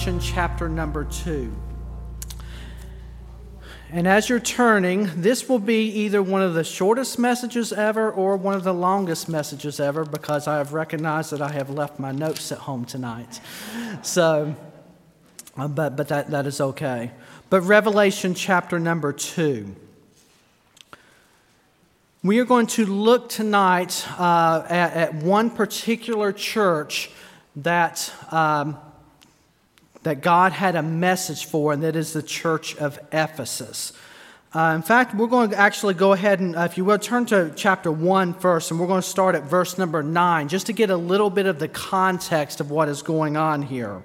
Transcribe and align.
Revelation 0.00 0.34
chapter 0.34 0.66
number 0.66 1.04
2. 1.04 1.54
And 3.90 4.08
as 4.08 4.30
you're 4.30 4.40
turning, 4.40 5.10
this 5.20 5.46
will 5.46 5.58
be 5.58 5.90
either 5.90 6.22
one 6.22 6.40
of 6.40 6.54
the 6.54 6.64
shortest 6.64 7.18
messages 7.18 7.70
ever 7.70 8.10
or 8.10 8.38
one 8.38 8.54
of 8.54 8.64
the 8.64 8.72
longest 8.72 9.28
messages 9.28 9.78
ever 9.78 10.06
because 10.06 10.48
I 10.48 10.56
have 10.56 10.72
recognized 10.72 11.32
that 11.32 11.42
I 11.42 11.52
have 11.52 11.68
left 11.68 11.98
my 11.98 12.12
notes 12.12 12.50
at 12.50 12.56
home 12.56 12.86
tonight. 12.86 13.42
So, 14.00 14.56
uh, 15.58 15.68
but, 15.68 15.96
but 15.96 16.08
that, 16.08 16.30
that 16.30 16.46
is 16.46 16.62
okay. 16.62 17.10
But 17.50 17.60
Revelation 17.60 18.32
chapter 18.32 18.80
number 18.80 19.12
2. 19.12 19.76
We 22.22 22.38
are 22.38 22.46
going 22.46 22.68
to 22.68 22.86
look 22.86 23.28
tonight 23.28 24.06
uh, 24.18 24.64
at, 24.66 24.94
at, 24.94 25.14
one 25.16 25.50
particular 25.50 26.32
church 26.32 27.10
that, 27.56 28.10
um, 28.30 28.78
that 30.02 30.22
God 30.22 30.52
had 30.52 30.76
a 30.76 30.82
message 30.82 31.44
for, 31.44 31.72
and 31.72 31.82
that 31.82 31.96
is 31.96 32.12
the 32.12 32.22
church 32.22 32.76
of 32.76 32.98
Ephesus. 33.12 33.92
Uh, 34.52 34.72
in 34.74 34.82
fact, 34.82 35.14
we're 35.14 35.28
going 35.28 35.50
to 35.50 35.56
actually 35.56 35.94
go 35.94 36.12
ahead 36.12 36.40
and, 36.40 36.56
uh, 36.56 36.62
if 36.62 36.76
you 36.76 36.84
will, 36.84 36.98
turn 36.98 37.24
to 37.26 37.52
chapter 37.54 37.92
1 37.92 38.34
first, 38.34 38.70
and 38.70 38.80
we're 38.80 38.86
going 38.86 39.02
to 39.02 39.08
start 39.08 39.34
at 39.34 39.44
verse 39.44 39.78
number 39.78 40.02
9, 40.02 40.48
just 40.48 40.66
to 40.66 40.72
get 40.72 40.90
a 40.90 40.96
little 40.96 41.30
bit 41.30 41.46
of 41.46 41.58
the 41.58 41.68
context 41.68 42.60
of 42.60 42.70
what 42.70 42.88
is 42.88 43.02
going 43.02 43.36
on 43.36 43.62
here 43.62 44.02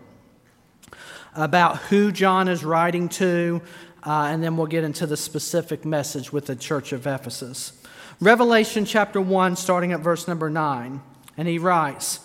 about 1.36 1.78
who 1.78 2.12
John 2.12 2.48
is 2.48 2.64
writing 2.64 3.10
to, 3.10 3.62
uh, 4.04 4.28
and 4.32 4.44
then 4.44 4.56
we'll 4.56 4.68
get 4.68 4.84
into 4.84 5.06
the 5.06 5.18
specific 5.18 5.84
message 5.84 6.32
with 6.32 6.46
the 6.46 6.56
church 6.56 6.94
of 6.94 7.08
Ephesus. 7.08 7.74
Revelation 8.22 8.86
chapter 8.86 9.20
1, 9.20 9.56
starting 9.56 9.92
at 9.92 10.00
verse 10.00 10.28
number 10.28 10.50
9. 10.50 11.02
And 11.38 11.48
he 11.48 11.60
writes, 11.60 12.20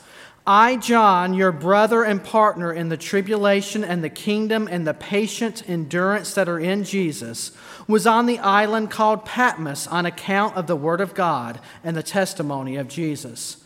I, 0.46 0.76
John, 0.76 1.34
your 1.34 1.52
brother 1.52 2.02
and 2.02 2.22
partner 2.22 2.72
in 2.72 2.88
the 2.88 2.96
tribulation 2.96 3.84
and 3.84 4.02
the 4.02 4.08
kingdom 4.08 4.68
and 4.70 4.86
the 4.86 4.94
patient 4.94 5.62
endurance 5.68 6.34
that 6.34 6.48
are 6.48 6.58
in 6.58 6.84
Jesus, 6.84 7.52
was 7.86 8.06
on 8.06 8.26
the 8.26 8.38
island 8.38 8.90
called 8.90 9.24
Patmos 9.24 9.86
on 9.86 10.06
account 10.06 10.56
of 10.56 10.66
the 10.66 10.76
word 10.76 11.00
of 11.00 11.14
God 11.14 11.60
and 11.84 11.96
the 11.96 12.02
testimony 12.02 12.76
of 12.76 12.88
Jesus. 12.88 13.58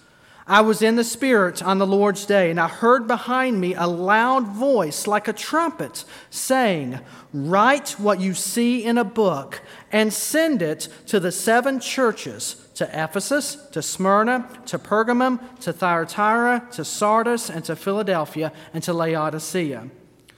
I 0.47 0.61
was 0.61 0.83
in 0.83 0.97
the 0.97 1.05
Spirit 1.05 1.63
on 1.63 1.79
the 1.79 1.87
Lord's 1.87 2.27
day, 2.27 2.51
and 2.51 2.61
I 2.61 2.69
heard 2.69 3.07
behind 3.07 3.61
me 3.61 3.75
a 3.75 3.87
loud 3.87 4.47
voice 4.47 5.07
like 5.07 5.27
a 5.27 5.33
trumpet 5.33 6.05
saying, 6.29 7.01
Write 7.33 7.91
what 7.93 8.21
you 8.21 8.35
see 8.35 8.85
in 8.85 8.99
a 8.99 9.05
book 9.05 9.63
and 9.91 10.13
send 10.13 10.61
it 10.61 10.89
to 11.07 11.19
the 11.19 11.33
seven 11.33 11.81
churches 11.81 12.57
to 12.75 12.85
Ephesus, 12.85 13.57
to 13.73 13.81
Smyrna, 13.81 14.47
to 14.67 14.79
Pergamum, 14.79 15.41
to 15.61 15.73
Thyatira, 15.73 16.69
to 16.73 16.85
Sardis, 16.85 17.49
and 17.49 17.65
to 17.65 17.75
Philadelphia, 17.75 18.53
and 18.75 18.83
to 18.83 18.93
Laodicea. 18.93 19.89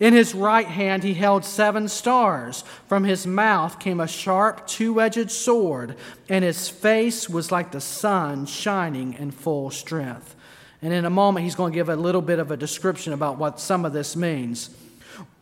In 0.00 0.14
his 0.14 0.34
right 0.34 0.66
hand 0.66 1.04
he 1.04 1.12
held 1.12 1.44
seven 1.44 1.86
stars. 1.86 2.64
From 2.88 3.04
his 3.04 3.26
mouth 3.26 3.78
came 3.78 4.00
a 4.00 4.08
sharp, 4.08 4.66
two 4.66 5.00
edged 5.00 5.30
sword, 5.30 5.96
and 6.28 6.42
his 6.42 6.70
face 6.70 7.28
was 7.28 7.52
like 7.52 7.70
the 7.70 7.82
sun 7.82 8.46
shining 8.46 9.12
in 9.14 9.30
full 9.30 9.70
strength. 9.70 10.34
And 10.82 10.94
in 10.94 11.04
a 11.04 11.10
moment, 11.10 11.44
he's 11.44 11.54
going 11.54 11.72
to 11.72 11.76
give 11.76 11.90
a 11.90 11.96
little 11.96 12.22
bit 12.22 12.38
of 12.38 12.50
a 12.50 12.56
description 12.56 13.12
about 13.12 13.36
what 13.36 13.60
some 13.60 13.84
of 13.84 13.92
this 13.92 14.16
means. 14.16 14.70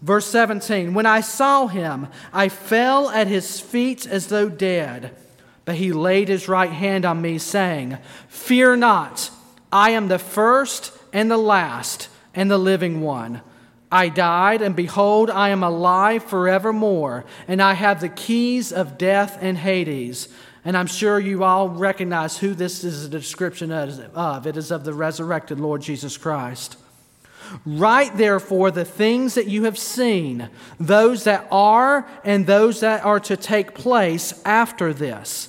Verse 0.02 0.26
17 0.26 0.92
When 0.92 1.06
I 1.06 1.20
saw 1.20 1.68
him, 1.68 2.08
I 2.32 2.48
fell 2.48 3.08
at 3.10 3.28
his 3.28 3.60
feet 3.60 4.06
as 4.06 4.26
though 4.26 4.48
dead. 4.48 5.14
But 5.64 5.76
he 5.76 5.92
laid 5.92 6.28
his 6.28 6.48
right 6.48 6.72
hand 6.72 7.04
on 7.04 7.20
me, 7.20 7.38
saying, 7.38 7.98
Fear 8.28 8.76
not, 8.76 9.30
I 9.70 9.90
am 9.90 10.08
the 10.08 10.18
first 10.18 10.92
and 11.12 11.30
the 11.30 11.36
last 11.36 12.08
and 12.34 12.50
the 12.50 12.58
living 12.58 13.02
one. 13.02 13.42
I 13.90 14.10
died, 14.10 14.60
and 14.60 14.76
behold, 14.76 15.30
I 15.30 15.48
am 15.48 15.62
alive 15.62 16.22
forevermore, 16.24 17.24
and 17.46 17.62
I 17.62 17.72
have 17.74 18.00
the 18.00 18.08
keys 18.08 18.72
of 18.72 18.98
death 18.98 19.38
and 19.40 19.56
Hades. 19.56 20.28
And 20.64 20.76
I'm 20.76 20.86
sure 20.86 21.18
you 21.18 21.44
all 21.44 21.70
recognize 21.70 22.36
who 22.36 22.52
this 22.52 22.84
is 22.84 23.06
a 23.06 23.08
description 23.08 23.72
of. 23.72 24.46
It 24.46 24.56
is 24.56 24.70
of 24.70 24.84
the 24.84 24.92
resurrected 24.92 25.58
Lord 25.58 25.80
Jesus 25.80 26.18
Christ. 26.18 26.76
Write 27.64 28.18
therefore 28.18 28.70
the 28.70 28.84
things 28.84 29.34
that 29.34 29.46
you 29.46 29.64
have 29.64 29.78
seen, 29.78 30.50
those 30.78 31.24
that 31.24 31.48
are 31.50 32.06
and 32.22 32.46
those 32.46 32.80
that 32.80 33.06
are 33.06 33.20
to 33.20 33.38
take 33.38 33.74
place 33.74 34.42
after 34.44 34.92
this. 34.92 35.48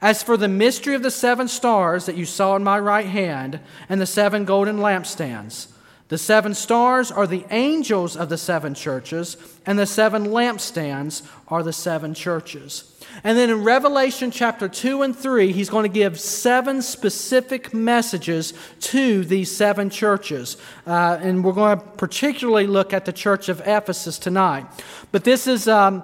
As 0.00 0.24
for 0.24 0.36
the 0.36 0.48
mystery 0.48 0.96
of 0.96 1.04
the 1.04 1.12
seven 1.12 1.46
stars 1.46 2.06
that 2.06 2.16
you 2.16 2.24
saw 2.24 2.56
in 2.56 2.64
my 2.64 2.78
right 2.80 3.06
hand, 3.06 3.60
and 3.88 4.00
the 4.00 4.06
seven 4.06 4.44
golden 4.44 4.78
lampstands, 4.78 5.68
the 6.08 6.18
seven 6.18 6.54
stars 6.54 7.12
are 7.12 7.26
the 7.26 7.44
angels 7.50 8.16
of 8.16 8.30
the 8.30 8.38
seven 8.38 8.74
churches, 8.74 9.36
and 9.66 9.78
the 9.78 9.86
seven 9.86 10.26
lampstands 10.28 11.22
are 11.48 11.62
the 11.62 11.72
seven 11.72 12.14
churches. 12.14 12.94
And 13.24 13.36
then 13.36 13.50
in 13.50 13.62
Revelation 13.62 14.30
chapter 14.30 14.68
2 14.68 15.02
and 15.02 15.14
3, 15.14 15.52
he's 15.52 15.68
going 15.68 15.82
to 15.82 15.92
give 15.92 16.18
seven 16.18 16.80
specific 16.80 17.74
messages 17.74 18.54
to 18.80 19.24
these 19.24 19.54
seven 19.54 19.90
churches. 19.90 20.56
Uh, 20.86 21.18
and 21.20 21.44
we're 21.44 21.52
going 21.52 21.78
to 21.78 21.84
particularly 21.84 22.66
look 22.66 22.94
at 22.94 23.04
the 23.04 23.12
church 23.12 23.48
of 23.48 23.60
Ephesus 23.66 24.18
tonight. 24.18 24.66
But 25.12 25.24
this 25.24 25.46
is 25.46 25.68
um, 25.68 26.02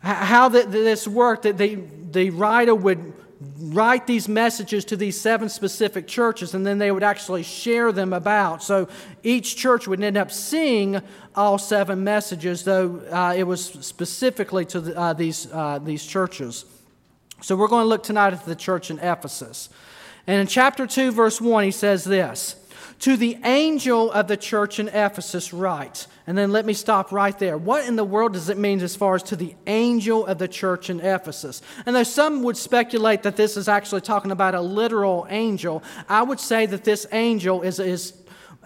how 0.00 0.48
the, 0.48 0.62
this 0.62 1.08
worked 1.08 1.44
that 1.44 1.58
the, 1.58 1.76
the 2.10 2.30
writer 2.30 2.74
would 2.74 3.12
write 3.58 4.06
these 4.06 4.28
messages 4.28 4.84
to 4.86 4.96
these 4.96 5.20
seven 5.20 5.48
specific 5.48 6.06
churches, 6.06 6.54
and 6.54 6.66
then 6.66 6.78
they 6.78 6.90
would 6.90 7.02
actually 7.02 7.42
share 7.42 7.92
them 7.92 8.12
about. 8.12 8.62
So 8.62 8.88
each 9.22 9.56
church 9.56 9.86
would 9.86 10.02
end 10.02 10.16
up 10.16 10.30
seeing 10.30 11.00
all 11.34 11.58
seven 11.58 12.04
messages, 12.04 12.64
though 12.64 13.00
uh, 13.10 13.34
it 13.36 13.44
was 13.44 13.64
specifically 13.64 14.64
to 14.66 14.80
the, 14.80 14.98
uh, 14.98 15.12
these, 15.12 15.50
uh, 15.52 15.78
these 15.78 16.04
churches. 16.04 16.64
So 17.40 17.56
we're 17.56 17.68
going 17.68 17.84
to 17.84 17.88
look 17.88 18.02
tonight 18.02 18.32
at 18.32 18.44
the 18.44 18.56
church 18.56 18.90
in 18.90 18.98
Ephesus. 18.98 19.68
And 20.26 20.40
in 20.40 20.46
chapter 20.46 20.86
2, 20.86 21.12
verse 21.12 21.40
1, 21.40 21.64
he 21.64 21.70
says 21.70 22.04
this 22.04 22.56
To 23.04 23.18
the 23.18 23.36
angel 23.44 24.10
of 24.10 24.28
the 24.28 24.36
church 24.38 24.78
in 24.78 24.88
Ephesus, 24.88 25.52
write. 25.52 26.06
And 26.26 26.38
then 26.38 26.52
let 26.52 26.64
me 26.64 26.72
stop 26.72 27.12
right 27.12 27.38
there. 27.38 27.58
What 27.58 27.86
in 27.86 27.96
the 27.96 28.04
world 28.04 28.32
does 28.32 28.48
it 28.48 28.56
mean 28.56 28.80
as 28.80 28.96
far 28.96 29.14
as 29.14 29.22
to 29.24 29.36
the 29.36 29.54
angel 29.66 30.24
of 30.24 30.38
the 30.38 30.48
church 30.48 30.88
in 30.88 31.00
Ephesus? 31.00 31.60
And 31.84 31.94
though 31.94 32.02
some 32.02 32.42
would 32.44 32.56
speculate 32.56 33.24
that 33.24 33.36
this 33.36 33.58
is 33.58 33.68
actually 33.68 34.00
talking 34.00 34.30
about 34.30 34.54
a 34.54 34.62
literal 34.62 35.26
angel, 35.28 35.82
I 36.08 36.22
would 36.22 36.40
say 36.40 36.64
that 36.64 36.84
this 36.84 37.06
angel 37.12 37.60
is, 37.60 37.78
is, 37.78 38.14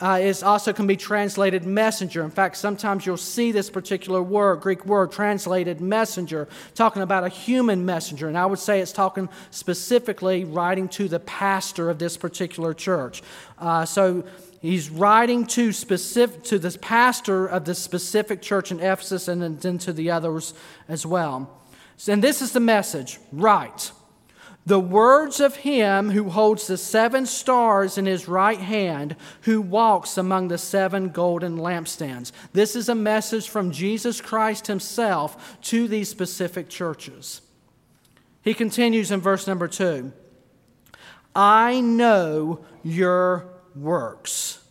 uh, 0.00 0.20
is 0.22 0.44
also 0.44 0.72
can 0.72 0.86
be 0.86 0.96
translated 0.96 1.64
messenger. 1.64 2.22
In 2.22 2.30
fact, 2.30 2.58
sometimes 2.58 3.04
you'll 3.04 3.16
see 3.16 3.50
this 3.50 3.68
particular 3.68 4.22
word, 4.22 4.60
Greek 4.60 4.86
word, 4.86 5.10
translated 5.10 5.80
messenger, 5.80 6.46
talking 6.76 7.02
about 7.02 7.24
a 7.24 7.28
human 7.28 7.84
messenger. 7.84 8.28
And 8.28 8.38
I 8.38 8.46
would 8.46 8.60
say 8.60 8.78
it's 8.78 8.92
talking 8.92 9.28
specifically 9.50 10.44
writing 10.44 10.88
to 10.90 11.08
the 11.08 11.18
pastor 11.18 11.90
of 11.90 11.98
this 11.98 12.16
particular 12.16 12.72
church. 12.72 13.20
Uh, 13.60 13.84
so, 13.84 14.24
He's 14.60 14.90
writing 14.90 15.46
to 15.48 15.72
specific 15.72 16.42
to 16.44 16.58
the 16.58 16.76
pastor 16.78 17.46
of 17.46 17.64
the 17.64 17.74
specific 17.74 18.42
church 18.42 18.72
in 18.72 18.80
Ephesus 18.80 19.28
and 19.28 19.60
then 19.60 19.78
to 19.78 19.92
the 19.92 20.10
others 20.10 20.52
as 20.88 21.06
well. 21.06 21.60
And 22.08 22.22
this 22.22 22.42
is 22.42 22.52
the 22.52 22.60
message 22.60 23.18
Write. 23.32 23.92
The 24.66 24.80
words 24.80 25.40
of 25.40 25.56
him 25.56 26.10
who 26.10 26.28
holds 26.28 26.66
the 26.66 26.76
seven 26.76 27.24
stars 27.24 27.96
in 27.96 28.04
his 28.04 28.28
right 28.28 28.58
hand, 28.58 29.16
who 29.42 29.62
walks 29.62 30.18
among 30.18 30.48
the 30.48 30.58
seven 30.58 31.08
golden 31.08 31.56
lampstands. 31.56 32.32
This 32.52 32.76
is 32.76 32.90
a 32.90 32.94
message 32.94 33.48
from 33.48 33.70
Jesus 33.70 34.20
Christ 34.20 34.66
himself 34.66 35.56
to 35.62 35.88
these 35.88 36.10
specific 36.10 36.68
churches. 36.68 37.40
He 38.42 38.52
continues 38.52 39.10
in 39.10 39.20
verse 39.20 39.46
number 39.46 39.68
two 39.68 40.12
I 41.34 41.80
know 41.80 42.64
your 42.88 43.48
works, 43.74 44.62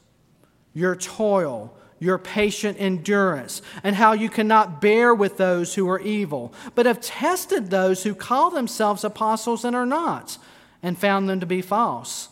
your 0.73 0.95
toil, 0.95 1.73
your 1.99 2.17
patient 2.17 2.77
endurance, 2.79 3.61
and 3.83 3.95
how 3.95 4.13
you 4.13 4.29
cannot 4.29 4.81
bear 4.81 5.13
with 5.13 5.37
those 5.37 5.75
who 5.75 5.89
are 5.89 5.99
evil, 5.99 6.53
but 6.75 6.85
have 6.85 7.01
tested 7.01 7.69
those 7.69 8.03
who 8.03 8.13
call 8.13 8.49
themselves 8.49 9.03
apostles 9.03 9.65
and 9.65 9.75
are 9.75 9.85
not, 9.85 10.37
and 10.83 10.97
found 10.97 11.27
them 11.27 11.39
to 11.39 11.45
be 11.45 11.61
false. 11.61 12.29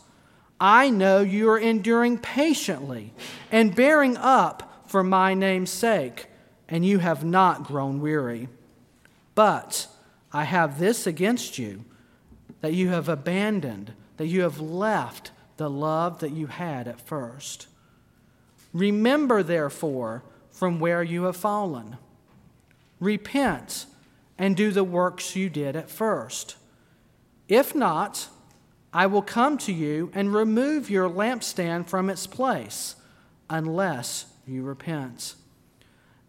I 0.60 0.90
know 0.90 1.22
you 1.22 1.50
are 1.50 1.60
enduring 1.60 2.20
patiently 2.20 3.14
and 3.52 3.76
bearing 3.76 4.18
up 4.18 4.84
for 4.88 5.04
my 5.04 5.34
name's 5.34 5.72
sake, 5.72 6.28
and 6.70 6.86
you 6.86 7.00
have 7.00 7.24
not 7.24 7.64
grown 7.64 8.00
weary. 8.00 8.48
But 9.34 9.88
I 10.32 10.44
have 10.44 10.80
this 10.80 11.08
against 11.08 11.58
you 11.58 11.84
that 12.62 12.74
you 12.74 12.90
have 12.90 13.10
abandoned, 13.10 13.94
that 14.18 14.28
you 14.28 14.42
have 14.42 14.60
left 14.60 15.32
the 15.58 15.70
love 15.70 16.20
that 16.20 16.32
you 16.32 16.48
had 16.48 16.88
at 16.88 17.02
first. 17.02 17.68
Remember, 18.74 19.42
therefore, 19.42 20.24
from 20.52 20.80
where 20.80 21.04
you 21.04 21.24
have 21.24 21.38
fallen. 21.38 21.98
Repent 23.00 23.86
and 24.38 24.56
do 24.56 24.72
the 24.72 24.84
works 24.84 25.36
you 25.36 25.50
did 25.50 25.76
at 25.76 25.90
first. 25.90 26.56
If 27.48 27.76
not, 27.76 28.28
I 28.94 29.06
will 29.08 29.22
come 29.22 29.58
to 29.60 29.74
you 29.74 30.12
and 30.14 30.34
remove 30.34 30.90
your 30.90 31.10
lampstand 31.10 31.88
from 31.88 32.10
its 32.10 32.28
place, 32.28 32.96
unless 33.50 34.26
you 34.48 34.64
repent. 34.64 35.36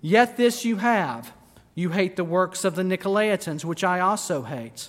Yet 0.01 0.37
this 0.37 0.65
you 0.65 0.77
have 0.77 1.33
you 1.77 1.91
hate 1.91 2.17
the 2.17 2.25
works 2.25 2.65
of 2.65 2.75
the 2.75 2.83
Nicolaitans, 2.83 3.63
which 3.63 3.85
I 3.85 4.01
also 4.01 4.43
hate. 4.43 4.89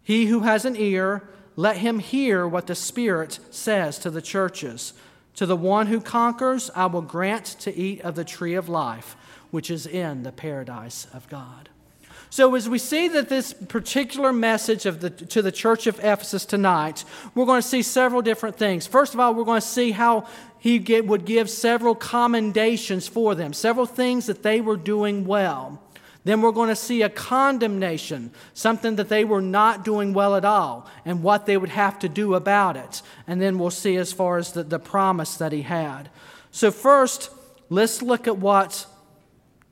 He 0.00 0.26
who 0.26 0.40
has 0.40 0.64
an 0.64 0.76
ear, 0.76 1.28
let 1.56 1.76
him 1.76 1.98
hear 1.98 2.46
what 2.46 2.66
the 2.66 2.74
Spirit 2.74 3.38
says 3.50 3.98
to 4.00 4.10
the 4.10 4.22
churches. 4.22 4.92
To 5.36 5.46
the 5.46 5.56
one 5.56 5.86
who 5.86 6.00
conquers, 6.00 6.70
I 6.74 6.86
will 6.86 7.02
grant 7.02 7.46
to 7.60 7.74
eat 7.74 8.00
of 8.02 8.14
the 8.14 8.24
tree 8.24 8.54
of 8.54 8.68
life, 8.68 9.16
which 9.50 9.70
is 9.70 9.86
in 9.86 10.22
the 10.22 10.32
paradise 10.32 11.06
of 11.12 11.28
God. 11.28 11.68
So, 12.32 12.54
as 12.54 12.66
we 12.66 12.78
see 12.78 13.08
that 13.08 13.28
this 13.28 13.52
particular 13.52 14.32
message 14.32 14.86
of 14.86 15.00
the, 15.00 15.10
to 15.10 15.42
the 15.42 15.52
church 15.52 15.86
of 15.86 15.98
Ephesus 15.98 16.46
tonight, 16.46 17.04
we're 17.34 17.44
going 17.44 17.60
to 17.60 17.68
see 17.68 17.82
several 17.82 18.22
different 18.22 18.56
things. 18.56 18.86
First 18.86 19.12
of 19.12 19.20
all, 19.20 19.34
we're 19.34 19.44
going 19.44 19.60
to 19.60 19.66
see 19.66 19.90
how 19.90 20.26
he 20.58 20.78
get, 20.78 21.06
would 21.06 21.26
give 21.26 21.50
several 21.50 21.94
commendations 21.94 23.06
for 23.06 23.34
them, 23.34 23.52
several 23.52 23.84
things 23.84 24.26
that 24.26 24.42
they 24.42 24.62
were 24.62 24.78
doing 24.78 25.26
well. 25.26 25.82
Then 26.24 26.40
we're 26.40 26.52
going 26.52 26.68
to 26.68 26.76
see 26.76 27.02
a 27.02 27.08
condemnation, 27.08 28.30
something 28.54 28.96
that 28.96 29.08
they 29.08 29.24
were 29.24 29.42
not 29.42 29.84
doing 29.84 30.12
well 30.12 30.36
at 30.36 30.44
all, 30.44 30.88
and 31.04 31.22
what 31.22 31.46
they 31.46 31.56
would 31.56 31.70
have 31.70 31.98
to 32.00 32.08
do 32.08 32.34
about 32.34 32.76
it. 32.76 33.02
And 33.26 33.40
then 33.40 33.58
we'll 33.58 33.70
see 33.70 33.96
as 33.96 34.12
far 34.12 34.38
as 34.38 34.52
the, 34.52 34.62
the 34.62 34.78
promise 34.78 35.36
that 35.36 35.50
he 35.50 35.62
had. 35.62 36.10
So, 36.52 36.70
first, 36.70 37.30
let's 37.70 38.02
look 38.02 38.28
at 38.28 38.38
what 38.38 38.86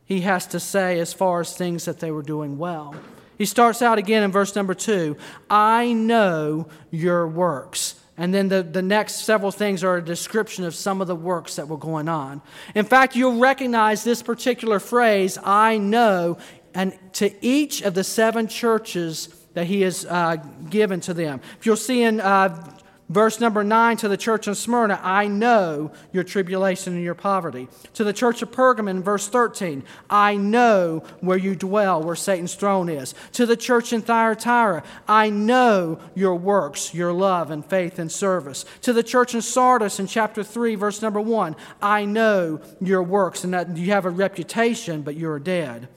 he 0.04 0.22
has 0.22 0.46
to 0.48 0.58
say 0.58 0.98
as 0.98 1.12
far 1.12 1.40
as 1.40 1.56
things 1.56 1.84
that 1.84 2.00
they 2.00 2.10
were 2.10 2.22
doing 2.22 2.58
well. 2.58 2.96
He 3.38 3.44
starts 3.44 3.80
out 3.80 3.96
again 3.96 4.24
in 4.24 4.32
verse 4.32 4.56
number 4.56 4.74
two 4.74 5.16
I 5.48 5.92
know 5.92 6.68
your 6.90 7.28
works. 7.28 7.99
And 8.20 8.34
then 8.34 8.48
the, 8.48 8.62
the 8.62 8.82
next 8.82 9.24
several 9.24 9.50
things 9.50 9.82
are 9.82 9.96
a 9.96 10.04
description 10.04 10.64
of 10.64 10.74
some 10.74 11.00
of 11.00 11.06
the 11.06 11.16
works 11.16 11.56
that 11.56 11.66
were 11.66 11.78
going 11.78 12.06
on. 12.06 12.42
In 12.74 12.84
fact, 12.84 13.16
you'll 13.16 13.38
recognize 13.38 14.04
this 14.04 14.22
particular 14.22 14.78
phrase, 14.78 15.38
I 15.42 15.78
know, 15.78 16.36
and 16.74 16.92
to 17.14 17.32
each 17.40 17.80
of 17.80 17.94
the 17.94 18.04
seven 18.04 18.46
churches 18.46 19.30
that 19.54 19.66
he 19.66 19.80
has 19.80 20.04
uh, 20.04 20.36
given 20.68 21.00
to 21.00 21.14
them. 21.14 21.40
If 21.58 21.64
you'll 21.64 21.76
see 21.76 22.02
in 22.02 22.20
uh, 22.20 22.79
Verse 23.10 23.40
number 23.40 23.64
9 23.64 23.96
to 23.96 24.08
the 24.08 24.16
church 24.16 24.46
in 24.46 24.54
Smyrna, 24.54 25.00
I 25.02 25.26
know 25.26 25.90
your 26.12 26.22
tribulation 26.22 26.94
and 26.94 27.02
your 27.02 27.16
poverty. 27.16 27.66
To 27.94 28.04
the 28.04 28.12
church 28.12 28.40
of 28.40 28.52
Pergamon, 28.52 29.02
verse 29.02 29.26
13, 29.26 29.82
I 30.08 30.36
know 30.36 31.02
where 31.18 31.36
you 31.36 31.56
dwell, 31.56 32.00
where 32.04 32.14
Satan's 32.14 32.54
throne 32.54 32.88
is. 32.88 33.16
To 33.32 33.46
the 33.46 33.56
church 33.56 33.92
in 33.92 34.02
Thyatira, 34.02 34.84
I 35.08 35.28
know 35.28 35.98
your 36.14 36.36
works, 36.36 36.94
your 36.94 37.12
love 37.12 37.50
and 37.50 37.66
faith 37.66 37.98
and 37.98 38.12
service. 38.12 38.64
To 38.82 38.92
the 38.92 39.02
church 39.02 39.34
in 39.34 39.42
Sardis 39.42 39.98
in 39.98 40.06
chapter 40.06 40.44
3, 40.44 40.76
verse 40.76 41.02
number 41.02 41.20
1, 41.20 41.56
I 41.82 42.04
know 42.04 42.60
your 42.80 43.02
works 43.02 43.42
and 43.42 43.52
that 43.54 43.76
you 43.76 43.90
have 43.90 44.06
a 44.06 44.10
reputation, 44.10 45.02
but 45.02 45.16
you're 45.16 45.40
dead. 45.40 45.88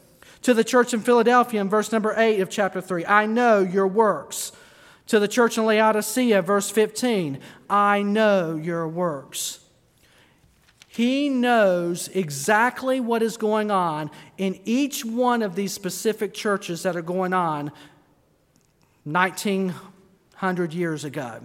To 0.41 0.55
the 0.55 0.63
church 0.63 0.95
in 0.95 1.01
Philadelphia 1.01 1.61
in 1.61 1.69
verse 1.69 1.91
number 1.91 2.15
8 2.17 2.39
of 2.39 2.49
chapter 2.49 2.81
3, 2.81 3.05
I 3.05 3.27
know 3.27 3.59
your 3.59 3.87
works 3.87 4.51
to 5.07 5.19
the 5.19 5.27
church 5.27 5.57
in 5.57 5.65
Laodicea, 5.65 6.41
verse 6.41 6.69
15, 6.69 7.39
I 7.69 8.01
know 8.01 8.55
your 8.55 8.87
works. 8.87 9.59
He 10.87 11.27
knows 11.27 12.07
exactly 12.09 12.99
what 12.99 13.23
is 13.23 13.35
going 13.35 13.71
on 13.71 14.11
in 14.37 14.59
each 14.63 15.03
one 15.03 15.41
of 15.41 15.55
these 15.55 15.73
specific 15.73 16.33
churches 16.33 16.83
that 16.83 16.95
are 16.95 17.01
going 17.01 17.33
on 17.33 17.71
1900 19.05 20.73
years 20.73 21.03
ago. 21.03 21.41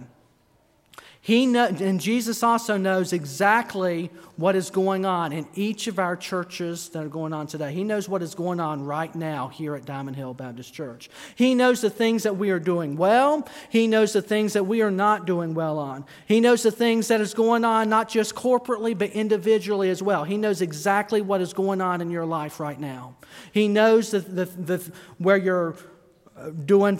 He 1.29 1.45
know, 1.45 1.67
and 1.67 2.01
Jesus 2.01 2.41
also 2.41 2.75
knows 2.75 3.13
exactly 3.13 4.09
what 4.35 4.55
is 4.55 4.71
going 4.71 5.05
on 5.05 5.31
in 5.31 5.47
each 5.53 5.85
of 5.85 5.99
our 5.99 6.15
churches 6.15 6.89
that 6.89 7.03
are 7.03 7.07
going 7.07 7.33
on 7.33 7.45
today. 7.45 7.71
He 7.71 7.83
knows 7.83 8.09
what 8.09 8.23
is 8.23 8.33
going 8.33 8.59
on 8.59 8.83
right 8.83 9.13
now 9.13 9.49
here 9.49 9.75
at 9.75 9.85
Diamond 9.85 10.17
Hill 10.17 10.33
Baptist 10.33 10.73
Church. 10.73 11.07
He 11.35 11.53
knows 11.53 11.81
the 11.81 11.89
things 11.91 12.23
that 12.23 12.37
we 12.37 12.49
are 12.49 12.57
doing 12.57 12.97
well. 12.97 13.47
He 13.69 13.85
knows 13.85 14.13
the 14.13 14.23
things 14.23 14.53
that 14.53 14.63
we 14.63 14.81
are 14.81 14.89
not 14.89 15.27
doing 15.27 15.53
well 15.53 15.77
on. 15.77 16.03
He 16.25 16.39
knows 16.39 16.63
the 16.63 16.71
things 16.71 17.09
that 17.09 17.21
is 17.21 17.35
going 17.35 17.63
on 17.63 17.89
not 17.89 18.09
just 18.09 18.33
corporately 18.33 18.97
but 18.97 19.11
individually 19.11 19.91
as 19.91 20.01
well. 20.01 20.23
He 20.23 20.35
knows 20.35 20.63
exactly 20.63 21.21
what 21.21 21.41
is 21.41 21.53
going 21.53 21.79
on 21.79 22.01
in 22.01 22.09
your 22.09 22.25
life 22.25 22.59
right 22.59 22.79
now. 22.79 23.17
He 23.51 23.67
knows 23.67 24.09
the, 24.09 24.21
the, 24.21 24.45
the 24.45 24.91
where 25.19 25.37
you're 25.37 25.75
uh, 26.35 26.49
doing 26.65 26.99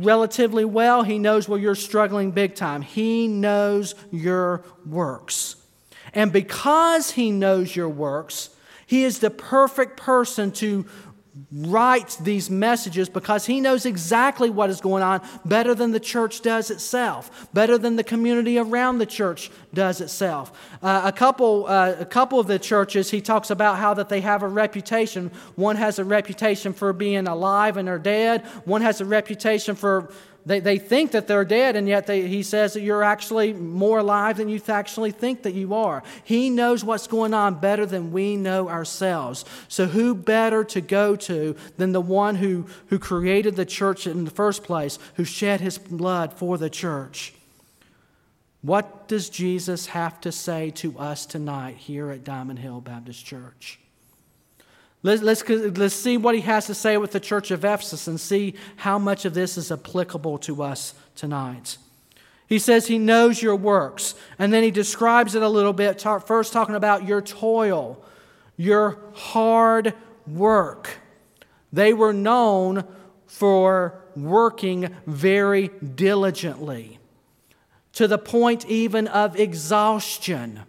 relatively 0.00 0.64
well, 0.64 1.02
He 1.02 1.18
knows 1.18 1.48
where 1.48 1.58
you're 1.58 1.74
struggling 1.74 2.30
big 2.30 2.54
time. 2.54 2.82
He 2.82 3.28
knows 3.28 3.94
your 4.10 4.64
works. 4.86 5.56
And 6.14 6.32
because 6.32 7.12
He 7.12 7.30
knows 7.30 7.74
your 7.74 7.88
works, 7.88 8.50
He 8.86 9.04
is 9.04 9.18
the 9.18 9.30
perfect 9.30 9.96
person 9.96 10.52
to 10.52 10.86
writes 11.54 12.16
these 12.16 12.48
messages 12.48 13.08
because 13.08 13.44
he 13.44 13.60
knows 13.60 13.84
exactly 13.84 14.48
what 14.48 14.70
is 14.70 14.80
going 14.80 15.02
on 15.02 15.20
better 15.44 15.74
than 15.74 15.92
the 15.92 16.00
church 16.00 16.40
does 16.40 16.70
itself, 16.70 17.48
better 17.52 17.76
than 17.76 17.96
the 17.96 18.04
community 18.04 18.58
around 18.58 18.98
the 18.98 19.06
church 19.06 19.50
does 19.74 20.00
itself. 20.00 20.52
Uh, 20.82 21.02
a 21.04 21.12
couple, 21.12 21.66
uh, 21.66 21.94
a 21.98 22.06
couple 22.06 22.40
of 22.40 22.46
the 22.46 22.58
churches, 22.58 23.10
he 23.10 23.20
talks 23.20 23.50
about 23.50 23.76
how 23.76 23.92
that 23.92 24.08
they 24.08 24.20
have 24.20 24.42
a 24.42 24.48
reputation. 24.48 25.30
One 25.54 25.76
has 25.76 25.98
a 25.98 26.04
reputation 26.04 26.72
for 26.72 26.92
being 26.92 27.26
alive 27.26 27.76
and 27.76 27.88
are 27.88 27.98
dead. 27.98 28.46
One 28.64 28.80
has 28.80 29.00
a 29.00 29.04
reputation 29.04 29.74
for 29.74 30.10
they, 30.44 30.60
they 30.60 30.78
think 30.78 31.12
that 31.12 31.28
they're 31.28 31.44
dead, 31.44 31.76
and 31.76 31.86
yet 31.86 32.06
they, 32.06 32.26
he 32.26 32.42
says 32.42 32.72
that 32.74 32.80
you're 32.80 33.04
actually 33.04 33.52
more 33.52 33.98
alive 33.98 34.38
than 34.38 34.48
you 34.48 34.60
actually 34.68 35.12
think 35.12 35.42
that 35.42 35.54
you 35.54 35.74
are. 35.74 36.02
He 36.24 36.50
knows 36.50 36.84
what's 36.84 37.06
going 37.06 37.32
on 37.32 37.60
better 37.60 37.86
than 37.86 38.12
we 38.12 38.36
know 38.36 38.68
ourselves. 38.68 39.44
So, 39.68 39.86
who 39.86 40.14
better 40.14 40.64
to 40.64 40.80
go 40.80 41.14
to 41.16 41.56
than 41.76 41.92
the 41.92 42.00
one 42.00 42.36
who, 42.36 42.66
who 42.88 42.98
created 42.98 43.54
the 43.54 43.66
church 43.66 44.06
in 44.06 44.24
the 44.24 44.30
first 44.30 44.64
place, 44.64 44.98
who 45.14 45.24
shed 45.24 45.60
his 45.60 45.78
blood 45.78 46.32
for 46.32 46.58
the 46.58 46.70
church? 46.70 47.34
What 48.62 49.08
does 49.08 49.28
Jesus 49.28 49.86
have 49.86 50.20
to 50.22 50.32
say 50.32 50.70
to 50.70 50.98
us 50.98 51.26
tonight 51.26 51.76
here 51.76 52.10
at 52.10 52.24
Diamond 52.24 52.60
Hill 52.60 52.80
Baptist 52.80 53.24
Church? 53.24 53.78
Let's, 55.02 55.22
let's, 55.22 55.48
let's 55.48 55.94
see 55.94 56.16
what 56.16 56.34
he 56.34 56.42
has 56.42 56.66
to 56.66 56.74
say 56.74 56.96
with 56.96 57.10
the 57.10 57.20
church 57.20 57.50
of 57.50 57.64
Ephesus 57.64 58.06
and 58.06 58.20
see 58.20 58.54
how 58.76 58.98
much 58.98 59.24
of 59.24 59.34
this 59.34 59.58
is 59.58 59.72
applicable 59.72 60.38
to 60.38 60.62
us 60.62 60.94
tonight. 61.16 61.76
He 62.46 62.58
says 62.58 62.86
he 62.86 62.98
knows 62.98 63.42
your 63.42 63.56
works, 63.56 64.14
and 64.38 64.52
then 64.52 64.62
he 64.62 64.70
describes 64.70 65.34
it 65.34 65.42
a 65.42 65.48
little 65.48 65.72
bit, 65.72 66.02
first 66.26 66.52
talking 66.52 66.74
about 66.74 67.06
your 67.06 67.22
toil, 67.22 68.04
your 68.56 68.98
hard 69.14 69.94
work. 70.26 70.98
They 71.72 71.94
were 71.94 72.12
known 72.12 72.84
for 73.26 73.98
working 74.14 74.94
very 75.06 75.68
diligently, 75.68 76.98
to 77.94 78.06
the 78.06 78.18
point 78.18 78.66
even 78.66 79.08
of 79.08 79.40
exhaustion. 79.40 80.60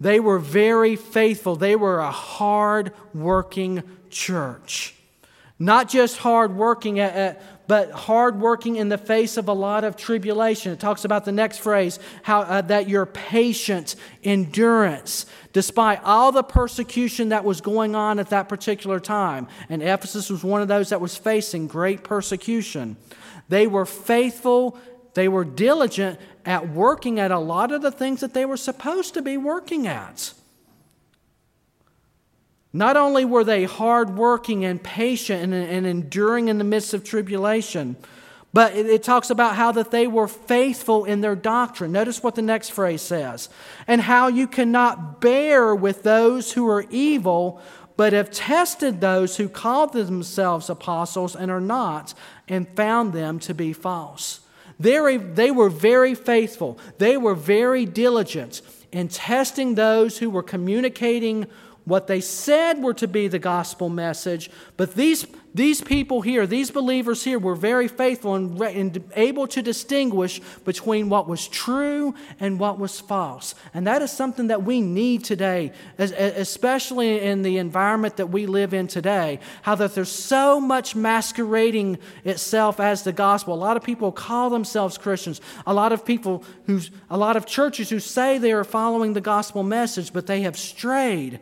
They 0.00 0.18
were 0.18 0.38
very 0.38 0.96
faithful. 0.96 1.56
They 1.56 1.76
were 1.76 2.00
a 2.00 2.10
hard 2.10 2.92
working 3.12 3.82
church. 4.08 4.94
Not 5.58 5.90
just 5.90 6.16
hard 6.16 6.56
working, 6.56 6.96
but 7.66 7.90
hard 7.92 8.40
working 8.40 8.76
in 8.76 8.88
the 8.88 8.96
face 8.96 9.36
of 9.36 9.46
a 9.46 9.52
lot 9.52 9.84
of 9.84 9.94
tribulation. 9.94 10.72
It 10.72 10.80
talks 10.80 11.04
about 11.04 11.26
the 11.26 11.32
next 11.32 11.58
phrase 11.58 11.98
how 12.22 12.40
uh, 12.40 12.62
that 12.62 12.88
your 12.88 13.04
patience, 13.04 13.94
endurance, 14.24 15.26
despite 15.52 16.02
all 16.02 16.32
the 16.32 16.42
persecution 16.42 17.28
that 17.28 17.44
was 17.44 17.60
going 17.60 17.94
on 17.94 18.18
at 18.18 18.30
that 18.30 18.48
particular 18.48 19.00
time. 19.00 19.48
And 19.68 19.82
Ephesus 19.82 20.30
was 20.30 20.42
one 20.42 20.62
of 20.62 20.68
those 20.68 20.88
that 20.88 21.00
was 21.00 21.14
facing 21.14 21.66
great 21.66 22.04
persecution. 22.04 22.96
They 23.50 23.66
were 23.66 23.84
faithful 23.84 24.78
they 25.14 25.28
were 25.28 25.44
diligent 25.44 26.20
at 26.44 26.68
working 26.68 27.20
at 27.20 27.30
a 27.30 27.38
lot 27.38 27.72
of 27.72 27.82
the 27.82 27.90
things 27.90 28.20
that 28.20 28.34
they 28.34 28.44
were 28.44 28.56
supposed 28.56 29.14
to 29.14 29.22
be 29.22 29.36
working 29.36 29.86
at. 29.86 30.32
Not 32.72 32.96
only 32.96 33.24
were 33.24 33.44
they 33.44 33.64
hardworking 33.64 34.64
and 34.64 34.82
patient 34.82 35.42
and, 35.42 35.54
and 35.54 35.86
enduring 35.86 36.48
in 36.48 36.58
the 36.58 36.64
midst 36.64 36.94
of 36.94 37.02
tribulation, 37.02 37.96
But 38.52 38.74
it, 38.74 38.86
it, 38.86 39.02
talks 39.02 39.30
about 39.30 39.54
how 39.54 39.72
that 39.72 39.90
they 39.90 40.06
were 40.06 40.26
faithful 40.26 41.04
in 41.04 41.20
their 41.20 41.36
doctrine. 41.36 41.92
Notice 41.92 42.22
what 42.22 42.34
the 42.34 42.42
next 42.42 42.70
phrase 42.70 43.02
says. 43.02 43.48
And 43.86 44.00
how 44.00 44.28
you 44.28 44.48
cannot 44.48 45.20
bear 45.20 45.74
with 45.74 46.02
those 46.02 46.52
who 46.52 46.68
are 46.68 46.84
evil, 46.90 47.60
but 47.96 48.12
have 48.12 48.30
tested 48.30 49.00
those 49.00 49.36
who 49.36 49.48
call 49.48 49.86
themselves 49.86 50.68
apostles 50.68 51.36
and 51.36 51.50
are 51.50 51.60
not, 51.60 52.12
and 52.48 52.68
found 52.70 53.12
them 53.12 53.38
to 53.40 53.54
be 53.54 53.72
false. 53.72 54.40
They, 54.80 55.50
were 55.50 55.68
very 55.68 56.14
faithful. 56.14 56.78
They 56.96 57.18
were 57.18 57.34
very 57.34 57.84
diligent 57.84 58.62
in 58.90 59.08
testing 59.08 59.74
those 59.74 60.18
who 60.18 60.30
were 60.30 60.42
communicating 60.42 61.46
what 61.90 62.06
they 62.06 62.20
said 62.20 62.80
were 62.80 62.94
to 62.94 63.08
be 63.08 63.26
the 63.26 63.38
gospel 63.40 63.88
message, 63.88 64.48
but 64.76 64.94
these, 64.94 65.26
these 65.52 65.80
people 65.80 66.20
here, 66.20 66.46
these 66.46 66.70
believers 66.70 67.24
here, 67.24 67.38
were 67.38 67.56
very 67.56 67.88
faithful 67.88 68.36
and, 68.36 68.60
and, 68.62 69.04
able 69.16 69.48
to 69.48 69.60
distinguish 69.60 70.40
between 70.64 71.08
what 71.08 71.26
was 71.26 71.48
true 71.48 72.14
and 72.38 72.60
what 72.60 72.78
was 72.78 73.00
false. 73.00 73.56
And 73.74 73.88
that 73.88 74.02
is 74.02 74.12
something 74.12 74.46
that 74.46 74.62
we 74.62 74.80
need 74.80 75.24
today, 75.24 75.72
especially 75.98 77.20
in 77.20 77.42
the 77.42 77.58
environment 77.58 78.18
that 78.18 78.28
we 78.28 78.46
live 78.46 78.72
in 78.72 78.86
today. 78.86 79.40
How 79.62 79.74
that 79.74 79.96
there's 79.96 80.12
so 80.12 80.60
much 80.60 80.94
masquerading 80.94 81.98
itself 82.24 82.78
as 82.78 83.02
the 83.02 83.12
gospel. 83.12 83.54
A 83.54 83.56
lot 83.56 83.76
of 83.76 83.82
people 83.82 84.12
call 84.12 84.48
themselves 84.48 84.96
Christians. 84.96 85.40
A 85.66 85.74
lot 85.74 85.92
of 85.92 86.04
people 86.04 86.44
who, 86.66 86.80
a 87.10 87.18
lot 87.18 87.36
of 87.36 87.46
churches 87.46 87.90
who 87.90 87.98
say 87.98 88.38
they 88.38 88.52
are 88.52 88.62
following 88.62 89.14
the 89.14 89.20
gospel 89.20 89.64
message, 89.64 90.12
but 90.12 90.28
they 90.28 90.42
have 90.42 90.56
strayed 90.56 91.40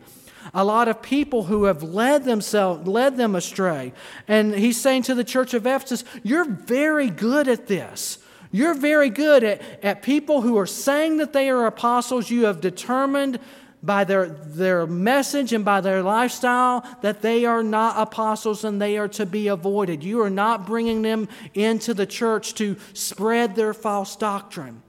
a 0.53 0.63
lot 0.63 0.87
of 0.87 1.01
people 1.01 1.43
who 1.43 1.65
have 1.65 1.83
led 1.83 2.23
themselves 2.23 2.87
led 2.87 3.17
them 3.17 3.35
astray 3.35 3.93
and 4.27 4.53
he's 4.55 4.79
saying 4.79 5.03
to 5.03 5.15
the 5.15 5.23
church 5.23 5.53
of 5.53 5.65
ephesus 5.65 6.03
you're 6.23 6.45
very 6.45 7.09
good 7.09 7.47
at 7.47 7.67
this 7.67 8.19
you're 8.51 8.73
very 8.73 9.09
good 9.09 9.43
at, 9.43 9.61
at 9.83 10.01
people 10.01 10.41
who 10.41 10.57
are 10.57 10.65
saying 10.65 11.17
that 11.17 11.33
they 11.33 11.49
are 11.49 11.65
apostles 11.65 12.29
you 12.29 12.45
have 12.45 12.61
determined 12.61 13.39
by 13.81 14.03
their, 14.03 14.27
their 14.27 14.85
message 14.85 15.53
and 15.53 15.63
by 15.63 15.81
their 15.81 16.01
lifestyle 16.01 16.85
that 17.01 17.21
they 17.21 17.45
are 17.45 17.63
not 17.63 17.95
apostles 17.97 18.63
and 18.63 18.81
they 18.81 18.97
are 18.97 19.07
to 19.07 19.25
be 19.25 19.47
avoided. 19.47 20.03
You 20.03 20.21
are 20.21 20.29
not 20.29 20.67
bringing 20.67 21.01
them 21.01 21.29
into 21.53 21.93
the 21.93 22.05
church 22.05 22.55
to 22.55 22.75
spread 22.93 23.55
their 23.55 23.73
false 23.73 24.15
doctrine. 24.15 24.81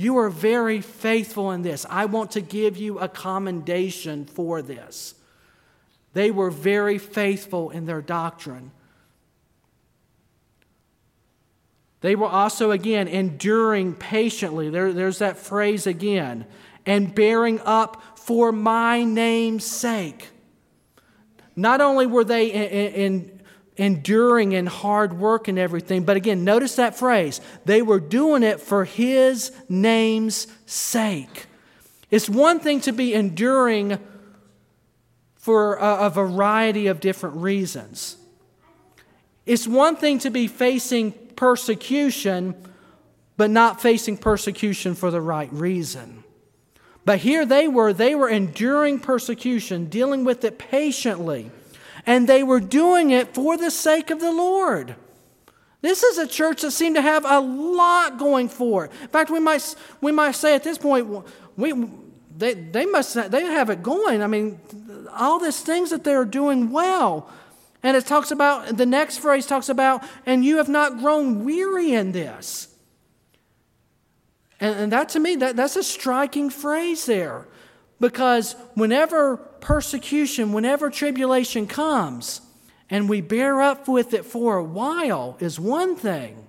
You 0.00 0.16
are 0.16 0.30
very 0.30 0.80
faithful 0.80 1.50
in 1.50 1.60
this. 1.60 1.84
I 1.90 2.06
want 2.06 2.30
to 2.30 2.40
give 2.40 2.78
you 2.78 2.98
a 2.98 3.06
commendation 3.06 4.24
for 4.24 4.62
this. 4.62 5.14
They 6.14 6.30
were 6.30 6.50
very 6.50 6.96
faithful 6.96 7.68
in 7.68 7.84
their 7.84 8.00
doctrine. 8.00 8.70
They 12.00 12.16
were 12.16 12.28
also, 12.28 12.70
again, 12.70 13.08
enduring 13.08 13.92
patiently. 13.92 14.70
There, 14.70 14.94
there's 14.94 15.18
that 15.18 15.36
phrase 15.36 15.86
again. 15.86 16.46
And 16.86 17.14
bearing 17.14 17.60
up 17.66 18.02
for 18.18 18.52
my 18.52 19.04
name's 19.04 19.66
sake. 19.66 20.30
Not 21.54 21.82
only 21.82 22.06
were 22.06 22.24
they 22.24 22.46
in, 22.46 22.94
in, 22.94 23.39
enduring 23.76 24.54
and 24.54 24.68
hard 24.68 25.18
work 25.18 25.48
and 25.48 25.58
everything. 25.58 26.04
But 26.04 26.16
again, 26.16 26.44
notice 26.44 26.76
that 26.76 26.96
phrase. 26.96 27.40
They 27.64 27.82
were 27.82 28.00
doing 28.00 28.42
it 28.42 28.60
for 28.60 28.84
His 28.84 29.52
name's 29.68 30.46
sake. 30.66 31.46
It's 32.10 32.28
one 32.28 32.60
thing 32.60 32.80
to 32.82 32.92
be 32.92 33.14
enduring 33.14 33.98
for 35.36 35.76
a, 35.76 36.06
a 36.06 36.10
variety 36.10 36.88
of 36.88 37.00
different 37.00 37.36
reasons. 37.36 38.16
It's 39.46 39.66
one 39.66 39.96
thing 39.96 40.18
to 40.20 40.30
be 40.30 40.46
facing 40.46 41.12
persecution, 41.12 42.54
but 43.36 43.50
not 43.50 43.80
facing 43.80 44.18
persecution 44.18 44.94
for 44.94 45.10
the 45.10 45.20
right 45.20 45.50
reason. 45.52 46.24
But 47.04 47.20
here 47.20 47.46
they 47.46 47.66
were, 47.66 47.92
they 47.92 48.14
were 48.14 48.28
enduring 48.28 48.98
persecution, 48.98 49.86
dealing 49.86 50.24
with 50.24 50.44
it 50.44 50.58
patiently 50.58 51.50
and 52.06 52.28
they 52.28 52.42
were 52.42 52.60
doing 52.60 53.10
it 53.10 53.34
for 53.34 53.56
the 53.56 53.70
sake 53.70 54.10
of 54.10 54.20
the 54.20 54.32
Lord. 54.32 54.94
This 55.82 56.02
is 56.02 56.18
a 56.18 56.26
church 56.26 56.62
that 56.62 56.72
seemed 56.72 56.96
to 56.96 57.02
have 57.02 57.24
a 57.24 57.40
lot 57.40 58.18
going 58.18 58.48
for 58.48 58.84
it. 58.84 58.92
In 59.02 59.08
fact, 59.08 59.30
we 59.30 59.40
might, 59.40 59.74
we 60.00 60.12
might 60.12 60.32
say 60.32 60.54
at 60.54 60.62
this 60.62 60.76
point, 60.76 61.24
we, 61.56 61.72
they, 62.36 62.54
they 62.54 62.86
must 62.86 63.14
they 63.30 63.42
have 63.44 63.70
it 63.70 63.82
going. 63.82 64.22
I 64.22 64.26
mean, 64.26 64.60
all 65.12 65.38
these 65.38 65.60
things 65.60 65.90
that 65.90 66.04
they're 66.04 66.24
doing 66.24 66.70
well. 66.70 67.30
And 67.82 67.96
it 67.96 68.04
talks 68.04 68.30
about, 68.30 68.76
the 68.76 68.84
next 68.84 69.18
phrase 69.18 69.46
talks 69.46 69.70
about, 69.70 70.04
and 70.26 70.44
you 70.44 70.58
have 70.58 70.68
not 70.68 70.98
grown 70.98 71.44
weary 71.44 71.92
in 71.92 72.12
this. 72.12 72.68
And, 74.60 74.78
and 74.78 74.92
that 74.92 75.08
to 75.10 75.20
me, 75.20 75.36
that, 75.36 75.56
that's 75.56 75.76
a 75.76 75.82
striking 75.82 76.50
phrase 76.50 77.06
there. 77.06 77.46
Because 77.98 78.54
whenever 78.74 79.40
persecution, 79.60 80.52
whenever 80.52 80.90
tribulation 80.90 81.66
comes, 81.66 82.40
and 82.88 83.08
we 83.08 83.20
bear 83.20 83.60
up 83.60 83.88
with 83.88 84.14
it 84.14 84.24
for 84.24 84.56
a 84.56 84.64
while, 84.64 85.36
is 85.40 85.60
one 85.60 85.96
thing. 85.96 86.46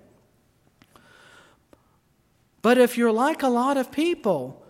But 2.62 2.78
if 2.78 2.98
you're 2.98 3.12
like 3.12 3.44
a 3.44 3.48
lot 3.48 3.78
of 3.78 3.92
people, 3.92 4.66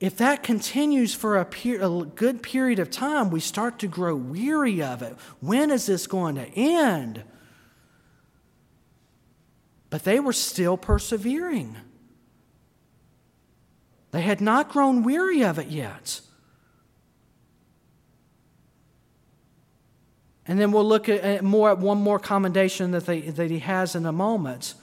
if 0.00 0.16
that 0.18 0.42
continues 0.42 1.14
for 1.14 1.36
a, 1.36 1.44
per- 1.44 1.80
a, 1.80 2.04
good 2.04 2.42
period 2.42 2.78
of 2.78 2.90
time, 2.90 3.30
we 3.30 3.40
start 3.40 3.78
to 3.80 3.86
grow 3.86 4.14
weary 4.14 4.82
of 4.82 5.02
it. 5.02 5.16
When 5.40 5.70
is 5.70 5.86
this 5.86 6.06
going 6.06 6.34
to 6.36 6.46
end? 6.46 7.22
But 9.88 10.04
they 10.04 10.20
were 10.20 10.32
still 10.32 10.76
persevering. 10.76 11.76
They 14.10 14.22
had 14.22 14.40
not 14.40 14.70
grown 14.70 15.02
weary 15.02 15.42
of 15.42 15.58
it 15.58 15.68
yet. 15.68 16.20
And 20.48 20.60
then 20.60 20.70
we'll 20.70 20.84
look 20.84 21.08
at 21.08 21.42
more 21.42 21.70
at 21.70 21.78
one 21.78 21.98
more 21.98 22.18
commendation 22.18 22.92
that, 22.92 23.06
they, 23.06 23.20
that 23.20 23.50
he 23.50 23.58
has 23.60 23.96
in 23.96 24.06
a 24.06 24.12
moment. 24.12 24.74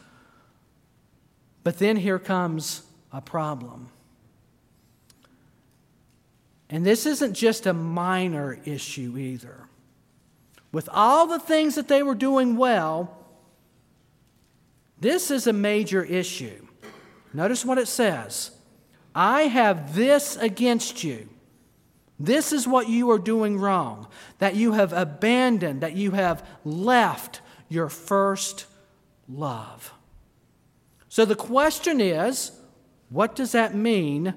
But 1.63 1.79
then 1.79 1.95
here 1.95 2.19
comes 2.19 2.83
a 3.11 3.21
problem. 3.21 3.89
And 6.69 6.85
this 6.85 7.05
isn't 7.05 7.35
just 7.35 7.65
a 7.65 7.73
minor 7.73 8.59
issue 8.65 9.17
either. 9.17 9.67
With 10.71 10.89
all 10.91 11.27
the 11.27 11.39
things 11.39 11.75
that 11.75 11.87
they 11.87 12.03
were 12.03 12.15
doing 12.15 12.57
well, 12.57 13.15
this 14.99 15.29
is 15.29 15.47
a 15.47 15.53
major 15.53 16.03
issue. 16.03 16.65
Notice 17.33 17.63
what 17.63 17.77
it 17.77 17.87
says 17.87 18.51
I 19.15 19.43
have 19.43 19.95
this 19.95 20.35
against 20.37 21.03
you. 21.03 21.29
This 22.23 22.53
is 22.53 22.65
what 22.65 22.87
you 22.87 23.11
are 23.11 23.19
doing 23.19 23.57
wrong 23.57 24.07
that 24.39 24.55
you 24.55 24.71
have 24.71 24.93
abandoned, 24.93 25.81
that 25.81 25.97
you 25.97 26.11
have 26.11 26.47
left 26.63 27.41
your 27.67 27.89
first 27.89 28.65
love. 29.27 29.91
So 31.09 31.25
the 31.25 31.35
question 31.35 31.99
is 31.99 32.53
what 33.09 33.35
does 33.35 33.51
that 33.51 33.75
mean, 33.75 34.35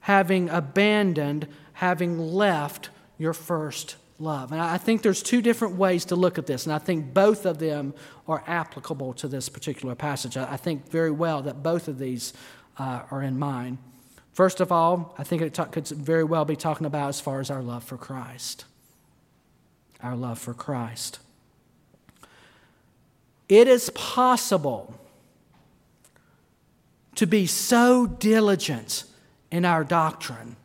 having 0.00 0.50
abandoned, 0.50 1.48
having 1.72 2.18
left 2.18 2.90
your 3.16 3.32
first 3.32 3.96
love? 4.18 4.52
And 4.52 4.60
I 4.60 4.76
think 4.76 5.00
there's 5.00 5.22
two 5.22 5.40
different 5.40 5.76
ways 5.76 6.04
to 6.06 6.16
look 6.16 6.36
at 6.36 6.46
this, 6.46 6.66
and 6.66 6.74
I 6.74 6.78
think 6.78 7.14
both 7.14 7.46
of 7.46 7.58
them 7.58 7.94
are 8.28 8.44
applicable 8.46 9.14
to 9.14 9.28
this 9.28 9.48
particular 9.48 9.94
passage. 9.94 10.36
I 10.36 10.58
think 10.58 10.90
very 10.90 11.10
well 11.10 11.40
that 11.40 11.62
both 11.62 11.88
of 11.88 11.98
these 11.98 12.34
uh, 12.76 13.04
are 13.10 13.22
in 13.22 13.38
mind. 13.38 13.78
First 14.34 14.60
of 14.60 14.72
all, 14.72 15.14
I 15.16 15.22
think 15.22 15.42
it 15.42 15.56
could 15.70 15.86
very 15.86 16.24
well 16.24 16.44
be 16.44 16.56
talking 16.56 16.86
about 16.86 17.08
as 17.08 17.20
far 17.20 17.38
as 17.38 17.50
our 17.50 17.62
love 17.62 17.84
for 17.84 17.96
Christ. 17.96 18.64
Our 20.02 20.16
love 20.16 20.40
for 20.40 20.52
Christ. 20.52 21.20
It 23.48 23.68
is 23.68 23.90
possible 23.90 24.92
to 27.14 27.26
be 27.28 27.46
so 27.46 28.08
diligent 28.08 29.04
in 29.52 29.64
our 29.64 29.84
doctrine 29.84 30.56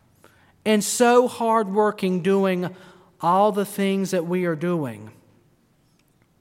and 0.66 0.84
so 0.84 1.28
hardworking 1.28 2.24
doing 2.24 2.76
all 3.22 3.52
the 3.52 3.66
things 3.66 4.10
that 4.12 4.26
we 4.26 4.46
are 4.46 4.56
doing, 4.56 5.12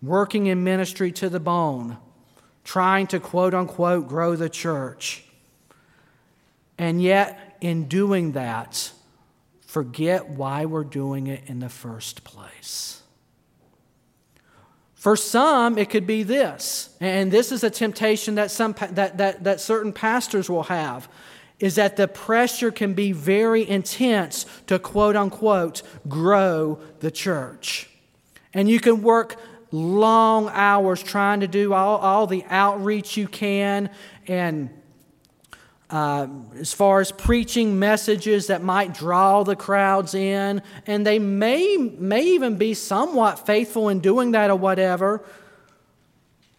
working 0.00 0.46
in 0.46 0.64
ministry 0.64 1.12
to 1.12 1.28
the 1.28 1.40
bone, 1.40 1.98
trying 2.64 3.06
to 3.08 3.20
quote 3.20 3.52
unquote 3.52 4.08
grow 4.08 4.34
the 4.34 4.48
church 4.48 5.27
and 6.78 7.02
yet, 7.02 7.56
in 7.60 7.88
doing 7.88 8.32
that, 8.32 8.92
forget 9.66 10.30
why 10.30 10.64
we're 10.64 10.84
doing 10.84 11.26
it 11.26 11.42
in 11.46 11.58
the 11.58 11.68
first 11.68 12.24
place. 12.24 13.02
For 14.94 15.16
some, 15.16 15.78
it 15.78 15.90
could 15.90 16.06
be 16.06 16.22
this, 16.22 16.90
and 17.00 17.30
this 17.30 17.52
is 17.52 17.62
a 17.62 17.70
temptation 17.70 18.36
that, 18.36 18.50
some, 18.50 18.74
that, 18.90 19.18
that, 19.18 19.44
that 19.44 19.60
certain 19.60 19.92
pastors 19.92 20.48
will 20.48 20.64
have, 20.64 21.08
is 21.60 21.74
that 21.74 21.96
the 21.96 22.08
pressure 22.08 22.70
can 22.70 22.94
be 22.94 23.12
very 23.12 23.68
intense 23.68 24.46
to 24.66 24.78
quote 24.78 25.16
unquote 25.16 25.82
grow 26.08 26.78
the 27.00 27.10
church. 27.10 27.88
And 28.54 28.68
you 28.68 28.80
can 28.80 29.02
work 29.02 29.36
long 29.70 30.48
hours 30.52 31.02
trying 31.02 31.40
to 31.40 31.48
do 31.48 31.74
all, 31.74 31.98
all 31.98 32.26
the 32.26 32.44
outreach 32.48 33.16
you 33.16 33.28
can 33.28 33.90
and 34.26 34.70
uh, 35.90 36.26
as 36.58 36.72
far 36.72 37.00
as 37.00 37.10
preaching 37.10 37.78
messages 37.78 38.48
that 38.48 38.62
might 38.62 38.92
draw 38.92 39.42
the 39.42 39.56
crowds 39.56 40.14
in, 40.14 40.62
and 40.86 41.06
they 41.06 41.18
may, 41.18 41.76
may 41.76 42.22
even 42.22 42.56
be 42.56 42.74
somewhat 42.74 43.46
faithful 43.46 43.88
in 43.88 44.00
doing 44.00 44.32
that 44.32 44.50
or 44.50 44.56
whatever, 44.56 45.24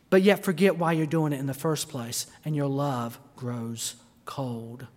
but 0.09 0.23
yet 0.23 0.43
forget 0.43 0.77
why 0.77 0.93
you're 0.93 1.05
doing 1.05 1.31
it 1.31 1.39
in 1.39 1.45
the 1.45 1.53
first 1.53 1.89
place, 1.89 2.25
and 2.43 2.55
your 2.55 2.67
love 2.67 3.19
grows 3.35 3.95
cold. 4.25 4.87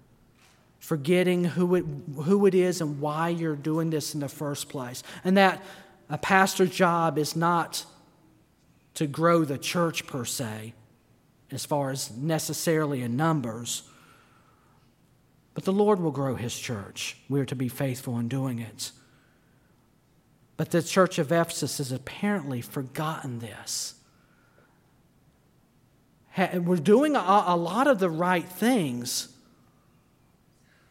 Forgetting 0.79 1.45
who 1.45 1.75
it, 1.75 1.85
who 2.25 2.47
it 2.47 2.55
is 2.55 2.81
and 2.81 3.01
why 3.01 3.29
you're 3.29 3.55
doing 3.55 3.91
this 3.91 4.15
in 4.15 4.21
the 4.21 4.29
first 4.29 4.69
place. 4.69 5.03
And 5.23 5.37
that 5.37 5.63
a 6.11 6.19
pastor's 6.19 6.71
job 6.71 7.19
is 7.19 7.37
not 7.37 7.85
to 8.95 9.07
grow 9.07 9.45
the 9.45 9.59
church 9.59 10.07
per 10.07 10.25
se, 10.25 10.75
as 11.51 11.65
far 11.65 11.91
as 11.91 12.11
necessarily 12.17 13.03
in 13.03 13.17
numbers 13.17 13.83
but 15.55 15.65
the 15.65 15.73
Lord 15.73 16.01
will 16.01 16.11
grow 16.11 16.35
his 16.35 16.59
church. 16.59 17.17
We 17.29 17.41
are 17.41 17.45
to 17.47 17.57
be 17.57 17.69
faithful 17.69 18.19
in 18.19 18.29
doing 18.29 18.59
it. 18.59 18.93
But 20.57 20.71
the 20.71 20.83
church 20.83 21.19
of 21.19 21.33
Ephesus 21.33 21.79
has 21.79 21.93
apparently 21.93 22.61
forgotten 22.61 23.41
this. 23.41 23.95
We're 26.37 26.77
doing 26.77 27.15
a, 27.15 27.57
lot 27.57 27.87
of 27.87 27.99
the 27.99 28.09
right 28.09 28.49
things, 28.49 29.29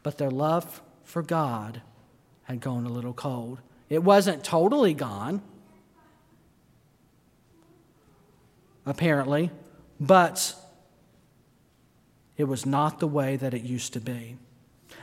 but 0.04 0.18
their 0.20 0.30
love 0.30 0.82
for 1.04 1.24
God 1.24 1.82
had 2.44 2.60
gone 2.60 2.86
a 2.86 2.90
little 2.90 3.14
cold. 3.14 3.60
It 3.90 4.04
wasn't 4.04 4.44
totally 4.44 4.94
gone, 4.94 5.42
apparently, 8.86 9.50
but 10.00 10.54
it 12.38 12.44
was 12.44 12.66
not 12.66 13.00
the 13.00 13.08
way 13.08 13.36
that 13.36 13.54
it 13.54 13.64
used 13.64 13.94
to 13.94 14.00
be. 14.00 14.38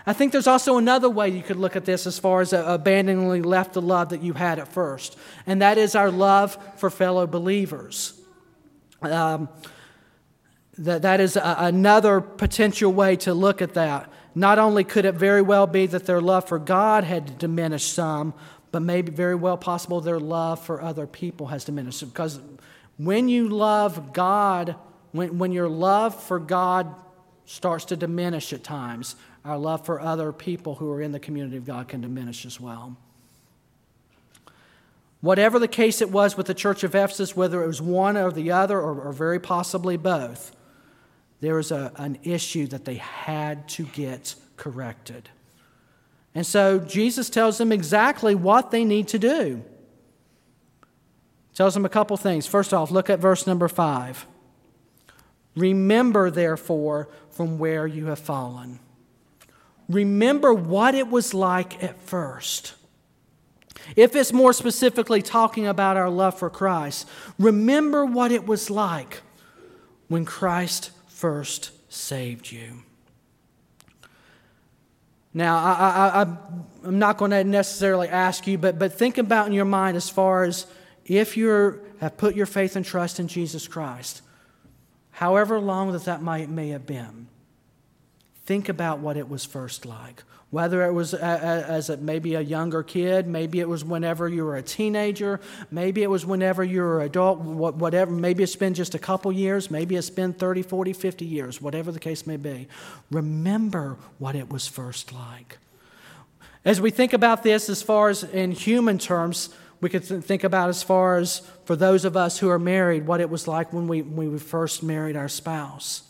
I 0.07 0.12
think 0.12 0.33
there's 0.33 0.47
also 0.47 0.78
another 0.78 1.11
way 1.11 1.28
you 1.28 1.43
could 1.43 1.57
look 1.57 1.76
at 1.76 1.85
this 1.85 2.07
as 2.07 2.19
far 2.19 2.40
as 2.40 2.52
abandoningly 2.52 3.43
left 3.43 3.75
the 3.75 3.83
love 3.83 4.09
that 4.11 4.23
you 4.23 4.33
had 4.33 4.59
at 4.59 4.69
first, 4.69 5.19
and 5.47 5.61
that 5.62 5.78
is 5.78 5.95
our 5.95 6.11
love 6.11 6.57
for 6.76 6.90
fellow 6.90 7.26
believers. 7.26 8.19
Um, 9.02 9.49
that, 10.78 11.02
that 11.02 11.21
is 11.21 11.37
a, 11.37 11.57
another 11.59 12.21
potential 12.21 12.93
way 12.93 13.17
to 13.17 13.35
look 13.35 13.61
at 13.61 13.75
that. 13.75 14.11
Not 14.35 14.59
only 14.59 14.85
could 14.85 15.05
it 15.05 15.14
very 15.14 15.43
well 15.43 15.67
be 15.67 15.87
that 15.87 16.07
their 16.07 16.21
love 16.21 16.47
for 16.47 16.59
God 16.59 17.05
had 17.05 17.38
diminished 17.38 17.93
some, 17.93 18.35
but 18.71 18.81
maybe 18.81 19.11
very 19.11 19.35
well 19.35 19.57
possible 19.57 20.00
their 20.00 20.21
love 20.21 20.61
for 20.61 20.81
other 20.81 21.07
people 21.07 21.49
has 21.49 21.64
diminished. 21.64 22.00
Because 22.00 22.40
when 22.97 23.28
you 23.28 23.49
love 23.49 24.12
God, 24.12 24.76
when, 25.12 25.38
when 25.38 25.52
your 25.52 25.69
love 25.69 26.21
for 26.23 26.38
God 26.38 26.95
starts 27.47 27.87
to 27.87 27.97
diminish 27.97 28.52
at 28.52 28.62
times, 28.62 29.17
our 29.49 29.59
love 29.59 29.87
for 29.87 29.99
other 29.99 30.31
people 30.31 30.75
who 30.75 30.90
are 30.93 31.00
in 31.00 31.12
the 31.12 31.19
community 31.19 31.57
of 31.57 31.64
God 31.64 31.88
can 31.88 32.02
diminish 32.02 32.45
as 32.45 32.61
well. 32.61 32.97
Whatever 35.21 35.59
the 35.59 35.67
case 35.69 36.00
it 36.00 36.11
was 36.11 36.37
with 36.37 36.47
the 36.47 36.55
church 36.55 36.85
of 36.85 36.95
Ephesus, 36.95 37.35
whether 37.35 37.64
it 37.64 37.67
was 37.67 37.81
one 37.81 38.17
or 38.17 38.31
the 38.31 38.52
other, 38.52 38.78
or, 38.78 39.00
or 39.00 39.12
very 39.12 39.40
possibly 39.40 39.97
both, 39.97 40.55
there 41.40 41.55
was 41.55 41.73
a, 41.73 41.93
an 41.97 42.19
issue 42.23 42.67
that 42.67 42.85
they 42.85 42.97
had 42.97 43.69
to 43.71 43.85
get 43.85 44.35
corrected. 44.57 45.28
And 46.35 46.47
so 46.47 46.78
Jesus 46.78 47.31
tells 47.31 47.59
them 47.59 47.73
exactly 47.73 48.35
what 48.35 48.71
they 48.71 48.85
need 48.85 49.09
to 49.09 49.19
do. 49.19 49.64
Tells 51.55 51.75
them 51.75 51.85
a 51.85 51.88
couple 51.88 52.17
things. 52.17 52.47
First 52.47 52.75
off, 52.75 52.90
look 52.90 53.11
at 53.11 53.19
verse 53.19 53.47
number 53.47 53.67
five. 53.67 54.26
Remember, 55.56 56.30
therefore, 56.30 57.08
from 57.30 57.58
where 57.58 57.87
you 57.87 58.06
have 58.06 58.21
fallen. 58.21 58.78
Remember 59.89 60.53
what 60.53 60.95
it 60.95 61.09
was 61.09 61.33
like 61.33 61.83
at 61.83 61.99
first. 62.01 62.75
If 63.97 64.15
it's 64.15 64.33
more 64.33 64.53
specifically 64.53 65.23
talking 65.23 65.67
about 65.67 65.97
our 65.97 66.11
love 66.11 66.39
for 66.39 66.51
Christ, 66.51 67.09
remember 67.39 68.05
what 68.05 68.33
it 68.33 68.47
was 68.47 68.69
like 68.69 69.23
when 70.09 70.25
Christ 70.25 70.91
first 71.07 71.71
saved 71.91 72.51
you. 72.53 72.83
Now, 75.33 75.57
I, 75.57 76.23
am 76.85 76.99
not 76.99 77.17
going 77.17 77.31
to 77.31 77.45
necessarily 77.45 78.09
ask 78.09 78.47
you, 78.47 78.59
but, 78.59 78.79
but 78.79 78.93
think 78.93 79.19
about 79.19 79.47
in 79.47 79.53
your 79.53 79.65
mind 79.65 79.97
as 79.97 80.11
far 80.11 80.45
as 80.45 80.67
if 81.05 81.37
you 81.37 81.81
have 82.01 82.17
put 82.17 82.35
your 82.35 82.47
faith 82.47 82.77
and 82.77 82.85
trust 82.85 83.21
in 83.21 83.29
Jesus 83.29 83.69
Christ, 83.69 84.23
however 85.11 85.61
long 85.61 85.93
that 85.93 86.05
that 86.05 86.23
might, 86.23 86.49
may 86.49 86.71
have 86.71 86.87
been. 86.87 87.27
Think 88.49 88.71
about 88.71 89.00
what 89.00 89.19
it 89.19 89.28
was 89.28 89.45
first 89.45 89.84
like. 89.84 90.23
Whether 90.49 90.82
it 90.87 90.93
was 90.95 91.13
as 91.13 91.91
a, 91.91 91.99
maybe 91.99 92.34
a 92.34 92.41
younger 92.41 92.82
kid, 92.82 93.26
maybe 93.26 93.61
it 93.61 93.69
was 93.69 93.84
whenever 93.84 94.26
you 94.26 94.43
were 94.43 94.56
a 94.56 94.63
teenager, 94.63 95.39
maybe 95.71 96.02
it 96.02 96.06
was 96.06 96.25
whenever 96.25 96.65
you 96.65 96.80
were 96.80 97.00
an 97.00 97.08
adult, 97.08 97.41
whatever, 97.41 98.11
maybe 98.11 98.43
it's 98.43 98.56
been 98.56 98.73
just 98.73 98.95
a 98.95 98.99
couple 98.99 99.30
years, 99.30 99.71
maybe 99.71 99.97
it's 99.97 100.08
been 100.08 100.32
30, 100.32 100.63
40, 100.63 100.95
50 100.95 101.26
years, 101.26 101.61
whatever 101.61 101.93
the 101.93 101.99
case 102.00 102.26
may 102.26 102.39
be. 102.39 102.69
Remember 103.11 103.99
what 104.19 104.34
it 104.34 104.49
was 104.49 104.67
first 104.67 105.13
like. 105.13 105.58
As 106.65 106.80
we 106.80 106.91
think 106.91 107.13
about 107.13 107.43
this, 107.43 107.69
as 107.69 107.82
far 107.82 108.08
as 108.08 108.25
in 108.25 108.52
human 108.52 108.97
terms, 108.97 109.50
we 109.82 109.91
could 109.91 110.06
think 110.06 110.43
about 110.43 110.71
as 110.71 110.82
far 110.82 111.19
as 111.19 111.41
for 111.67 111.76
those 111.76 112.06
of 112.06 112.17
us 112.17 112.39
who 112.39 112.49
are 112.49 112.58
married, 112.58 113.06
what 113.06 113.21
it 113.21 113.28
was 113.28 113.47
like 113.47 113.75
when 113.75 113.89
we, 113.89 114.00
when 114.00 114.32
we 114.32 114.39
first 114.39 114.82
married 114.82 115.19
our 115.19 115.28
spouse. 115.28 116.07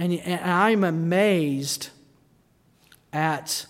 And, 0.00 0.14
and 0.14 0.50
I'm 0.50 0.82
amazed 0.82 1.90
at, 3.12 3.66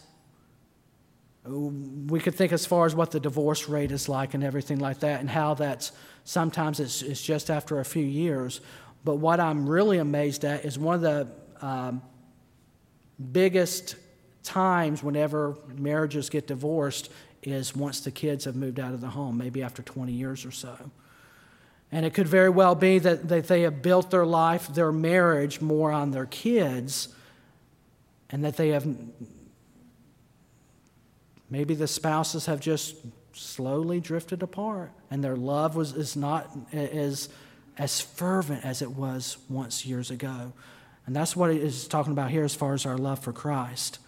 we 1.44 2.20
could 2.20 2.36
think 2.36 2.52
as 2.52 2.64
far 2.64 2.86
as 2.86 2.94
what 2.94 3.10
the 3.10 3.18
divorce 3.18 3.68
rate 3.68 3.90
is 3.90 4.08
like 4.08 4.32
and 4.34 4.44
everything 4.44 4.78
like 4.78 5.00
that, 5.00 5.18
and 5.18 5.28
how 5.28 5.54
that's 5.54 5.90
sometimes 6.22 6.78
it's, 6.78 7.02
it's 7.02 7.20
just 7.20 7.50
after 7.50 7.80
a 7.80 7.84
few 7.84 8.04
years. 8.04 8.60
But 9.04 9.16
what 9.16 9.40
I'm 9.40 9.68
really 9.68 9.98
amazed 9.98 10.44
at 10.44 10.64
is 10.64 10.78
one 10.78 10.94
of 10.94 11.00
the 11.00 11.66
um, 11.66 12.00
biggest 13.32 13.96
times 14.44 15.02
whenever 15.02 15.56
marriages 15.74 16.30
get 16.30 16.46
divorced 16.46 17.10
is 17.42 17.74
once 17.74 18.02
the 18.02 18.12
kids 18.12 18.44
have 18.44 18.54
moved 18.54 18.78
out 18.78 18.94
of 18.94 19.00
the 19.00 19.08
home, 19.08 19.36
maybe 19.36 19.64
after 19.64 19.82
20 19.82 20.12
years 20.12 20.44
or 20.44 20.52
so. 20.52 20.76
And 21.92 22.06
it 22.06 22.14
could 22.14 22.28
very 22.28 22.50
well 22.50 22.74
be 22.74 22.98
that, 23.00 23.28
that 23.28 23.48
they 23.48 23.62
have 23.62 23.82
built 23.82 24.10
their 24.10 24.26
life, 24.26 24.68
their 24.68 24.92
marriage, 24.92 25.60
more 25.60 25.90
on 25.90 26.12
their 26.12 26.26
kids, 26.26 27.08
and 28.30 28.44
that 28.44 28.56
they 28.56 28.68
have 28.68 28.86
maybe 31.50 31.74
the 31.74 31.88
spouses 31.88 32.46
have 32.46 32.60
just 32.60 32.94
slowly 33.32 34.00
drifted 34.00 34.42
apart, 34.42 34.92
and 35.10 35.22
their 35.22 35.36
love 35.36 35.74
was, 35.74 35.94
is 35.94 36.16
not 36.16 36.48
as, 36.72 37.28
as 37.76 38.00
fervent 38.00 38.64
as 38.64 38.82
it 38.82 38.90
was 38.92 39.38
once 39.48 39.84
years 39.84 40.10
ago. 40.10 40.52
And 41.06 41.16
that's 41.16 41.34
what 41.34 41.50
it 41.50 41.60
is 41.60 41.88
talking 41.88 42.12
about 42.12 42.30
here 42.30 42.44
as 42.44 42.54
far 42.54 42.74
as 42.74 42.86
our 42.86 42.96
love 42.96 43.18
for 43.18 43.32
Christ. 43.32 43.98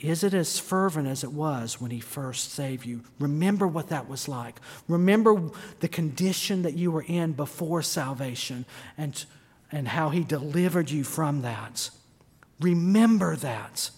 Is 0.00 0.24
it 0.24 0.32
as 0.32 0.58
fervent 0.58 1.08
as 1.08 1.24
it 1.24 1.32
was 1.32 1.80
when 1.80 1.90
He 1.90 2.00
first 2.00 2.52
saved 2.52 2.86
you? 2.86 3.02
Remember 3.18 3.66
what 3.66 3.88
that 3.88 4.08
was 4.08 4.28
like. 4.28 4.58
Remember 4.88 5.50
the 5.80 5.88
condition 5.88 6.62
that 6.62 6.74
you 6.74 6.90
were 6.90 7.04
in 7.06 7.32
before 7.32 7.82
salvation 7.82 8.64
and, 8.96 9.24
and 9.70 9.88
how 9.88 10.10
He 10.10 10.24
delivered 10.24 10.90
you 10.90 11.04
from 11.04 11.42
that. 11.42 11.90
Remember 12.60 13.36
that. 13.36 13.90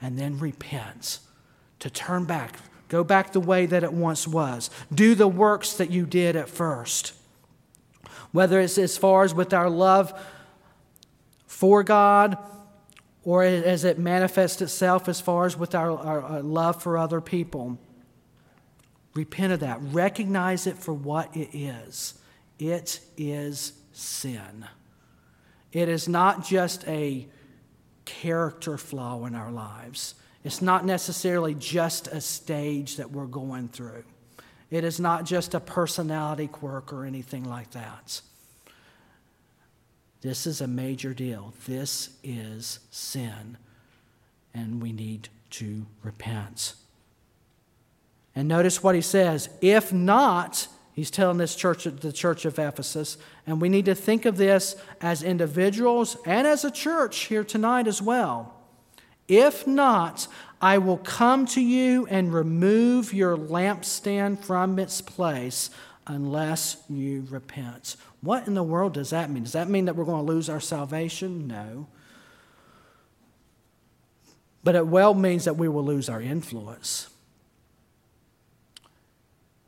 And 0.00 0.18
then 0.18 0.38
repent. 0.38 1.18
To 1.80 1.90
turn 1.90 2.24
back. 2.24 2.58
Go 2.88 3.04
back 3.04 3.32
the 3.32 3.40
way 3.40 3.66
that 3.66 3.84
it 3.84 3.92
once 3.92 4.26
was. 4.26 4.70
Do 4.92 5.14
the 5.14 5.28
works 5.28 5.74
that 5.74 5.90
you 5.90 6.06
did 6.06 6.36
at 6.36 6.48
first. 6.48 7.12
Whether 8.32 8.60
it's 8.60 8.78
as 8.78 8.96
far 8.96 9.24
as 9.24 9.34
with 9.34 9.52
our 9.52 9.70
love 9.70 10.12
for 11.46 11.82
God 11.82 12.38
or 13.24 13.42
as 13.44 13.84
it 13.84 13.98
manifests 13.98 14.62
itself 14.62 15.08
as 15.08 15.20
far 15.20 15.46
as 15.46 15.56
with 15.56 15.74
our, 15.74 15.90
our, 15.90 16.22
our 16.22 16.42
love 16.42 16.82
for 16.82 16.96
other 16.96 17.20
people. 17.20 17.78
Repent 19.14 19.52
of 19.52 19.60
that. 19.60 19.78
Recognize 19.82 20.66
it 20.66 20.78
for 20.78 20.94
what 20.94 21.36
it 21.36 21.56
is. 21.56 22.14
It 22.58 23.00
is 23.16 23.72
sin. 23.92 24.66
It 25.72 25.88
is 25.88 26.08
not 26.08 26.44
just 26.44 26.86
a 26.88 27.26
character 28.04 28.78
flaw 28.78 29.26
in 29.26 29.34
our 29.34 29.50
lives. 29.50 30.14
It's 30.44 30.62
not 30.62 30.84
necessarily 30.84 31.54
just 31.54 32.06
a 32.06 32.20
stage 32.20 32.96
that 32.96 33.10
we're 33.10 33.26
going 33.26 33.68
through. 33.68 34.04
It 34.70 34.84
is 34.84 35.00
not 35.00 35.24
just 35.24 35.54
a 35.54 35.60
personality 35.60 36.46
quirk 36.46 36.92
or 36.92 37.04
anything 37.04 37.44
like 37.44 37.72
that. 37.72 38.20
This 40.20 40.46
is 40.46 40.60
a 40.60 40.66
major 40.66 41.14
deal. 41.14 41.54
This 41.66 42.10
is 42.24 42.80
sin, 42.90 43.56
and 44.52 44.82
we 44.82 44.92
need 44.92 45.28
to 45.50 45.86
repent. 46.02 46.74
And 48.34 48.48
notice 48.48 48.82
what 48.82 48.94
he 48.94 49.00
says 49.00 49.48
if 49.60 49.92
not, 49.92 50.68
He's 50.98 51.12
telling 51.12 51.38
this 51.38 51.54
church, 51.54 51.84
the 51.84 52.12
church 52.12 52.44
of 52.44 52.58
Ephesus, 52.58 53.18
and 53.46 53.60
we 53.60 53.68
need 53.68 53.84
to 53.84 53.94
think 53.94 54.24
of 54.24 54.36
this 54.36 54.74
as 55.00 55.22
individuals 55.22 56.16
and 56.26 56.44
as 56.44 56.64
a 56.64 56.72
church 56.72 57.26
here 57.26 57.44
tonight 57.44 57.86
as 57.86 58.02
well. 58.02 58.52
If 59.28 59.64
not, 59.64 60.26
I 60.60 60.78
will 60.78 60.96
come 60.96 61.46
to 61.46 61.60
you 61.60 62.08
and 62.10 62.34
remove 62.34 63.14
your 63.14 63.36
lampstand 63.36 64.44
from 64.44 64.76
its 64.80 65.00
place 65.00 65.70
unless 66.08 66.82
you 66.88 67.26
repent. 67.30 67.96
What 68.20 68.46
in 68.46 68.54
the 68.54 68.62
world 68.62 68.94
does 68.94 69.10
that 69.10 69.30
mean? 69.30 69.44
Does 69.44 69.52
that 69.52 69.68
mean 69.68 69.84
that 69.84 69.94
we're 69.94 70.04
going 70.04 70.26
to 70.26 70.32
lose 70.32 70.48
our 70.48 70.60
salvation? 70.60 71.46
No. 71.46 71.86
But 74.64 74.74
it 74.74 74.86
well 74.86 75.14
means 75.14 75.44
that 75.44 75.56
we 75.56 75.68
will 75.68 75.84
lose 75.84 76.08
our 76.08 76.20
influence. 76.20 77.10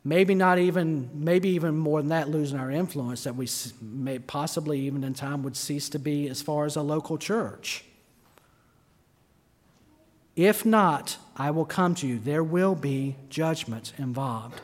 Maybe 0.03 0.35
not 0.35 0.59
even, 0.59 1.11
maybe 1.13 1.51
even 1.51 1.77
more 1.77 2.01
than 2.01 2.09
that, 2.09 2.31
losing 2.31 2.59
our 2.59 2.71
influence, 2.71 3.25
that 3.25 3.37
we 3.37 3.47
may 3.83 4.19
possibly 4.19 4.81
even 4.81 5.05
in 5.05 5.13
time 5.13 5.43
would 5.43 5.57
cease 5.57 5.91
to 5.91 5.99
be 5.99 6.27
as 6.29 6.41
far 6.41 6.65
as 6.65 6.75
a 6.75 6.83
local 6.83 7.19
church. 7.19 7.85
If 10.37 10.65
not, 10.65 11.19
I 11.37 11.51
will 11.51 11.67
come 11.67 11.95
to 11.97 12.07
you. 12.07 12.19
There 12.19 12.43
will 12.43 12.75
be 12.75 13.17
judgment 13.29 13.93
involved 13.99 14.63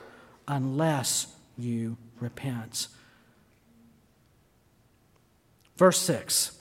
unless 0.48 1.35
you 1.58 1.96
repent. 2.20 2.88
Verse 5.76 5.98
6 5.98 6.52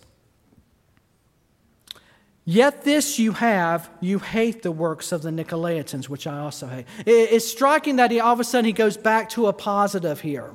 Yet 2.48 2.84
this 2.84 3.18
you 3.18 3.32
have, 3.32 3.90
you 4.02 4.20
hate 4.20 4.62
the 4.62 4.72
works 4.72 5.12
of 5.12 5.24
the 5.24 5.32
Nicolaitans, 5.32 6.08
which 6.08 6.28
I 6.28 6.38
also 6.38 6.68
hate. 6.68 6.86
It's 7.06 7.48
striking 7.48 7.96
that 7.96 8.12
he 8.12 8.20
all 8.20 8.34
of 8.34 8.40
a 8.40 8.44
sudden 8.44 8.66
he 8.66 8.72
goes 8.72 8.98
back 8.98 9.30
to 9.30 9.48
a 9.48 9.54
positive 9.54 10.22
here. 10.22 10.52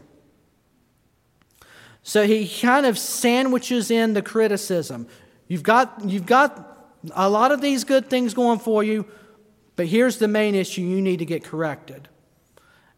So 2.04 2.26
he 2.26 2.48
kind 2.48 2.86
of 2.86 2.96
sandwiches 2.96 3.90
in 3.90 4.14
the 4.14 4.22
criticism. 4.22 5.08
You've 5.48 5.64
got, 5.64 6.02
you've 6.04 6.26
got 6.26 6.94
a 7.12 7.28
lot 7.28 7.50
of 7.50 7.60
these 7.60 7.82
good 7.82 8.08
things 8.08 8.34
going 8.34 8.60
for 8.60 8.84
you, 8.84 9.06
but 9.74 9.86
here's 9.86 10.18
the 10.18 10.28
main 10.28 10.54
issue 10.54 10.82
you 10.82 11.00
need 11.00 11.18
to 11.18 11.24
get 11.24 11.42
corrected. 11.42 12.08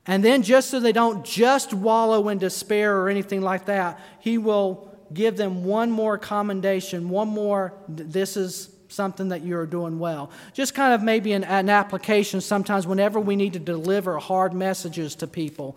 And 0.07 0.25
then, 0.25 0.43
just 0.43 0.71
so 0.71 0.81
they 0.81 0.93
don't 0.93 1.25
just 1.25 1.73
wallow 1.73 2.29
in 2.29 2.39
despair 2.39 2.99
or 2.99 3.09
anything 3.09 3.41
like 3.41 3.67
that, 3.67 4.01
he 4.19 4.37
will 4.37 4.89
give 5.13 5.37
them 5.37 5.65
one 5.65 5.91
more 5.91 6.19
commendation, 6.19 7.09
one 7.09 7.29
more, 7.29 7.75
this 7.89 8.37
is 8.37 8.71
something 8.89 9.29
that 9.29 9.45
you're 9.45 9.67
doing 9.67 9.99
well. 9.99 10.31
Just 10.53 10.75
kind 10.75 10.93
of 10.93 11.03
maybe 11.03 11.33
an, 11.33 11.45
an 11.45 11.69
application 11.69 12.41
sometimes 12.41 12.87
whenever 12.87 13.21
we 13.21 13.37
need 13.37 13.53
to 13.55 13.59
deliver 13.59 14.19
hard 14.19 14.53
messages 14.53 15.15
to 15.17 15.27
people. 15.27 15.77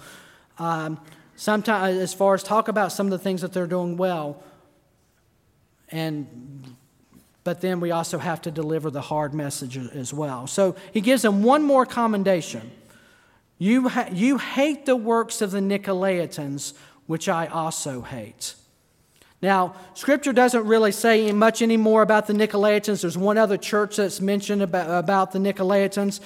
Um, 0.58 1.00
sometimes, 1.36 1.98
as 1.98 2.14
far 2.14 2.34
as 2.34 2.44
talk 2.44 2.68
about 2.68 2.92
some 2.92 3.08
of 3.08 3.12
the 3.12 3.20
things 3.20 3.42
that 3.42 3.54
they're 3.54 3.68
doing 3.68 3.98
well, 3.98 4.44
and 5.90 6.76
but 7.44 7.62
then 7.62 7.80
we 7.80 7.92
also 7.92 8.18
have 8.18 8.42
to 8.42 8.52
deliver 8.52 8.90
the 8.90 9.02
hard 9.02 9.34
message 9.36 9.78
as 9.78 10.12
well. 10.12 10.48
So 10.48 10.76
he 10.92 11.00
gives 11.00 11.22
them 11.22 11.44
one 11.44 11.62
more 11.62 11.86
commendation. 11.86 12.72
You, 13.58 13.90
ha- 13.90 14.10
you 14.12 14.38
hate 14.38 14.86
the 14.86 14.96
works 14.96 15.42
of 15.42 15.52
the 15.52 15.60
Nicolaitans, 15.60 16.74
which 17.08 17.30
I 17.30 17.48
also 17.48 18.02
hate. 18.02 18.56
Now, 19.42 19.76
Scripture 19.94 20.34
doesn't 20.34 20.66
really 20.66 20.92
say 20.92 21.32
much 21.32 21.62
anymore 21.62 22.02
about 22.02 22.28
the 22.28 22.34
Nicolaitans. 22.34 23.02
There's 23.02 23.18
one 23.18 23.38
other 23.38 23.58
church 23.58 23.98
that's 23.98 24.20
mentioned 24.20 24.62
about, 24.62 25.04
about 25.04 25.32
the 25.32 25.40
Nicolaitans. 25.40 26.20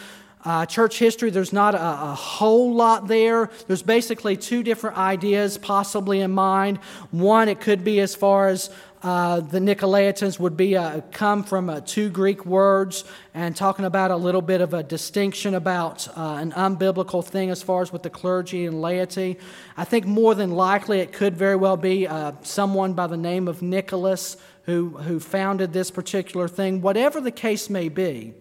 Uh, 0.45 0.65
church 0.65 0.97
history, 0.99 1.29
there's 1.29 1.51
not 1.51 1.75
a, 1.75 1.81
a, 1.81 2.15
whole 2.15 2.73
lot 2.73 3.09
there. 3.09 3.49
There's 3.67 3.83
basically 3.83 4.37
two 4.37 4.63
different 4.63 4.97
ideas 4.97 5.57
possibly 5.57 6.21
in 6.21 6.31
mind. 6.31 6.77
One, 7.11 7.49
it 7.49 7.59
could 7.59 7.83
be 7.83 7.99
as 7.99 8.15
far 8.15 8.47
as 8.47 8.69
uh, 9.01 9.39
the 9.39 9.59
Nicolaitans 9.59 10.39
would 10.39 10.57
be 10.57 10.75
uh, 10.75 11.01
come 11.11 11.43
from 11.43 11.69
uh, 11.69 11.81
two 11.81 12.09
Greek 12.09 12.45
words 12.45 13.05
and 13.33 13.55
talking 13.55 13.85
about 13.85 14.11
a 14.11 14.15
little 14.15 14.41
bit 14.41 14.61
of 14.61 14.73
a 14.73 14.83
distinction 14.83 15.55
about 15.55 16.07
an 16.15 16.51
unbiblical 16.51 17.23
thing 17.25 17.49
as 17.49 17.63
far 17.63 17.81
as 17.81 17.93
with 17.93 18.03
the 18.03 18.09
clergy 18.09 18.65
and 18.65 18.81
laity. 18.81 19.37
I 19.77 19.85
think 19.85 20.05
more 20.05 20.35
than 20.35 20.51
likely 20.51 20.99
it 20.99 21.13
could 21.13 21.37
very 21.37 21.55
well 21.55 21.77
be 21.77 22.07
someone 22.41 22.93
by 22.93 23.07
the 23.07 23.17
name 23.17 23.47
of 23.47 23.61
Nicholas 23.61 24.35
who, 24.63 24.89
who 24.89 25.19
founded 25.19 25.73
this 25.73 25.89
particular 25.91 26.47
thing. 26.47 26.81
Whatever 26.81 27.21
the 27.21 27.31
case 27.31 27.69
may 27.69 27.89
be, 27.89 28.33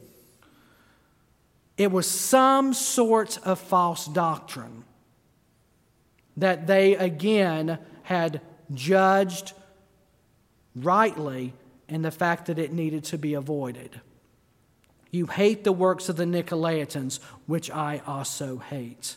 it 1.77 1.93
was 1.93 2.11
some 2.11 2.75
sort 2.75 3.39
of 3.47 3.59
false 3.61 4.07
doctrine 4.07 4.85
that 6.37 6.67
they 6.67 6.97
again 6.97 7.79
had 8.03 8.41
judged 8.75 9.53
rightly 10.85 11.55
in 11.89 12.03
the 12.03 12.11
fact 12.11 12.47
that 12.47 12.59
it 12.59 12.73
needed 12.73 13.05
to 13.05 13.19
be 13.19 13.35
avoided. 13.35 14.01
You 15.11 15.27
hate 15.27 15.65
the 15.65 15.73
works 15.73 16.09
of 16.09 16.17
the 16.17 16.25
Nicolaitans, 16.25 17.19
which 17.47 17.71
I 17.71 18.03
also 18.07 18.59
hate. 18.59 19.17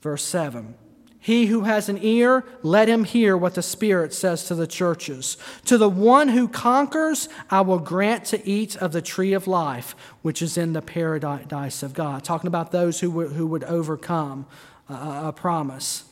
Verse 0.00 0.24
7 0.24 0.74
He 1.20 1.46
who 1.46 1.60
has 1.62 1.88
an 1.88 1.98
ear, 2.02 2.44
let 2.62 2.88
him 2.88 3.04
hear 3.04 3.36
what 3.36 3.54
the 3.54 3.62
Spirit 3.62 4.12
says 4.12 4.44
to 4.46 4.56
the 4.56 4.66
churches. 4.66 5.36
To 5.66 5.78
the 5.78 5.88
one 5.88 6.28
who 6.28 6.48
conquers, 6.48 7.28
I 7.50 7.60
will 7.60 7.78
grant 7.78 8.24
to 8.26 8.48
eat 8.48 8.74
of 8.76 8.90
the 8.90 9.02
tree 9.02 9.32
of 9.32 9.46
life, 9.46 9.94
which 10.22 10.42
is 10.42 10.58
in 10.58 10.72
the 10.72 10.82
paradise 10.82 11.84
of 11.84 11.94
God. 11.94 12.24
Talking 12.24 12.48
about 12.48 12.72
those 12.72 12.98
who 12.98 13.12
would, 13.12 13.32
who 13.32 13.46
would 13.46 13.64
overcome 13.64 14.46
uh, 14.90 14.94
a, 14.94 15.28
a 15.28 15.32
promise. 15.32 16.04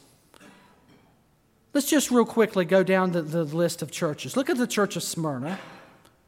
Let's 1.72 1.88
just 1.88 2.10
real 2.10 2.24
quickly 2.24 2.64
go 2.64 2.82
down 2.82 3.12
the, 3.12 3.22
the 3.22 3.44
list 3.44 3.82
of 3.82 3.90
churches. 3.90 4.36
Look 4.36 4.50
at 4.50 4.56
the 4.56 4.66
church 4.66 4.96
of 4.96 5.02
Smyrna, 5.02 5.58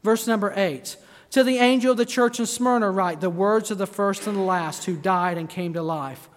verse 0.03 0.25
number 0.25 0.53
8. 0.55 0.95
To 1.31 1.43
the 1.43 1.57
angel 1.57 1.91
of 1.91 1.97
the 1.97 2.05
church 2.05 2.39
in 2.39 2.45
Smyrna, 2.45 2.91
write 2.91 3.19
the 3.19 3.29
words 3.29 3.71
of 3.71 3.77
the 3.77 3.87
first 3.87 4.27
and 4.27 4.37
the 4.37 4.41
last 4.41 4.85
who 4.85 4.95
died 4.95 5.37
and 5.37 5.49
came 5.49 5.73
to 5.73 5.81
life. 5.81 6.29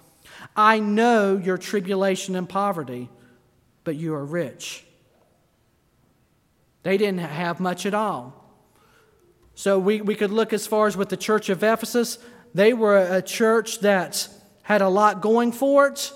I 0.56 0.80
know 0.80 1.36
your 1.36 1.58
tribulation 1.58 2.34
and 2.34 2.48
poverty, 2.48 3.10
but 3.84 3.96
you 3.96 4.14
are 4.14 4.24
rich. 4.24 4.84
They 6.82 6.96
didn't 6.96 7.20
have 7.20 7.60
much 7.60 7.84
at 7.84 7.94
all. 7.94 8.42
So 9.54 9.78
we, 9.78 10.00
we 10.00 10.14
could 10.14 10.30
look 10.30 10.52
as 10.52 10.66
far 10.66 10.86
as 10.86 10.96
with 10.96 11.08
the 11.08 11.16
church 11.16 11.48
of 11.48 11.62
Ephesus, 11.62 12.18
they 12.54 12.72
were 12.72 12.96
a 12.98 13.20
church 13.20 13.80
that 13.80 14.28
had 14.62 14.82
a 14.82 14.88
lot 14.88 15.20
going 15.20 15.52
for 15.52 15.88
it, 15.88 16.12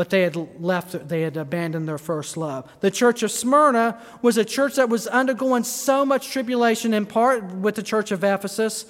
but 0.00 0.08
they 0.08 0.22
had 0.22 0.34
left, 0.58 1.10
they 1.10 1.20
had 1.20 1.36
abandoned 1.36 1.86
their 1.86 1.98
first 1.98 2.38
love. 2.38 2.66
The 2.80 2.90
church 2.90 3.22
of 3.22 3.30
Smyrna 3.30 4.00
was 4.22 4.38
a 4.38 4.46
church 4.46 4.76
that 4.76 4.88
was 4.88 5.06
undergoing 5.06 5.62
so 5.62 6.06
much 6.06 6.30
tribulation, 6.30 6.94
in 6.94 7.04
part 7.04 7.44
with 7.44 7.74
the 7.74 7.82
church 7.82 8.10
of 8.10 8.24
Ephesus. 8.24 8.86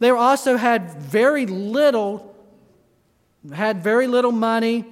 They 0.00 0.10
also 0.10 0.56
had 0.56 1.00
very 1.00 1.46
little, 1.46 2.34
had 3.54 3.84
very 3.84 4.08
little 4.08 4.32
money. 4.32 4.84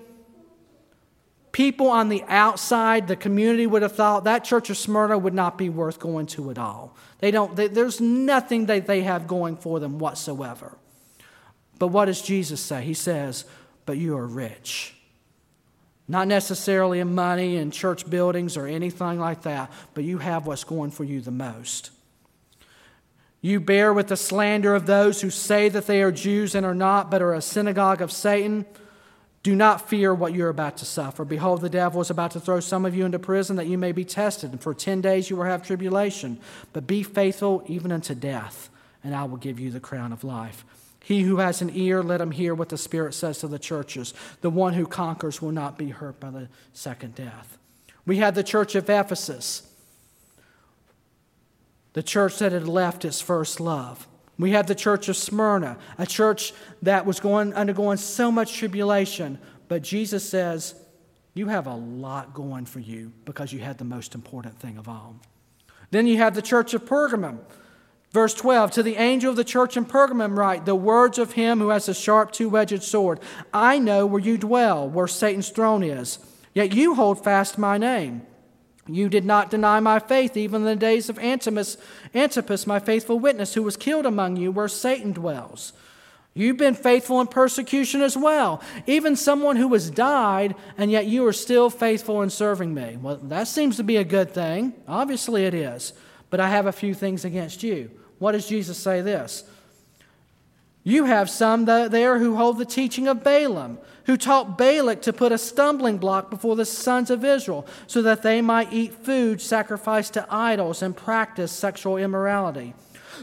People 1.51 1.89
on 1.89 2.11
the 2.11 2.23
outside, 2.29 3.09
the 3.09 3.17
community 3.17 3.67
would 3.67 3.83
have 3.83 3.97
thought 3.97 4.23
that 4.23 4.45
church 4.45 4.71
of 4.71 4.77
Smyrna 4.77 5.19
would 5.19 5.35
not 5.35 5.59
be 5.59 5.69
worth 5.69 5.99
going 5.99 6.27
to 6.27 6.53
at 6.53 6.59
all. 6.59 6.97
They 7.19 7.33
don't, 7.33 7.57
they, 7.57 7.67
there's 7.67 8.01
nothing 8.01 8.67
that 8.67 8.87
they 8.87 9.01
have 9.01 9.27
going 9.27 9.57
for 9.57 9.81
them 9.81 9.99
whatsoever. 9.99 10.79
But 11.81 11.89
what 11.89 12.05
does 12.05 12.23
Jesus 12.23 12.61
say? 12.61 12.85
He 12.85 12.95
says, 12.95 13.47
But 13.85 13.99
you 13.99 14.17
are 14.17 14.29
rich. 14.29 14.96
Not 16.09 16.29
necessarily 16.29 17.01
in 17.01 17.15
money 17.15 17.57
and 17.57 17.73
church 17.73 18.09
buildings 18.09 18.57
or 18.57 18.67
anything 18.67 19.19
like 19.19 19.43
that, 19.43 19.73
but 19.95 20.05
you 20.05 20.19
have 20.19 20.47
what's 20.47 20.65
going 20.65 20.91
for 20.93 21.05
you 21.05 21.21
the 21.21 21.33
most. 21.33 21.91
You 23.41 23.61
bear 23.61 23.93
with 23.93 24.09
the 24.09 24.17
slander 24.17 24.75
of 24.75 24.87
those 24.87 25.21
who 25.21 25.31
say 25.31 25.69
that 25.69 25.87
they 25.87 26.03
are 26.03 26.13
Jews 26.13 26.55
and 26.55 26.65
are 26.65 26.75
not, 26.75 27.11
but 27.11 27.23
are 27.23 27.35
a 27.35 27.43
synagogue 27.43 28.01
of 28.01 28.11
Satan. 28.13 28.67
Do 29.43 29.55
not 29.55 29.89
fear 29.89 30.13
what 30.13 30.35
you're 30.35 30.49
about 30.49 30.77
to 30.79 30.85
suffer. 30.85 31.25
Behold, 31.25 31.61
the 31.61 31.69
devil 31.69 32.01
is 32.01 32.11
about 32.11 32.33
to 32.33 32.41
throw 32.41 32.59
some 32.59 32.85
of 32.85 32.97
you 32.97 33.05
into 33.05 33.21
prison 33.21 33.57
that 33.57 33.69
you 33.69 33.79
may 33.79 33.93
be 33.93 34.05
tested, 34.05 34.51
and 34.51 34.61
for 34.61 34.75
10 34.75 35.01
days 35.01 35.31
you 35.31 35.37
will 35.37 35.45
have 35.45 35.65
tribulation. 35.65 36.41
But 36.73 36.89
be 36.89 37.05
faithful 37.05 37.63
even 37.67 37.93
unto 37.93 38.15
death, 38.15 38.71
and 39.05 39.15
I 39.15 39.25
will 39.25 39.37
give 39.37 39.61
you 39.61 39.71
the 39.71 39.79
crown 39.81 40.13
of 40.13 40.25
life. 40.25 40.65
He 41.07 41.23
who 41.23 41.37
has 41.37 41.63
an 41.63 41.71
ear, 41.73 42.03
let 42.03 42.21
him 42.21 42.33
hear 42.33 42.53
what 42.53 42.69
the 42.69 42.77
Spirit 42.77 43.15
says 43.15 43.39
to 43.39 43.47
the 43.47 43.61
churches. 43.61 44.13
The 44.41 44.51
one 44.51 44.73
who 44.73 44.89
conquers 44.89 45.41
will 45.41 45.53
not 45.53 45.79
be 45.79 45.91
hurt 45.91 46.19
by 46.19 46.31
the 46.31 46.49
second 46.73 47.15
death. 47.15 47.59
We 48.05 48.17
had 48.17 48.35
the 48.35 48.43
church 48.43 48.75
of 48.75 48.91
Ephesus, 48.91 49.73
the 51.93 52.03
church 52.03 52.41
that 52.41 52.51
had 52.51 52.67
left 52.67 53.05
its 53.05 53.21
first 53.21 53.61
love. 53.61 54.09
We 54.37 54.51
had 54.51 54.67
the 54.67 54.75
church 54.75 55.09
of 55.09 55.17
Smyrna, 55.17 55.79
a 55.97 56.07
church 56.07 56.53
that 56.83 57.07
was 57.07 57.21
going, 57.21 57.55
undergoing 57.55 57.99
so 57.99 58.33
much 58.33 58.57
tribulation. 58.57 59.39
But 59.69 59.85
Jesus 59.85 60.29
says, 60.29 60.75
You 61.35 61.47
have 61.47 61.69
a 61.69 61.75
lot 61.77 62.35
going 62.35 62.67
for 62.67 62.81
you 62.81 63.13
because 63.25 63.53
you 63.53 63.61
had 63.61 63.79
the 63.79 63.85
most 63.85 64.17
important 64.17 64.59
thing 64.59 64.77
of 64.77 64.89
all. 64.89 65.15
Then 65.93 66.09
you 66.09 66.17
have 66.17 66.35
the 66.35 66.43
church 66.43 66.75
of 66.75 66.85
Pergamum 66.85 67.39
Verse 68.17 68.33
12 68.33 68.71
To 68.71 68.83
the 68.83 68.97
angel 68.97 69.29
of 69.29 69.37
the 69.37 69.45
church 69.45 69.77
in 69.77 69.85
Pergamum, 69.85 70.39
write 70.39 70.65
the 70.65 70.75
words 70.75 71.19
of 71.19 71.33
him 71.33 71.59
who 71.59 71.69
has 71.69 71.87
a 71.87 71.93
sharp 71.93 72.33
two 72.33 72.57
edged 72.57 72.83
sword. 72.83 73.21
I 73.53 73.79
know 73.79 74.07
where 74.07 74.23
you 74.23 74.39
dwell, 74.39 74.89
where 74.89 75.07
Satan's 75.07 75.51
throne 75.51 75.83
is, 75.83 76.19
yet 76.55 76.73
you 76.73 76.95
hold 76.95 77.23
fast 77.23 77.59
my 77.59 77.77
name. 77.77 78.23
You 78.87 79.11
did 79.11 79.27
not 79.27 79.51
deny 79.51 79.81
my 79.81 79.99
faith, 79.99 80.35
even 80.35 80.63
in 80.63 80.67
the 80.67 80.77
days 80.77 81.11
of 81.11 81.19
Antipas, 81.19 81.77
Antipas, 82.15 82.67
my 82.67 82.79
faithful 82.79 83.19
witness, 83.19 83.53
who 83.53 83.63
was 83.63 83.77
killed 83.77 84.07
among 84.07 84.37
you, 84.37 84.51
where 84.51 84.67
Satan 84.67 85.13
dwells. 85.13 85.75
You've 86.33 86.57
been 86.57 86.75
faithful 86.75 87.21
in 87.21 87.27
persecution 87.27 88.01
as 88.01 88.17
well. 88.17 88.63
Even 88.87 89.15
someone 89.17 89.57
who 89.57 89.71
has 89.75 89.91
died, 89.91 90.55
and 90.79 90.91
yet 90.91 91.05
you 91.05 91.27
are 91.27 91.35
still 91.35 91.69
faithful 91.69 92.23
in 92.23 92.31
serving 92.31 92.73
me. 92.73 92.97
Well, 92.97 93.19
that 93.25 93.47
seems 93.47 93.77
to 93.77 93.85
be 93.85 93.99
a 93.99 94.05
good 94.05 94.33
thing. 94.33 94.73
Obviously, 94.89 95.45
it 95.45 95.53
is. 95.53 95.93
But 96.31 96.41
I 96.41 96.49
have 96.49 96.65
a 96.65 96.73
few 96.73 96.95
things 96.95 97.23
against 97.23 97.63
you. 97.63 97.91
What 98.19 98.33
does 98.33 98.49
Jesus 98.49 98.79
say 98.79 99.03
this? 99.03 99.45
You 100.85 101.07
have 101.07 101.29
some 101.29 101.65
there 101.65 102.19
who 102.19 102.37
hold 102.37 102.59
the 102.59 102.65
teaching 102.65 103.09
of 103.09 103.25
Balaam, 103.25 103.79
who 104.05 104.17
taught 104.17 104.57
Balak 104.57 105.03
to 105.03 105.13
put 105.13 105.33
a 105.33 105.39
stumbling 105.39 105.99
block 105.99 106.31
before 106.31 106.55
the 106.55 106.65
sons 106.65 107.11
of 107.11 107.25
Israel, 107.25 107.67
so 107.89 108.03
that 108.03 108.23
they 108.23 108.41
might 108.41 108.73
eat 108.73 108.95
food 108.95 109.41
sacrificed 109.41 110.15
to 110.15 110.27
idols 110.31 110.83
and 110.83 110.97
practice 110.97 111.51
sexual 111.51 111.97
immorality. 111.97 112.73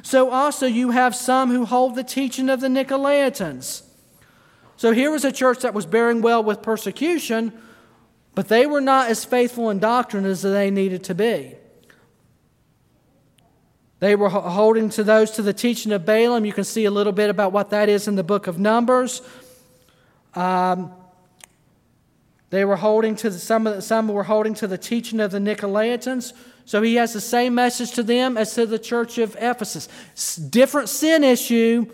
So 0.01 0.29
also 0.29 0.65
you 0.65 0.91
have 0.91 1.15
some 1.15 1.51
who 1.51 1.65
hold 1.65 1.95
the 1.95 2.03
teaching 2.03 2.49
of 2.49 2.59
the 2.59 2.67
Nicolaitans. 2.67 3.83
So 4.75 4.91
here 4.91 5.11
was 5.11 5.23
a 5.23 5.31
church 5.31 5.59
that 5.59 5.73
was 5.73 5.85
bearing 5.85 6.21
well 6.21 6.43
with 6.43 6.61
persecution, 6.61 7.53
but 8.35 8.49
they 8.49 8.65
were 8.65 8.81
not 8.81 9.09
as 9.09 9.23
faithful 9.23 9.69
in 9.69 9.79
doctrine 9.79 10.25
as 10.25 10.41
they 10.41 10.69
needed 10.69 11.03
to 11.05 11.15
be. 11.15 11.55
They 14.03 14.17
were 14.17 14.27
holding 14.27 14.89
to 14.89 15.03
those 15.05 15.31
to 15.31 15.41
the 15.41 15.53
teaching 15.53 15.93
of 15.93 16.05
Balaam. 16.05 16.43
You 16.43 16.51
can 16.51 16.65
see 16.65 16.83
a 16.83 16.91
little 16.91 17.13
bit 17.13 17.29
about 17.29 17.53
what 17.53 17.69
that 17.69 17.87
is 17.87 18.05
in 18.05 18.15
the 18.15 18.23
book 18.23 18.47
of 18.47 18.59
Numbers. 18.59 19.21
Um, 20.35 20.91
they 22.49 22.65
were 22.65 22.75
holding 22.75 23.15
to 23.15 23.29
the, 23.29 23.39
some, 23.39 23.65
of 23.65 23.77
the, 23.77 23.81
some 23.81 24.09
were 24.09 24.25
holding 24.25 24.55
to 24.55 24.67
the 24.67 24.77
teaching 24.77 25.21
of 25.21 25.31
the 25.31 25.39
Nicolaitans. 25.39 26.33
So 26.65 26.81
he 26.81 26.95
has 26.95 27.13
the 27.13 27.21
same 27.21 27.55
message 27.55 27.91
to 27.91 28.03
them 28.03 28.35
as 28.35 28.53
to 28.55 28.65
the 28.65 28.77
church 28.77 29.19
of 29.19 29.37
Ephesus. 29.39 29.87
Different 30.35 30.89
sin 30.89 31.23
issue, 31.23 31.85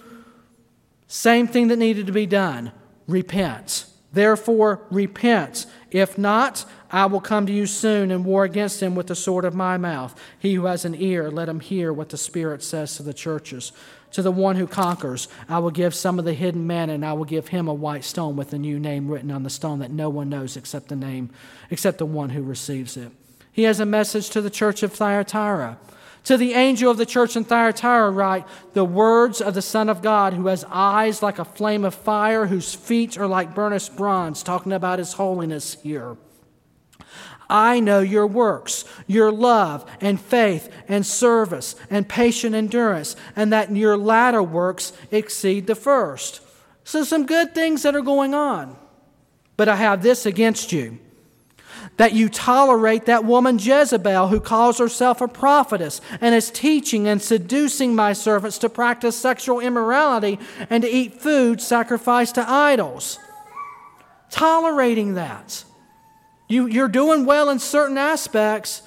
same 1.05 1.45
thing 1.45 1.67
that 1.67 1.77
needed 1.77 2.07
to 2.07 2.11
be 2.11 2.25
done. 2.25 2.71
Repent. 3.05 3.85
Therefore, 4.13 4.81
repent. 4.89 5.67
If 5.91 6.17
not, 6.17 6.65
I 6.91 7.05
will 7.05 7.21
come 7.21 7.45
to 7.45 7.53
you 7.53 7.67
soon 7.67 8.09
and 8.09 8.25
war 8.25 8.43
against 8.43 8.81
him 8.81 8.95
with 8.95 9.07
the 9.07 9.15
sword 9.15 9.45
of 9.45 9.53
my 9.53 9.77
mouth. 9.77 10.19
He 10.39 10.55
who 10.55 10.65
has 10.65 10.85
an 10.85 10.95
ear, 10.95 11.29
let 11.29 11.49
him 11.49 11.59
hear 11.59 11.93
what 11.93 12.09
the 12.09 12.17
Spirit 12.17 12.63
says 12.63 12.95
to 12.95 13.03
the 13.03 13.13
churches. 13.13 13.71
To 14.13 14.23
the 14.23 14.31
one 14.31 14.55
who 14.55 14.65
conquers, 14.65 15.27
I 15.47 15.59
will 15.59 15.69
give 15.69 15.93
some 15.93 16.17
of 16.17 16.25
the 16.25 16.33
hidden 16.33 16.65
manna, 16.65 16.93
and 16.93 17.05
I 17.05 17.13
will 17.13 17.25
give 17.25 17.49
him 17.49 17.67
a 17.67 17.73
white 17.73 18.03
stone 18.03 18.35
with 18.35 18.53
a 18.53 18.57
new 18.57 18.79
name 18.79 19.07
written 19.07 19.29
on 19.29 19.43
the 19.43 19.51
stone 19.51 19.79
that 19.79 19.91
no 19.91 20.09
one 20.09 20.29
knows 20.29 20.57
except 20.57 20.87
the 20.87 20.95
name, 20.95 21.29
except 21.69 21.99
the 21.99 22.07
one 22.07 22.31
who 22.31 22.41
receives 22.41 22.97
it. 22.97 23.11
He 23.51 23.63
has 23.63 23.79
a 23.79 23.85
message 23.85 24.31
to 24.31 24.41
the 24.41 24.49
church 24.49 24.81
of 24.81 24.93
Thyatira. 24.93 25.77
To 26.23 26.37
the 26.37 26.53
angel 26.53 26.89
of 26.89 26.97
the 26.97 27.05
church 27.05 27.35
in 27.35 27.43
Thyatira, 27.43 28.09
write 28.09 28.47
the 28.73 28.83
words 28.83 29.41
of 29.41 29.53
the 29.53 29.61
Son 29.61 29.89
of 29.89 30.01
God, 30.01 30.33
who 30.33 30.47
has 30.47 30.65
eyes 30.69 31.21
like 31.21 31.37
a 31.37 31.45
flame 31.45 31.85
of 31.85 31.93
fire, 31.93 32.47
whose 32.47 32.73
feet 32.73 33.15
are 33.17 33.27
like 33.27 33.53
burnished 33.53 33.95
bronze, 33.95 34.41
talking 34.41 34.71
about 34.71 34.99
his 34.99 35.13
holiness 35.13 35.77
here. 35.83 36.17
I 37.49 37.79
know 37.79 37.99
your 38.01 38.27
works, 38.27 38.85
your 39.07 39.31
love 39.31 39.89
and 39.99 40.21
faith 40.21 40.69
and 40.87 41.05
service 41.05 41.75
and 41.89 42.07
patient 42.07 42.53
endurance, 42.53 43.15
and 43.35 43.51
that 43.51 43.75
your 43.75 43.97
latter 43.97 44.43
works 44.43 44.93
exceed 45.09 45.67
the 45.67 45.75
first. 45.75 46.41
So, 46.83 47.03
some 47.03 47.25
good 47.25 47.55
things 47.55 47.83
that 47.83 47.95
are 47.95 48.01
going 48.01 48.33
on. 48.33 48.77
But 49.57 49.67
I 49.67 49.75
have 49.75 50.03
this 50.03 50.25
against 50.25 50.71
you 50.71 50.99
that 51.97 52.13
you 52.13 52.29
tolerate 52.29 53.05
that 53.05 53.25
woman 53.25 53.59
Jezebel 53.59 54.29
who 54.29 54.39
calls 54.39 54.77
herself 54.77 55.21
a 55.21 55.27
prophetess 55.27 56.01
and 56.21 56.33
is 56.33 56.49
teaching 56.49 57.07
and 57.07 57.21
seducing 57.21 57.93
my 57.93 58.13
servants 58.13 58.57
to 58.59 58.69
practice 58.69 59.17
sexual 59.17 59.59
immorality 59.59 60.39
and 60.69 60.83
to 60.83 60.89
eat 60.89 61.21
food 61.21 61.61
sacrificed 61.61 62.35
to 62.35 62.49
idols. 62.49 63.19
Tolerating 64.29 65.15
that. 65.15 65.63
You, 66.49 66.65
you're 66.65 66.87
doing 66.87 67.25
well 67.27 67.49
in 67.51 67.59
certain 67.59 67.97
aspects, 67.97 68.81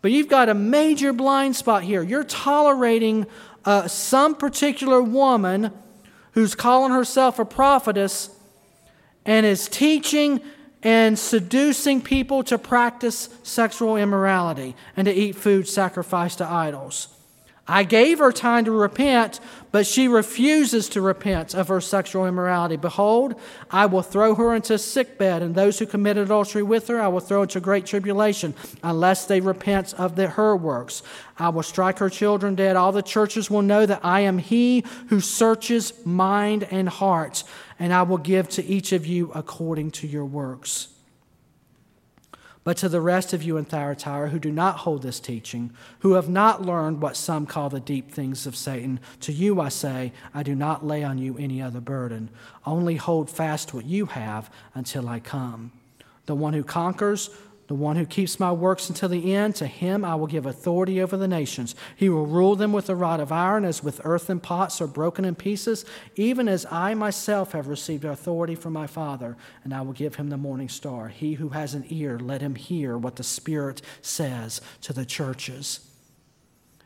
but 0.00 0.10
you've 0.10 0.28
got 0.28 0.48
a 0.48 0.54
major 0.54 1.12
blind 1.12 1.54
spot 1.54 1.82
here. 1.82 2.02
You're 2.02 2.24
tolerating 2.24 3.26
uh, 3.66 3.86
some 3.86 4.34
particular 4.34 5.02
woman 5.02 5.70
who's 6.32 6.54
calling 6.54 6.90
herself 6.90 7.38
a 7.38 7.44
prophetess 7.44 8.30
and 9.26 9.44
is 9.44 9.68
teaching 9.68 10.40
and 10.82 11.18
seducing 11.18 12.00
people 12.00 12.42
to 12.44 12.56
practice 12.56 13.28
sexual 13.42 13.96
immorality 13.98 14.74
and 14.96 15.04
to 15.04 15.12
eat 15.12 15.36
food 15.36 15.68
sacrificed 15.68 16.38
to 16.38 16.48
idols. 16.48 17.08
I 17.68 17.84
gave 17.84 18.18
her 18.20 18.32
time 18.32 18.64
to 18.64 18.72
repent, 18.72 19.38
but 19.72 19.86
she 19.86 20.06
refuses 20.06 20.88
to 20.90 21.00
repent 21.00 21.54
of 21.54 21.68
her 21.68 21.80
sexual 21.80 22.26
immorality. 22.26 22.76
Behold, 22.76 23.34
I 23.70 23.86
will 23.86 24.02
throw 24.02 24.34
her 24.34 24.54
into 24.54 24.74
a 24.74 24.78
sick 24.78 25.18
bed, 25.18 25.42
and 25.42 25.54
those 25.54 25.78
who 25.78 25.86
commit 25.86 26.18
adultery 26.18 26.62
with 26.62 26.86
her 26.88 27.00
I 27.00 27.08
will 27.08 27.20
throw 27.20 27.42
into 27.42 27.58
great 27.58 27.86
tribulation, 27.86 28.54
unless 28.82 29.24
they 29.24 29.40
repent 29.40 29.94
of 29.94 30.14
the, 30.14 30.28
her 30.28 30.54
works. 30.54 31.02
I 31.38 31.48
will 31.48 31.62
strike 31.62 31.98
her 31.98 32.10
children 32.10 32.54
dead. 32.54 32.76
All 32.76 32.92
the 32.92 33.02
churches 33.02 33.50
will 33.50 33.62
know 33.62 33.86
that 33.86 34.04
I 34.04 34.20
am 34.20 34.38
he 34.38 34.84
who 35.08 35.20
searches 35.20 35.92
mind 36.04 36.68
and 36.70 36.88
heart, 36.88 37.42
and 37.78 37.92
I 37.92 38.02
will 38.02 38.18
give 38.18 38.48
to 38.50 38.64
each 38.64 38.92
of 38.92 39.06
you 39.06 39.32
according 39.34 39.92
to 39.92 40.06
your 40.06 40.26
works. 40.26 40.91
But 42.64 42.76
to 42.78 42.88
the 42.88 43.00
rest 43.00 43.32
of 43.32 43.42
you 43.42 43.56
in 43.56 43.64
Thyatira 43.64 44.28
who 44.28 44.38
do 44.38 44.52
not 44.52 44.78
hold 44.78 45.02
this 45.02 45.18
teaching, 45.18 45.72
who 46.00 46.12
have 46.12 46.28
not 46.28 46.62
learned 46.62 47.00
what 47.00 47.16
some 47.16 47.44
call 47.44 47.68
the 47.68 47.80
deep 47.80 48.12
things 48.12 48.46
of 48.46 48.54
Satan, 48.54 49.00
to 49.20 49.32
you 49.32 49.60
I 49.60 49.68
say, 49.68 50.12
I 50.32 50.44
do 50.44 50.54
not 50.54 50.86
lay 50.86 51.02
on 51.02 51.18
you 51.18 51.36
any 51.38 51.60
other 51.60 51.80
burden. 51.80 52.30
Only 52.64 52.96
hold 52.96 53.28
fast 53.28 53.74
what 53.74 53.84
you 53.84 54.06
have 54.06 54.48
until 54.74 55.08
I 55.08 55.18
come. 55.18 55.72
The 56.26 56.36
one 56.36 56.52
who 56.52 56.62
conquers 56.62 57.30
the 57.72 57.76
one 57.78 57.96
who 57.96 58.04
keeps 58.04 58.38
my 58.38 58.52
works 58.52 58.90
until 58.90 59.08
the 59.08 59.32
end, 59.32 59.56
to 59.56 59.66
him 59.66 60.04
I 60.04 60.14
will 60.14 60.26
give 60.26 60.44
authority 60.44 61.00
over 61.00 61.16
the 61.16 61.26
nations. 61.26 61.74
He 61.96 62.10
will 62.10 62.26
rule 62.26 62.54
them 62.54 62.70
with 62.70 62.90
a 62.90 62.94
rod 62.94 63.18
of 63.18 63.32
iron, 63.32 63.64
as 63.64 63.82
with 63.82 64.02
earthen 64.04 64.40
pots 64.40 64.82
are 64.82 64.86
broken 64.86 65.24
in 65.24 65.34
pieces, 65.34 65.86
even 66.14 66.48
as 66.48 66.66
I 66.70 66.92
myself 66.92 67.52
have 67.52 67.68
received 67.68 68.04
authority 68.04 68.56
from 68.56 68.74
my 68.74 68.86
Father, 68.86 69.38
and 69.64 69.72
I 69.72 69.80
will 69.80 69.94
give 69.94 70.16
him 70.16 70.28
the 70.28 70.36
morning 70.36 70.68
star. 70.68 71.08
He 71.08 71.32
who 71.32 71.48
has 71.48 71.72
an 71.72 71.86
ear, 71.88 72.18
let 72.18 72.42
him 72.42 72.56
hear 72.56 72.98
what 72.98 73.16
the 73.16 73.22
Spirit 73.22 73.80
says 74.02 74.60
to 74.82 74.92
the 74.92 75.06
churches. 75.06 75.88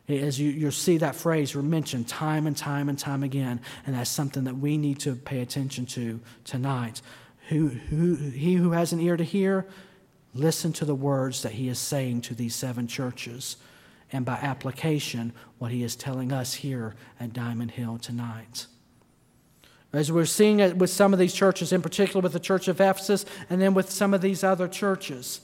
As 0.07 0.39
you, 0.39 0.49
you 0.51 0.71
see 0.71 0.99
that 0.99 1.15
phrase 1.15 1.53
mentioned 1.53 2.07
time 2.07 2.47
and 2.47 2.55
time 2.55 2.87
and 2.87 2.97
time 2.97 3.23
again, 3.23 3.59
and 3.85 3.93
that's 3.93 4.09
something 4.09 4.45
that 4.45 4.55
we 4.55 4.77
need 4.77 5.01
to 5.01 5.17
pay 5.17 5.41
attention 5.41 5.85
to 5.87 6.21
tonight. 6.45 7.01
Who, 7.49 7.67
who, 7.67 8.15
he 8.15 8.53
who 8.53 8.71
has 8.71 8.93
an 8.93 9.01
ear 9.01 9.17
to 9.17 9.25
hear, 9.25 9.67
Listen 10.37 10.71
to 10.73 10.85
the 10.85 10.93
words 10.93 11.41
that 11.41 11.53
he 11.53 11.67
is 11.67 11.79
saying 11.79 12.21
to 12.21 12.35
these 12.35 12.53
seven 12.53 12.85
churches, 12.87 13.57
and 14.11 14.23
by 14.23 14.35
application, 14.35 15.33
what 15.57 15.71
he 15.71 15.83
is 15.83 15.95
telling 15.95 16.31
us 16.31 16.53
here 16.53 16.95
at 17.19 17.33
Diamond 17.33 17.71
Hill 17.71 17.97
tonight. 17.97 18.67
As 19.91 20.11
we're 20.11 20.25
seeing 20.25 20.59
it 20.59 20.77
with 20.77 20.91
some 20.91 21.11
of 21.11 21.17
these 21.17 21.33
churches, 21.33 21.73
in 21.73 21.81
particular 21.81 22.21
with 22.21 22.33
the 22.33 22.39
church 22.39 22.67
of 22.67 22.79
Ephesus, 22.79 23.25
and 23.49 23.59
then 23.59 23.73
with 23.73 23.89
some 23.89 24.13
of 24.13 24.21
these 24.21 24.43
other 24.43 24.67
churches, 24.67 25.41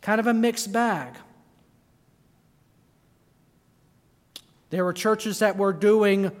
kind 0.00 0.20
of 0.20 0.26
a 0.26 0.32
mixed 0.32 0.72
bag. 0.72 1.16
There 4.70 4.86
were 4.86 4.94
churches 4.94 5.40
that 5.40 5.58
were 5.58 5.74
doing 5.74 6.32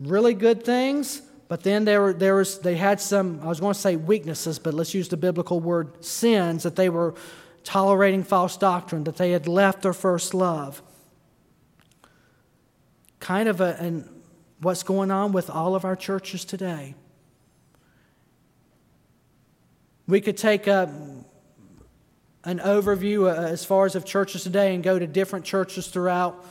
really 0.00 0.34
good 0.34 0.64
things, 0.64 1.22
but 1.54 1.62
then 1.62 1.84
there, 1.84 2.12
there 2.12 2.34
was, 2.34 2.58
they 2.58 2.74
had 2.74 3.00
some, 3.00 3.38
I 3.40 3.46
was 3.46 3.60
going 3.60 3.74
to 3.74 3.78
say 3.78 3.94
weaknesses, 3.94 4.58
but 4.58 4.74
let's 4.74 4.92
use 4.92 5.06
the 5.06 5.16
biblical 5.16 5.60
word 5.60 6.04
sins, 6.04 6.64
that 6.64 6.74
they 6.74 6.88
were 6.88 7.14
tolerating 7.62 8.24
false 8.24 8.56
doctrine, 8.56 9.04
that 9.04 9.18
they 9.18 9.30
had 9.30 9.46
left 9.46 9.82
their 9.82 9.92
first 9.92 10.34
love. 10.34 10.82
Kind 13.20 13.48
of 13.48 13.60
a, 13.60 13.76
and 13.78 14.10
what's 14.62 14.82
going 14.82 15.12
on 15.12 15.30
with 15.30 15.48
all 15.48 15.76
of 15.76 15.84
our 15.84 15.94
churches 15.94 16.44
today. 16.44 16.96
We 20.08 20.20
could 20.20 20.36
take 20.36 20.66
a, 20.66 20.92
an 22.42 22.58
overview 22.58 23.32
uh, 23.32 23.42
as 23.42 23.64
far 23.64 23.86
as 23.86 23.94
of 23.94 24.04
churches 24.04 24.42
today 24.42 24.74
and 24.74 24.82
go 24.82 24.98
to 24.98 25.06
different 25.06 25.44
churches 25.44 25.86
throughout 25.86 26.44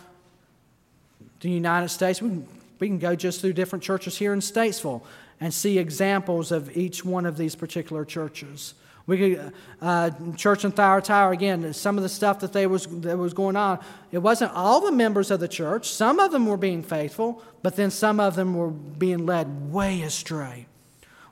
the 1.41 1.49
United 1.49 1.89
States. 1.89 2.21
We 2.21 2.29
can 2.29 2.47
we 2.83 2.89
can 2.89 2.99
go 2.99 3.15
just 3.15 3.39
through 3.39 3.53
different 3.53 3.81
churches 3.81 4.17
here 4.17 4.33
in 4.33 4.41
Statesville 4.41 5.03
and 5.39 5.53
see 5.53 5.79
examples 5.79 6.51
of 6.51 6.75
each 6.75 7.05
one 7.05 7.25
of 7.25 7.37
these 7.37 7.55
particular 7.55 8.03
churches 8.03 8.73
We 9.07 9.17
could, 9.17 9.53
uh, 9.81 10.11
church 10.35 10.65
in 10.65 10.73
Thyatira, 10.73 11.31
again, 11.31 11.73
some 11.73 11.95
of 11.95 12.03
the 12.03 12.09
stuff 12.09 12.41
that, 12.41 12.51
they 12.51 12.67
was, 12.67 12.87
that 12.87 13.17
was 13.17 13.33
going 13.33 13.55
on, 13.55 13.79
it 14.11 14.17
wasn't 14.17 14.51
all 14.51 14.81
the 14.81 14.91
members 14.91 15.31
of 15.31 15.39
the 15.39 15.47
church. 15.47 15.91
Some 15.91 16.19
of 16.19 16.33
them 16.33 16.45
were 16.45 16.57
being 16.57 16.83
faithful, 16.83 17.41
but 17.61 17.77
then 17.77 17.89
some 17.89 18.19
of 18.19 18.35
them 18.35 18.53
were 18.53 18.69
being 18.69 19.25
led 19.25 19.71
way 19.71 20.01
astray. 20.01 20.67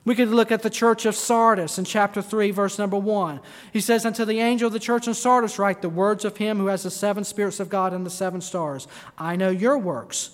We 0.06 0.14
could 0.14 0.30
look 0.30 0.50
at 0.50 0.62
the 0.62 0.70
church 0.70 1.04
of 1.04 1.14
Sardis 1.14 1.76
in 1.76 1.84
chapter 1.84 2.22
3, 2.22 2.50
verse 2.50 2.78
number 2.78 2.96
1. 2.96 3.40
He 3.74 3.82
says, 3.82 4.06
Unto 4.06 4.24
the 4.24 4.40
angel 4.40 4.68
of 4.68 4.72
the 4.72 4.80
church 4.80 5.06
in 5.06 5.12
Sardis, 5.12 5.58
write 5.58 5.82
the 5.82 5.90
words 5.90 6.24
of 6.24 6.38
him 6.38 6.56
who 6.56 6.68
has 6.68 6.84
the 6.84 6.90
seven 6.90 7.24
spirits 7.24 7.60
of 7.60 7.68
God 7.68 7.92
and 7.92 8.06
the 8.06 8.10
seven 8.10 8.40
stars. 8.40 8.88
I 9.18 9.36
know 9.36 9.50
your 9.50 9.76
works. 9.76 10.30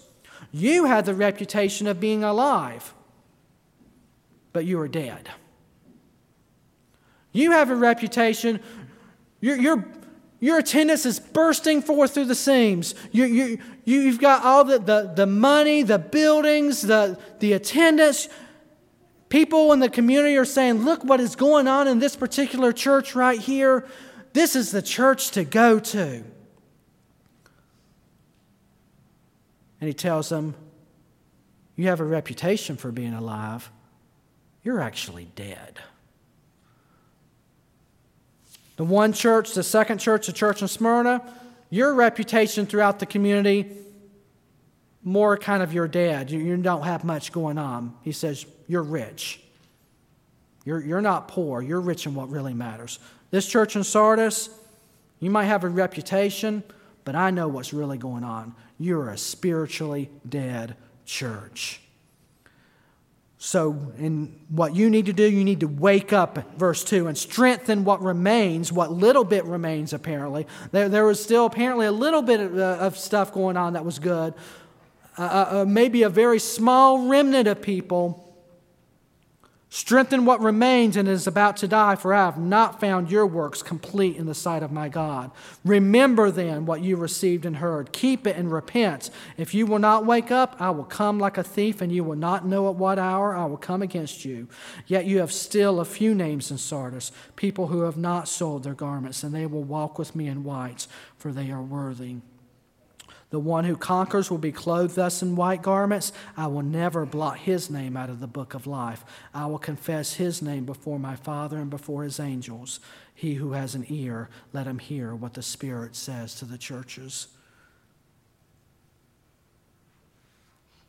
You 0.53 0.87
had 0.87 1.05
the 1.05 1.15
reputation 1.15 1.87
of 1.87 2.01
being 2.01 2.25
alive, 2.25 2.95
but 4.53 4.65
you 4.65 4.81
are 4.81 4.89
dead. 4.89 5.29
You 7.33 7.53
have 7.53 7.71
a 7.71 7.77
reputation, 7.77 8.61
your, 9.41 9.57
your, 9.57 9.85
your 10.41 10.59
attendance 10.59 11.05
is 11.05 11.21
bursting 11.21 11.83
forth 11.83 12.15
through 12.15 12.27
the 12.27 12.35
seams. 12.35 12.95
You, 13.13 13.25
you, 13.27 13.59
you've 13.85 14.21
got 14.21 14.45
all 14.45 14.65
the, 14.65 14.79
the, 14.79 15.13
the 15.15 15.27
money, 15.27 15.83
the 15.83 15.99
buildings, 15.99 16.83
the, 16.83 17.19
the 17.41 17.53
attendance. 17.53 18.29
People 19.29 19.73
in 19.73 19.81
the 19.81 19.91
community 19.91 20.37
are 20.37 20.47
saying, 20.47 20.85
Look 20.85 21.05
what 21.05 21.21
is 21.21 21.37
going 21.37 21.69
on 21.69 21.87
in 21.87 21.99
this 21.99 22.17
particular 22.17 22.73
church 22.73 23.15
right 23.15 23.39
here. 23.39 23.87
This 24.33 24.57
is 24.57 24.71
the 24.71 24.83
church 24.83 25.31
to 25.33 25.45
go 25.45 25.79
to. 25.79 26.25
And 29.81 29.89
he 29.89 29.95
tells 29.95 30.29
them, 30.29 30.55
You 31.77 31.87
have 31.87 32.01
a 32.01 32.05
reputation 32.05 32.77
for 32.77 32.91
being 32.91 33.15
alive. 33.15 33.71
You're 34.63 34.81
actually 34.81 35.29
dead. 35.37 35.79
The 38.77 38.85
one 38.85 39.13
church, 39.13 39.55
the 39.55 39.63
second 39.63 39.99
church, 39.99 40.27
the 40.27 40.33
church 40.33 40.63
in 40.63 40.69
Smyrna, 40.69 41.23
your 41.71 41.95
reputation 41.95 42.65
throughout 42.65 42.99
the 42.99 43.07
community, 43.07 43.67
more 45.03 45.37
kind 45.37 45.63
of 45.63 45.73
you're 45.73 45.89
dead. 45.89 46.31
You, 46.31 46.39
you 46.39 46.57
don't 46.59 46.85
have 46.85 47.03
much 47.05 47.33
going 47.33 47.59
on. 47.59 47.95
He 48.03 48.13
says, 48.13 48.47
You're 48.67 48.83
rich. 48.83 49.41
You're, 50.65 50.85
you're 50.85 51.01
not 51.01 51.29
poor. 51.29 51.63
You're 51.63 51.81
rich 51.81 52.07
in 52.07 52.15
what 52.15 52.29
really 52.31 52.53
matters. 52.53 52.99
This 53.31 53.49
church 53.49 53.75
in 53.75 53.85
Sardis, 53.85 54.51
you 55.19 55.31
might 55.31 55.47
have 55.47 55.65
a 55.65 55.69
reputation, 55.69 56.63
but 57.05 57.15
I 57.15 57.31
know 57.31 57.49
what's 57.49 57.73
really 57.73 57.99
going 57.99 58.23
on. 58.23 58.55
You're 58.79 59.11
a 59.11 59.19
spiritually 59.19 60.11
dead 60.29 60.77
church. 61.05 61.81
So, 63.41 63.93
in 63.99 64.35
what 64.49 64.75
you 64.75 64.91
need 64.91 65.07
to 65.07 65.13
do, 65.13 65.23
you 65.23 65.45
need 65.45 65.61
to 65.61 65.69
wake 65.69 66.13
up, 66.13 66.57
verse 66.59 66.83
2, 66.83 67.07
and 67.07 67.17
strengthen 67.17 67.85
what 67.85 68.03
remains, 68.03 68.73
what 68.73 68.91
little 68.91 69.23
bit 69.23 69.45
remains, 69.45 69.93
apparently. 69.93 70.45
There, 70.73 70.89
there 70.89 71.07
was 71.07 71.23
still 71.23 71.47
apparently 71.47 71.87
a 71.87 71.93
little 71.93 72.21
bit 72.21 72.41
of, 72.41 72.59
uh, 72.59 72.79
of 72.81 72.99
stuff 72.99 73.33
going 73.33 73.57
on 73.57 73.75
that 73.75 73.85
was 73.85 74.01
good. 74.01 74.35
Uh, 75.17 75.23
uh, 75.23 75.49
uh 75.61 75.65
maybe 75.65 76.03
a 76.03 76.09
very 76.09 76.41
small 76.41 77.07
remnant 77.07 77.47
of 77.47 77.63
people 77.63 78.28
Strengthen 79.71 80.25
what 80.25 80.41
remains 80.41 80.97
and 80.97 81.07
is 81.07 81.27
about 81.27 81.59
to 81.59 81.69
die, 81.69 81.95
for 81.95 82.15
I 82.15 82.25
have 82.25 82.39
not 82.39 82.81
found 82.81 83.11
your 83.11 83.27
works 83.27 83.63
complete 83.63 84.17
in 84.17 84.25
the 84.25 84.35
sight 84.35 84.63
of 84.63 84.73
my 84.73 84.89
God. 84.89 85.31
Remember 85.63 86.31
then 86.31 86.65
what 86.65 86.81
you 86.81 86.97
received 86.97 87.45
and 87.45 87.57
heard. 87.57 87.93
Keep 87.93 88.27
it 88.27 88.37
and 88.37 88.51
repent. 88.51 89.11
If 89.37 89.53
you 89.53 89.67
will 89.67 89.79
not 89.79 90.07
wake 90.07 90.31
up, 90.31 90.57
I 90.59 90.71
will 90.71 90.85
come 90.85 91.19
like 91.19 91.37
a 91.37 91.43
thief, 91.43 91.83
and 91.83 91.93
you 91.93 92.03
will 92.03 92.17
not 92.17 92.47
know 92.47 92.71
at 92.71 92.77
what 92.77 92.99
hour 92.99 93.37
I 93.37 93.45
will 93.45 93.59
come 93.59 93.83
against 93.83 94.25
you. 94.25 94.49
Yet 94.87 95.05
you 95.05 95.19
have 95.19 95.33
still 95.33 95.81
a 95.81 95.85
few 95.85 96.15
names 96.15 96.51
in 96.51 96.57
Sardis, 96.57 97.13
people 97.37 97.67
who 97.67 97.83
have 97.83 97.99
not 97.99 98.27
sold 98.27 98.63
their 98.63 98.73
garments, 98.73 99.23
and 99.23 99.35
they 99.35 99.45
will 99.45 99.65
walk 99.65 99.99
with 99.99 100.17
me 100.17 100.29
in 100.29 100.45
whites, 100.45 100.89
for 101.19 101.31
they 101.31 101.51
are 101.51 101.63
worthy. 101.63 102.17
The 103.31 103.39
one 103.39 103.65
who 103.65 103.77
conquers 103.77 104.31
will 104.31 104.39
be 104.39 104.53
clothed 104.53 104.95
thus 104.95 105.23
in 105.23 105.37
white 105.37 105.61
garments. 105.61 106.13
I 106.37 106.47
will 106.47 106.63
never 106.63 107.05
blot 107.05 107.39
his 107.39 107.69
name 107.69 107.95
out 107.95 108.09
of 108.09 108.21
the 108.21 108.27
book 108.27 108.55
of 108.55 108.67
life. 108.67 109.05
I 109.35 109.45
will 109.47 109.59
confess 109.59 110.15
his 110.15 110.41
name 110.41 110.65
before 110.65 110.99
my 110.99 111.15
Father 111.15 111.59
and 111.59 111.69
before 111.69 112.05
his 112.05 112.19
angels. 112.19 112.81
He 113.15 113.35
who 113.35 113.53
has 113.53 113.75
an 113.75 113.85
ear, 113.89 114.31
let 114.55 114.67
him 114.67 114.79
hear 114.79 115.15
what 115.15 115.35
the 115.35 115.43
Spirit 115.43 115.95
says 115.95 116.35
to 116.37 116.47
the 116.47 116.57
churches. 116.57 117.29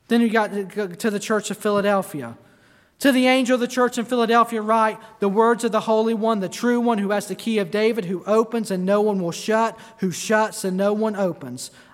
Then 0.07 0.21
you 0.21 0.29
got 0.29 0.51
to 0.51 1.11
the 1.11 1.19
church 1.19 1.51
of 1.51 1.57
Philadelphia. 1.57 2.37
To 2.99 3.11
the 3.13 3.27
angel 3.27 3.55
of 3.55 3.61
the 3.61 3.67
church 3.67 3.97
in 3.97 4.05
Philadelphia, 4.05 4.61
write 4.61 4.97
the 5.19 5.29
words 5.29 5.63
of 5.63 5.71
the 5.71 5.79
Holy 5.81 6.13
One, 6.13 6.41
the 6.41 6.49
true 6.49 6.81
one 6.81 6.97
who 6.97 7.11
has 7.11 7.27
the 7.27 7.35
key 7.35 7.57
of 7.59 7.71
David, 7.71 8.05
who 8.05 8.23
opens 8.25 8.71
and 8.71 8.85
no 8.85 9.01
one 9.01 9.21
will 9.21 9.31
shut, 9.31 9.77
who 9.99 10.11
shuts 10.11 10.65
and 10.65 10.75
no 10.75 10.91
one 10.93 11.15
opens. 11.15 11.71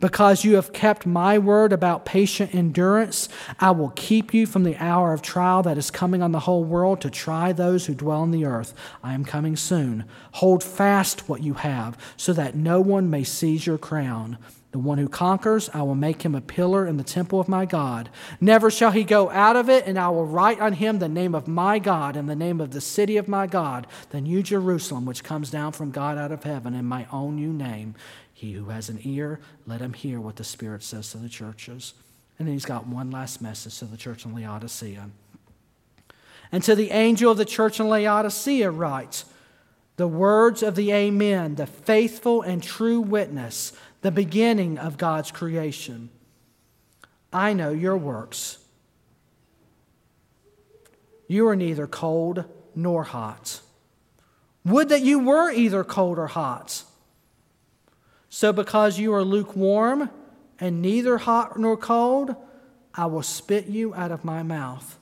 Because 0.00 0.44
you 0.44 0.56
have 0.56 0.72
kept 0.72 1.06
my 1.06 1.38
word 1.38 1.72
about 1.72 2.04
patient 2.04 2.54
endurance, 2.54 3.28
I 3.60 3.70
will 3.70 3.90
keep 3.90 4.34
you 4.34 4.46
from 4.46 4.64
the 4.64 4.76
hour 4.76 5.12
of 5.12 5.22
trial 5.22 5.62
that 5.62 5.78
is 5.78 5.90
coming 5.90 6.20
on 6.20 6.32
the 6.32 6.40
whole 6.40 6.64
world 6.64 7.00
to 7.02 7.10
try 7.10 7.52
those 7.52 7.86
who 7.86 7.94
dwell 7.94 8.20
on 8.20 8.32
the 8.32 8.44
earth. 8.44 8.74
I 9.02 9.14
am 9.14 9.24
coming 9.24 9.56
soon. 9.56 10.04
Hold 10.32 10.64
fast 10.64 11.28
what 11.28 11.42
you 11.42 11.54
have, 11.54 11.96
so 12.16 12.32
that 12.32 12.56
no 12.56 12.80
one 12.80 13.08
may 13.08 13.22
seize 13.22 13.66
your 13.66 13.78
crown. 13.78 14.38
The 14.72 14.80
one 14.80 14.98
who 14.98 15.08
conquers, 15.08 15.70
I 15.72 15.82
will 15.82 15.94
make 15.94 16.22
him 16.22 16.34
a 16.34 16.40
pillar 16.40 16.84
in 16.84 16.96
the 16.96 17.04
temple 17.04 17.38
of 17.38 17.48
my 17.48 17.64
God. 17.64 18.10
Never 18.40 18.72
shall 18.72 18.90
he 18.90 19.04
go 19.04 19.30
out 19.30 19.54
of 19.54 19.70
it, 19.70 19.86
and 19.86 19.96
I 19.96 20.08
will 20.08 20.26
write 20.26 20.58
on 20.58 20.72
him 20.72 20.98
the 20.98 21.08
name 21.08 21.32
of 21.32 21.46
my 21.46 21.78
God 21.78 22.16
and 22.16 22.28
the 22.28 22.34
name 22.34 22.60
of 22.60 22.72
the 22.72 22.80
city 22.80 23.16
of 23.16 23.28
my 23.28 23.46
God, 23.46 23.86
the 24.10 24.20
new 24.20 24.42
Jerusalem, 24.42 25.06
which 25.06 25.22
comes 25.22 25.48
down 25.48 25.70
from 25.70 25.92
God 25.92 26.18
out 26.18 26.32
of 26.32 26.42
heaven, 26.42 26.74
and 26.74 26.88
my 26.88 27.06
own 27.12 27.36
new 27.36 27.52
name. 27.52 27.94
He 28.34 28.52
who 28.52 28.66
has 28.66 28.90
an 28.90 28.98
ear, 29.04 29.40
let 29.66 29.80
him 29.80 29.94
hear 29.94 30.20
what 30.20 30.36
the 30.36 30.44
Spirit 30.44 30.82
says 30.82 31.12
to 31.12 31.18
the 31.18 31.28
churches. 31.28 31.94
And 32.38 32.46
then 32.46 32.52
he's 32.52 32.66
got 32.66 32.86
one 32.86 33.10
last 33.10 33.40
message 33.40 33.78
to 33.78 33.84
the 33.86 33.96
church 33.96 34.26
in 34.26 34.34
Laodicea. 34.34 35.08
And 36.52 36.62
to 36.64 36.74
the 36.74 36.90
angel 36.90 37.30
of 37.30 37.38
the 37.38 37.44
church 37.44 37.80
in 37.80 37.88
Laodicea 37.88 38.70
writes, 38.70 39.24
the 39.96 40.08
words 40.08 40.62
of 40.62 40.74
the 40.74 40.90
Amen, 40.92 41.54
the 41.54 41.66
faithful 41.66 42.42
and 42.42 42.62
true 42.62 43.00
witness, 43.00 43.72
the 44.02 44.10
beginning 44.10 44.78
of 44.78 44.98
God's 44.98 45.30
creation. 45.30 46.10
I 47.32 47.52
know 47.52 47.70
your 47.70 47.96
works. 47.96 48.58
You 51.28 51.46
are 51.48 51.56
neither 51.56 51.86
cold 51.86 52.44
nor 52.74 53.04
hot. 53.04 53.60
Would 54.64 54.88
that 54.88 55.02
you 55.02 55.20
were 55.20 55.50
either 55.50 55.84
cold 55.84 56.18
or 56.18 56.26
hot. 56.26 56.82
So, 58.34 58.52
because 58.52 58.98
you 58.98 59.14
are 59.14 59.22
lukewarm 59.22 60.10
and 60.58 60.82
neither 60.82 61.18
hot 61.18 61.56
nor 61.56 61.76
cold, 61.76 62.34
I 62.92 63.06
will 63.06 63.22
spit 63.22 63.66
you 63.66 63.94
out 63.94 64.10
of 64.10 64.24
my 64.24 64.42
mouth. 64.42 64.98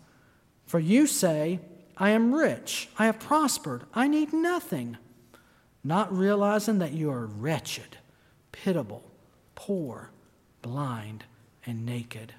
For 0.67 0.79
you 0.79 1.07
say, 1.07 1.59
I 1.97 2.11
am 2.11 2.35
rich, 2.35 2.91
I 2.99 3.07
have 3.07 3.19
prospered, 3.19 3.85
I 3.95 4.07
need 4.07 4.35
nothing, 4.35 4.99
not 5.83 6.15
realizing 6.15 6.79
that 6.81 6.93
you 6.93 7.11
are 7.11 7.25
wretched, 7.25 7.97
pitiable, 8.53 9.03
poor, 9.55 10.11
blind, 10.61 11.25
and 11.65 11.87
naked. 11.87 12.35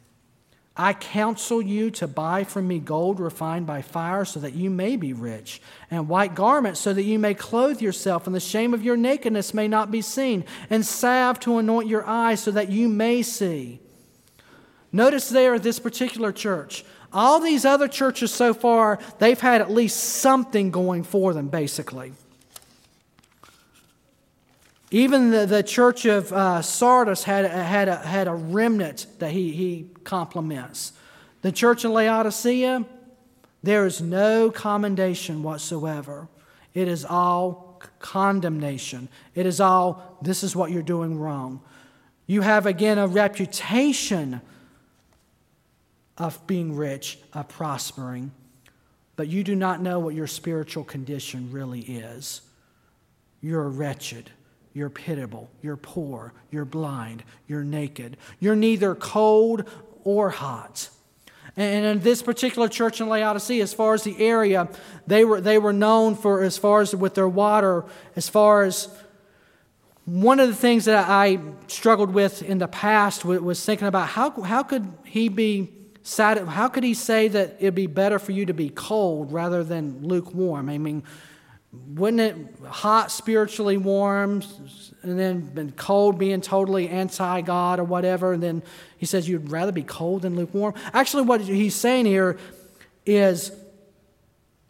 I 0.76 0.94
counsel 0.94 1.62
you 1.62 1.92
to 1.92 2.08
buy 2.08 2.44
from 2.44 2.68
me 2.68 2.80
gold 2.80 3.20
refined 3.20 3.68
by 3.68 3.84
fire 3.84 4.26
so 4.26 4.40
that 4.40 4.56
you 4.56 4.72
may 4.72 4.96
be 4.96 5.14
rich, 5.14 5.62
and 5.92 6.10
white 6.10 6.34
garments 6.34 6.80
so 6.80 6.94
that 6.94 7.04
you 7.04 7.20
may 7.20 7.36
clothe 7.36 7.80
yourself, 7.80 8.26
and 8.26 8.36
the 8.36 8.40
shame 8.40 8.74
of 8.74 8.84
your 8.84 8.98
nakedness 8.98 9.54
may 9.54 9.68
not 9.68 9.92
be 9.92 10.02
seen, 10.02 10.44
and 10.72 10.84
salve 10.84 11.40
to 11.42 11.60
anoint 11.60 11.88
your 11.88 12.06
eyes 12.08 12.40
so 12.40 12.50
that 12.50 12.70
you 12.70 12.90
may 12.90 13.22
see. 13.22 13.80
Notice 14.92 15.30
there 15.30 15.60
this 15.60 15.78
particular 15.78 16.32
church, 16.32 16.84
all 17.12 17.40
these 17.40 17.66
other 17.66 17.88
churches 17.88 18.34
so 18.34 18.56
far, 18.56 18.98
they've 19.20 19.40
had 19.40 19.62
at 19.62 19.70
least 19.70 20.00
something 20.00 20.72
going 20.72 21.04
for 21.04 21.36
them, 21.36 21.50
basically. 21.50 22.14
Even 24.94 25.32
the, 25.32 25.48
the 25.48 25.64
church 25.64 26.06
of 26.06 26.32
uh, 26.32 26.62
Sardis 26.62 27.24
had, 27.24 27.50
had, 27.50 27.88
a, 27.88 27.96
had 27.96 28.28
a 28.28 28.34
remnant 28.36 29.08
that 29.18 29.32
he, 29.32 29.52
he 29.52 29.88
compliments. 30.04 30.94
The 31.42 31.52
church 31.52 31.84
in 31.84 31.92
Laodicea, 31.92 32.86
there 33.64 33.88
is 33.88 34.02
no 34.02 34.52
commendation 34.52 35.42
whatsoever. 35.42 36.28
It 36.76 36.88
is 36.88 37.06
all 37.06 37.82
condemnation. 37.98 39.10
It 39.34 39.48
is 39.48 39.60
all, 39.60 40.20
this 40.22 40.44
is 40.44 40.56
what 40.56 40.70
you're 40.70 40.84
doing 40.84 41.18
wrong. 41.20 41.62
You 42.28 42.42
have, 42.42 42.68
again, 42.68 43.00
a 43.00 43.08
reputation 43.08 44.42
of 46.20 46.46
being 46.46 46.76
rich, 46.76 47.18
of 47.34 47.48
prospering, 47.48 48.32
but 49.16 49.28
you 49.28 49.44
do 49.44 49.56
not 49.56 49.82
know 49.82 49.98
what 49.98 50.14
your 50.14 50.28
spiritual 50.28 50.84
condition 50.84 51.52
really 51.52 51.82
is. 51.82 52.42
You're 53.42 53.68
wretched. 53.68 54.30
You're 54.74 54.90
pitiable. 54.90 55.50
You're 55.62 55.78
poor. 55.78 56.34
You're 56.52 56.66
blind. 56.66 57.24
You're 57.48 57.64
naked. 57.64 58.18
You're 58.40 58.56
neither 58.56 58.96
cold 58.96 59.70
or 60.04 60.30
hot. 60.30 60.90
And 61.56 61.86
in 61.86 62.00
this 62.00 62.24
particular 62.24 62.68
church 62.68 63.00
in 63.00 63.08
Laodicea, 63.08 63.62
as 63.62 63.74
far 63.74 63.94
as 63.94 64.04
the 64.04 64.20
area, 64.20 64.68
they 65.06 65.24
were, 65.24 65.40
they 65.40 65.60
were 65.60 65.74
known 65.74 66.16
for, 66.16 66.42
as 66.42 66.58
far 66.58 66.82
as 66.82 66.96
with 66.96 67.14
their 67.14 67.28
water, 67.28 67.86
as 68.16 68.28
far 68.28 68.64
as 68.64 68.88
one 70.06 70.40
of 70.40 70.50
the 70.50 70.56
things 70.56 70.86
that 70.86 71.08
I 71.08 71.40
struggled 71.68 72.14
with 72.14 72.42
in 72.42 72.58
the 72.58 72.68
past 72.68 73.24
was 73.24 73.64
thinking 73.64 73.88
about 73.88 74.10
how, 74.10 74.32
how 74.42 74.64
could 74.64 74.92
he 75.06 75.30
be 75.30 75.72
sad, 76.02 76.46
how 76.48 76.68
could 76.68 76.84
he 76.84 76.94
say 76.94 77.28
that 77.30 77.58
it'd 77.60 77.76
be 77.76 77.88
better 77.88 78.20
for 78.20 78.32
you 78.32 78.46
to 78.48 78.54
be 78.54 78.70
cold 78.70 79.32
rather 79.32 79.64
than 79.64 80.06
lukewarm? 80.06 80.70
I 80.70 80.78
mean, 80.78 81.04
wouldn't 81.74 82.22
it 82.22 82.68
hot 82.68 83.12
spiritually 83.12 83.78
warm 83.78 84.44
and 85.02 85.20
then 85.20 85.42
been 85.42 85.72
cold 85.72 86.20
being 86.20 86.42
totally 86.42 86.88
anti 86.88 87.42
God 87.42 87.80
or 87.80 87.84
whatever? 87.84 88.34
And 88.34 88.44
then 88.44 88.64
he 88.98 89.06
says 89.06 89.28
you'd 89.28 89.52
rather 89.52 89.72
be 89.72 89.84
cold 89.84 90.22
than 90.22 90.36
lukewarm. 90.36 90.76
Actually, 90.94 91.24
what 91.24 91.42
he's 91.42 91.76
saying 91.76 92.06
here 92.06 92.38
is 93.06 93.52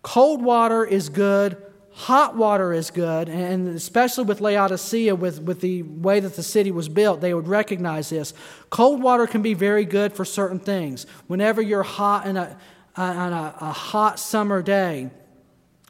cold 0.01 0.41
water 0.41 0.86
is 0.86 1.10
good, 1.10 1.58
hot 1.91 2.36
water 2.36 2.74
is 2.74 2.89
good, 2.89 3.28
and 3.28 3.68
especially 3.70 4.24
with 4.24 4.39
Laodicea, 4.39 5.14
with, 5.14 5.41
with 5.41 5.62
the 5.62 5.84
way 5.84 6.20
that 6.20 6.36
the 6.36 6.43
city 6.43 6.72
was 6.72 6.88
built, 6.89 7.22
they 7.22 7.34
would 7.34 7.47
recognize 7.47 8.10
this. 8.10 8.34
Cold 8.70 9.01
water 9.04 9.28
can 9.28 9.41
be 9.41 9.54
very 9.54 9.86
good 9.86 10.14
for 10.14 10.26
certain 10.26 10.60
things. 10.60 11.06
Whenever 11.28 11.62
you're 11.62 11.84
hot 11.84 12.28
in 12.28 12.38
a, 12.38 12.58
on 12.95 13.34
a, 13.34 13.56
a 13.60 13.72
hot 13.72 14.20
summer 14.20 14.62
day, 14.62 15.10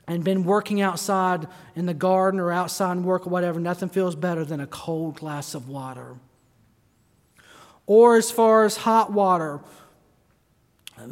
and 0.08 0.24
been 0.24 0.44
working 0.44 0.82
outside 0.82 1.48
in 1.76 1.86
the 1.86 1.94
garden 1.94 2.40
or 2.40 2.52
outside 2.52 2.94
in 2.94 3.04
work 3.04 3.26
or 3.26 3.30
whatever, 3.30 3.60
nothing 3.60 3.90
feels 3.90 4.16
better 4.16 4.44
than 4.44 4.60
a 4.60 4.68
cold 4.68 5.16
glass 5.16 5.54
of 5.54 5.70
water. 5.70 6.16
Or 7.86 8.18
as 8.18 8.32
far 8.32 8.66
as 8.66 8.78
hot 8.78 9.12
water, 9.12 9.62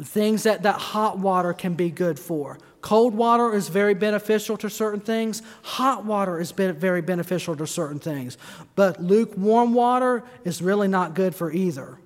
things 0.02 0.44
that, 0.44 0.62
that 0.62 0.76
hot 0.76 1.18
water 1.18 1.52
can 1.52 1.74
be 1.74 1.90
good 1.90 2.18
for. 2.18 2.58
Cold 2.80 3.14
water 3.14 3.54
is 3.54 3.68
very 3.68 3.94
beneficial 3.94 4.56
to 4.58 4.68
certain 4.68 5.00
things. 5.00 5.42
Hot 5.62 6.04
water 6.04 6.40
is 6.40 6.50
very 6.50 7.00
beneficial 7.00 7.54
to 7.56 7.66
certain 7.66 8.00
things. 8.00 8.36
But 8.74 9.00
lukewarm 9.00 9.72
water 9.72 10.24
is 10.44 10.60
really 10.60 10.88
not 10.88 11.14
good 11.14 11.34
for 11.34 11.52
either. 11.52 11.98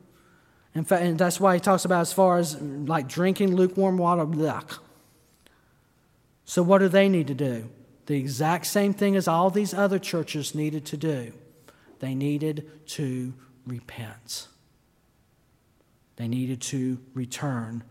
In 0.75 0.85
fact, 0.85 1.03
and 1.03 1.19
that's 1.19 1.41
why 1.41 1.55
he 1.55 1.61
talks 1.61 1.87
about 1.87 2.03
as 2.03 2.13
far 2.13 2.39
as 2.39 2.61
like 2.61 3.09
drinking 3.09 3.57
lukewarm 3.57 3.97
water, 3.97 4.27
yuck. 4.27 4.79
So, 6.47 6.63
what 6.63 6.79
do 6.79 6.89
they 6.89 7.09
need 7.09 7.27
to 7.27 7.35
do? 7.35 7.69
The 8.07 8.17
exact 8.17 8.67
same 8.67 8.95
thing 8.95 9.17
as 9.17 9.27
all 9.27 9.51
these 9.51 9.75
other 9.75 9.99
churches 9.99 10.55
needed 10.55 10.87
to 10.87 10.97
do. 10.97 11.33
They 11.99 12.15
needed 12.15 12.87
to 12.91 13.35
repent, 13.67 14.47
they 16.15 16.29
needed 16.29 16.63
to 16.63 16.99
return. 17.13 17.83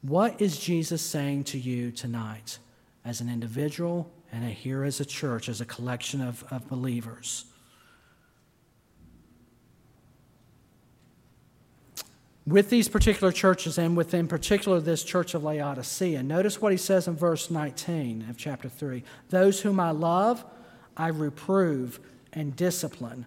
What 0.00 0.40
is 0.40 0.58
Jesus 0.58 1.00
saying 1.00 1.44
to 1.44 1.58
you 1.58 1.90
tonight 1.90 2.58
as 3.06 3.22
an 3.22 3.30
individual 3.30 4.12
and 4.30 4.44
here 4.44 4.84
as 4.84 5.00
a 5.00 5.04
church, 5.04 5.48
as 5.48 5.62
a 5.62 5.64
collection 5.64 6.20
of, 6.20 6.44
of 6.50 6.68
believers? 6.68 7.46
With 12.46 12.68
these 12.68 12.88
particular 12.88 13.32
churches 13.32 13.78
and 13.78 13.96
with 13.96 14.12
in 14.12 14.28
particular 14.28 14.80
this 14.80 15.02
church 15.02 15.34
of 15.34 15.42
Laodicea. 15.42 16.22
Notice 16.22 16.60
what 16.60 16.72
he 16.72 16.78
says 16.78 17.08
in 17.08 17.16
verse 17.16 17.50
19 17.50 18.26
of 18.28 18.36
chapter 18.36 18.68
3 18.68 19.02
Those 19.30 19.60
whom 19.62 19.80
I 19.80 19.90
love, 19.92 20.44
I 20.96 21.08
reprove 21.08 22.00
and 22.32 22.54
discipline, 22.54 23.26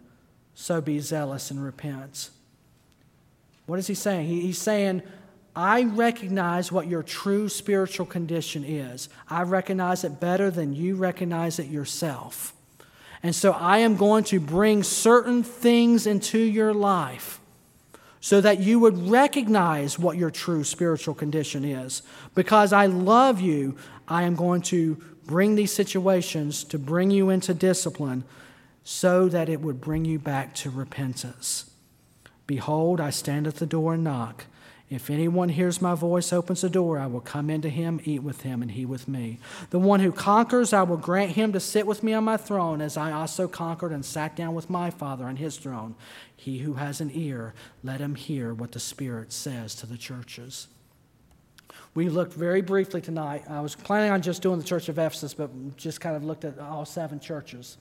so 0.54 0.82
be 0.82 1.00
zealous 1.00 1.50
and 1.50 1.64
repent. 1.64 2.30
What 3.66 3.80
is 3.80 3.88
he 3.88 3.96
saying? 3.96 4.28
he's 4.28 4.58
saying, 4.58 5.02
I 5.56 5.84
recognize 5.84 6.72
what 6.72 6.88
your 6.88 7.02
true 7.02 7.50
spiritual 7.50 8.06
condition 8.06 8.64
is. 8.64 9.10
I 9.28 9.42
recognize 9.42 10.04
it 10.04 10.20
better 10.20 10.52
than 10.52 10.74
you 10.74 10.96
recognize 10.96 11.58
it 11.58 11.68
yourself. 11.68 12.54
And 13.24 13.34
so 13.34 13.54
I 13.54 13.80
am 13.80 13.98
going 13.98 14.24
to 14.26 14.40
bring 14.40 14.84
certain 14.84 15.42
things 15.42 16.06
into 16.06 16.38
your 16.38 16.74
life 16.74 17.42
so 18.20 18.42
that 18.42 18.60
you 18.60 18.80
would 18.80 19.10
recognize 19.10 20.00
what 20.00 20.18
your 20.18 20.32
true 20.32 20.64
spiritual 20.64 21.14
condition 21.14 21.64
is. 21.64 22.02
Because 22.36 22.74
I 22.74 22.88
love 22.88 23.40
you, 23.40 23.78
I 24.08 24.24
am 24.24 24.36
going 24.36 24.62
to 24.64 24.96
bring 25.26 25.56
these 25.56 25.74
situations 25.74 26.64
to 26.66 26.80
bring 26.80 27.12
you 27.12 27.30
into 27.30 27.54
discipline 27.54 28.24
so 28.84 29.28
that 29.28 29.50
it 29.50 29.62
would 29.62 29.82
bring 29.82 30.06
you 30.06 30.18
back 30.18 30.56
to 30.56 30.70
repentance. 30.70 31.70
Behold, 32.48 33.02
I 33.02 33.10
stand 33.10 33.46
at 33.46 33.56
the 33.56 33.66
door 33.66 33.96
and 33.96 34.04
knock. 34.04 34.46
If 34.90 35.10
anyone 35.10 35.50
hears 35.50 35.82
my 35.82 35.96
voice, 35.96 36.32
opens 36.32 36.62
the 36.62 36.70
door, 36.70 36.98
I 36.98 37.08
will 37.08 37.20
come 37.20 37.50
into 37.50 37.68
him, 37.68 38.00
eat 38.06 38.24
with 38.24 38.44
him, 38.44 38.62
and 38.62 38.72
he 38.72 38.86
with 38.86 39.06
me. 39.06 39.38
The 39.70 39.80
one 39.80 40.00
who 40.00 40.14
conquers, 40.14 40.72
I 40.72 40.84
will 40.84 40.96
grant 40.96 41.32
him 41.32 41.52
to 41.52 41.60
sit 41.60 41.86
with 41.86 42.04
me 42.04 42.14
on 42.14 42.24
my 42.24 42.38
throne, 42.38 42.80
as 42.80 42.96
I 42.96 43.12
also 43.12 43.50
conquered 43.50 43.92
and 43.92 44.06
sat 44.06 44.38
down 44.38 44.56
with 44.56 44.70
my 44.70 44.90
Father 44.90 45.26
on 45.26 45.36
his 45.36 45.58
throne. 45.58 45.96
He 46.38 46.60
who 46.60 46.76
has 46.76 47.02
an 47.02 47.12
ear, 47.14 47.54
let 47.84 48.00
him 48.00 48.16
hear 48.16 48.54
what 48.54 48.72
the 48.72 48.80
Spirit 48.80 49.34
says 49.34 49.76
to 49.76 49.86
the 49.86 49.98
churches. 49.98 50.68
We 51.94 52.08
looked 52.08 52.34
very 52.34 52.62
briefly 52.62 53.02
tonight. 53.02 53.44
I 53.50 53.60
was 53.60 53.76
planning 53.76 54.12
on 54.12 54.22
just 54.22 54.42
doing 54.42 54.58
the 54.58 54.66
church 54.66 54.88
of 54.88 54.98
Ephesus, 54.98 55.34
but 55.34 55.76
just 55.76 56.00
kind 56.00 56.16
of 56.16 56.24
looked 56.24 56.46
at 56.46 56.60
all 56.60 56.86
seven 56.86 57.20
churches. 57.20 57.78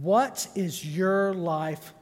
What 0.00 0.48
is 0.54 0.86
your 0.86 1.34
life 1.34 1.92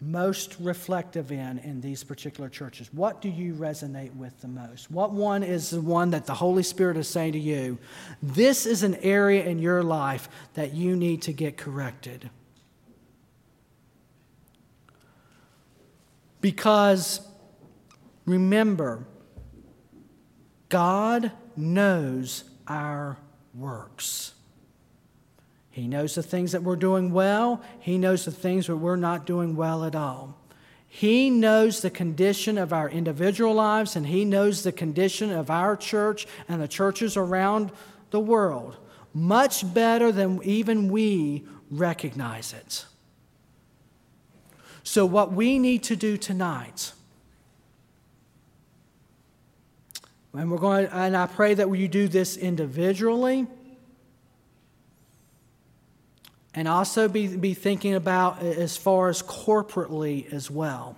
most 0.00 0.56
reflective 0.58 1.30
in 1.30 1.58
in 1.58 1.80
these 1.80 2.02
particular 2.02 2.48
churches? 2.48 2.90
What 2.92 3.22
do 3.22 3.28
you 3.28 3.54
resonate 3.54 4.14
with 4.16 4.38
the 4.40 4.48
most? 4.48 4.90
What 4.90 5.12
one 5.12 5.42
is 5.42 5.70
the 5.70 5.80
one 5.80 6.10
that 6.10 6.26
the 6.26 6.34
Holy 6.34 6.64
Spirit 6.64 6.96
is 6.96 7.08
saying 7.08 7.32
to 7.32 7.38
you, 7.38 7.78
this 8.22 8.66
is 8.66 8.82
an 8.82 8.96
area 8.96 9.44
in 9.44 9.60
your 9.60 9.82
life 9.82 10.28
that 10.54 10.74
you 10.74 10.96
need 10.96 11.22
to 11.22 11.32
get 11.32 11.56
corrected? 11.56 12.28
Because 16.40 17.20
remember, 18.26 19.06
God 20.68 21.30
knows 21.56 22.44
our 22.66 23.16
works. 23.54 24.31
He 25.72 25.88
knows 25.88 26.14
the 26.14 26.22
things 26.22 26.52
that 26.52 26.62
we're 26.62 26.76
doing 26.76 27.12
well. 27.12 27.62
He 27.80 27.96
knows 27.96 28.26
the 28.26 28.30
things 28.30 28.66
that 28.66 28.76
we're 28.76 28.96
not 28.96 29.24
doing 29.24 29.56
well 29.56 29.84
at 29.84 29.96
all. 29.96 30.38
He 30.86 31.30
knows 31.30 31.80
the 31.80 31.88
condition 31.88 32.58
of 32.58 32.74
our 32.74 32.90
individual 32.90 33.54
lives, 33.54 33.96
and 33.96 34.06
He 34.06 34.26
knows 34.26 34.62
the 34.62 34.72
condition 34.72 35.32
of 35.32 35.50
our 35.50 35.74
church 35.74 36.26
and 36.46 36.60
the 36.60 36.68
churches 36.68 37.16
around 37.16 37.72
the 38.10 38.20
world 38.20 38.76
much 39.14 39.72
better 39.72 40.12
than 40.12 40.42
even 40.42 40.90
we 40.90 41.44
recognize 41.70 42.52
it. 42.52 42.84
So, 44.82 45.06
what 45.06 45.32
we 45.32 45.58
need 45.58 45.82
to 45.84 45.96
do 45.96 46.18
tonight, 46.18 46.92
and 50.34 50.50
we're 50.50 50.58
going, 50.58 50.86
and 50.86 51.16
I 51.16 51.26
pray 51.26 51.54
that 51.54 51.74
you 51.74 51.88
do 51.88 52.08
this 52.08 52.36
individually 52.36 53.46
and 56.54 56.68
also 56.68 57.08
be, 57.08 57.28
be 57.28 57.54
thinking 57.54 57.94
about 57.94 58.42
as 58.42 58.76
far 58.76 59.08
as 59.08 59.22
corporately 59.22 60.30
as 60.32 60.50
well. 60.50 60.96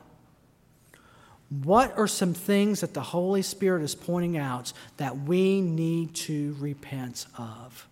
What 1.62 1.96
are 1.96 2.08
some 2.08 2.34
things 2.34 2.80
that 2.80 2.94
the 2.94 3.02
Holy 3.02 3.42
Spirit 3.42 3.82
is 3.82 3.94
pointing 3.94 4.36
out 4.36 4.72
that 4.96 5.18
we 5.18 5.60
need 5.60 6.14
to 6.14 6.56
repent 6.58 7.26
of? 7.38 7.86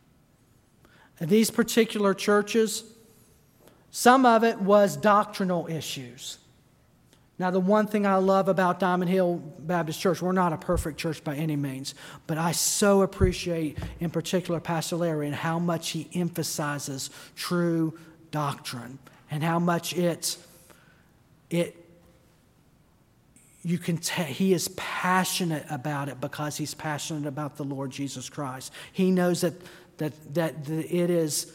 In 1.21 1.29
these 1.29 1.51
particular 1.51 2.15
churches, 2.15 2.83
some 3.91 4.27
of 4.27 4.43
it 4.43 4.59
was 4.61 4.97
doctrinal 4.97 5.69
issues. 5.69 6.39
Now, 7.43 7.51
the 7.51 7.59
one 7.59 7.89
thing 7.89 8.07
I 8.07 8.19
love 8.19 8.47
about 8.47 8.79
Diamond 8.79 9.11
Hill 9.11 9.43
Baptist 9.59 10.01
Church, 10.01 10.23
we're 10.23 10.31
not 10.31 10.53
a 10.53 10.57
perfect 10.57 10.97
church 10.97 11.25
by 11.25 11.35
any 11.35 11.57
means, 11.57 11.97
but 12.29 12.39
I 12.39 12.53
so 12.53 13.03
appreciate, 13.03 13.79
in 13.99 14.11
particular, 14.11 14.61
Pastor 14.61 14.95
Larry 14.95 15.27
and 15.27 15.35
how 15.35 15.59
much 15.59 15.89
he 15.91 16.09
emphasizes 16.15 17.11
true 17.35 17.99
doctrine 18.31 19.01
and 19.29 19.43
how 19.43 19.59
much 19.59 19.93
it, 19.93 20.37
it 21.51 21.85
you 23.65 23.77
can 23.77 23.97
tell 23.97 24.25
he 24.25 24.53
is 24.53 24.69
passionate 24.77 25.67
about 25.69 26.09
it 26.09 26.21
because 26.21 26.57
he's 26.57 26.75
passionate 26.75 27.27
about 27.27 27.57
the 27.57 27.65
Lord 27.65 27.91
Jesus 27.91 28.31
Christ. 28.31 28.73
He 28.93 29.11
knows 29.11 29.41
that, 29.41 29.55
that, 29.97 30.35
that, 30.35 30.65
that 30.67 30.97
it 30.97 31.11
is 31.11 31.53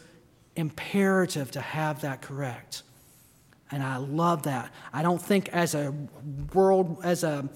imperative 0.54 1.50
to 1.52 1.62
have 1.62 2.02
that 2.02 2.20
correct. 2.20 2.82
And 3.70 3.82
I 3.82 3.96
love 3.98 4.44
that. 4.44 4.72
I 4.92 5.02
don't 5.02 5.20
think 5.20 5.48
as 5.50 5.74
a 5.74 5.94
world, 6.54 7.00
as 7.02 7.22
a, 7.22 7.48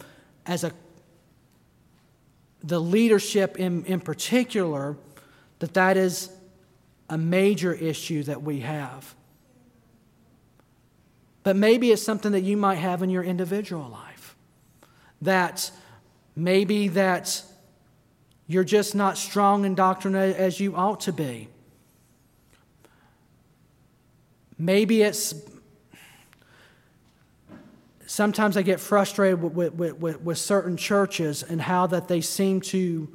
as 0.46 0.64
a, 0.64 0.72
the 2.62 2.80
leadership 2.80 3.58
in, 3.58 3.84
in 3.86 4.00
particular, 4.00 4.96
that 5.60 5.74
that 5.74 5.96
is 5.96 6.30
a 7.08 7.16
major 7.16 7.72
issue 7.72 8.22
that 8.24 8.42
we 8.42 8.60
have. 8.60 9.14
But 11.42 11.56
maybe 11.56 11.90
it's 11.90 12.02
something 12.02 12.32
that 12.32 12.42
you 12.42 12.56
might 12.56 12.76
have 12.76 13.02
in 13.02 13.10
your 13.10 13.22
individual 13.22 13.88
life. 13.88 14.36
That 15.22 15.70
maybe 16.36 16.88
that 16.88 17.42
you're 18.46 18.64
just 18.64 18.94
not 18.94 19.16
strong 19.16 19.64
in 19.64 19.74
doctrine 19.74 20.14
as 20.14 20.60
you 20.60 20.76
ought 20.76 21.00
to 21.00 21.12
be. 21.12 21.48
Maybe 24.58 25.02
it's 25.02 25.34
sometimes 28.12 28.58
I 28.58 28.62
get 28.62 28.78
frustrated 28.78 29.42
with, 29.42 29.72
with, 29.72 29.94
with, 29.94 30.20
with, 30.20 30.36
certain 30.36 30.76
churches 30.76 31.42
and 31.42 31.62
how 31.62 31.86
that 31.86 32.08
they 32.08 32.20
seem 32.20 32.60
to 32.60 33.08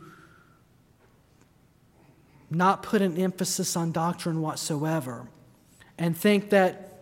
not 2.50 2.82
put 2.82 3.04
an 3.04 3.16
emphasis 3.16 3.76
on 3.76 3.92
doctrine 3.92 4.42
whatsoever 4.42 5.30
and 6.00 6.18
think 6.18 6.50
that 6.50 6.98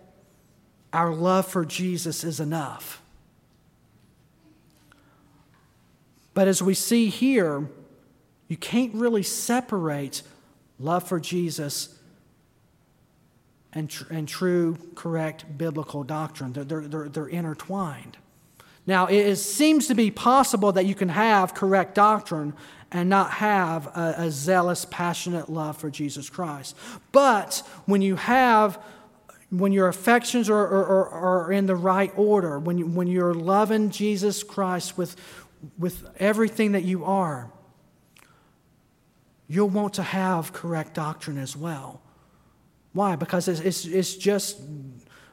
our 0.91 1.13
love 1.13 1.47
for 1.47 1.63
Jesus 1.63 2.25
is 2.25 2.41
enough. 2.41 3.01
But 6.33 6.49
as 6.49 6.61
we 6.61 6.73
see 6.73 7.07
here, 7.07 7.69
you 8.49 8.57
can't 8.57 8.93
really 8.93 9.23
separate 9.23 10.21
love 10.79 11.07
for 11.07 11.21
Jesus 11.21 11.94
and, 13.75 13.89
tr- 13.89 14.11
and 14.11 14.27
true, 14.27 14.77
correct 14.95 15.57
biblical 15.57 16.03
doctrine. 16.03 16.53
They're, 16.53 16.63
they're, 16.63 16.87
they're, 16.87 17.09
they're 17.09 17.27
intertwined. 17.27 18.17
Now, 18.87 19.07
it 19.07 19.17
is, 19.17 19.43
seems 19.43 19.87
to 19.87 19.95
be 19.95 20.09
possible 20.09 20.71
that 20.71 20.85
you 20.85 20.95
can 20.95 21.09
have 21.09 21.53
correct 21.53 21.95
doctrine 21.95 22.53
and 22.91 23.09
not 23.09 23.31
have 23.31 23.87
a, 23.87 24.15
a 24.19 24.31
zealous, 24.31 24.85
passionate 24.85 25.49
love 25.49 25.77
for 25.77 25.89
Jesus 25.89 26.29
Christ. 26.29 26.75
But 27.11 27.61
when 27.85 28.01
you 28.01 28.15
have 28.15 28.81
when 29.51 29.71
your 29.71 29.87
affections 29.87 30.49
are, 30.49 30.57
are, 30.57 31.09
are, 31.09 31.51
in 31.51 31.65
the 31.65 31.75
right 31.75 32.11
order, 32.17 32.59
when, 32.59 32.77
you, 32.77 32.87
when 32.87 33.07
you're 33.07 33.33
loving 33.33 33.89
Jesus 33.89 34.43
Christ 34.43 34.97
with, 34.97 35.15
with 35.77 36.03
everything 36.17 36.73
that 36.73 36.83
you 36.83 37.05
are, 37.05 37.51
you'll 39.47 39.69
want 39.69 39.93
to 39.93 40.03
have 40.03 40.51
correct 40.51 40.95
doctrine 40.95 41.37
as 41.37 41.55
well. 41.55 42.01
Why? 42.95 43.17
Because 43.17 43.49
it's, 43.49 43.59
it's, 43.59 43.83
it's 43.83 44.15
just, 44.15 44.57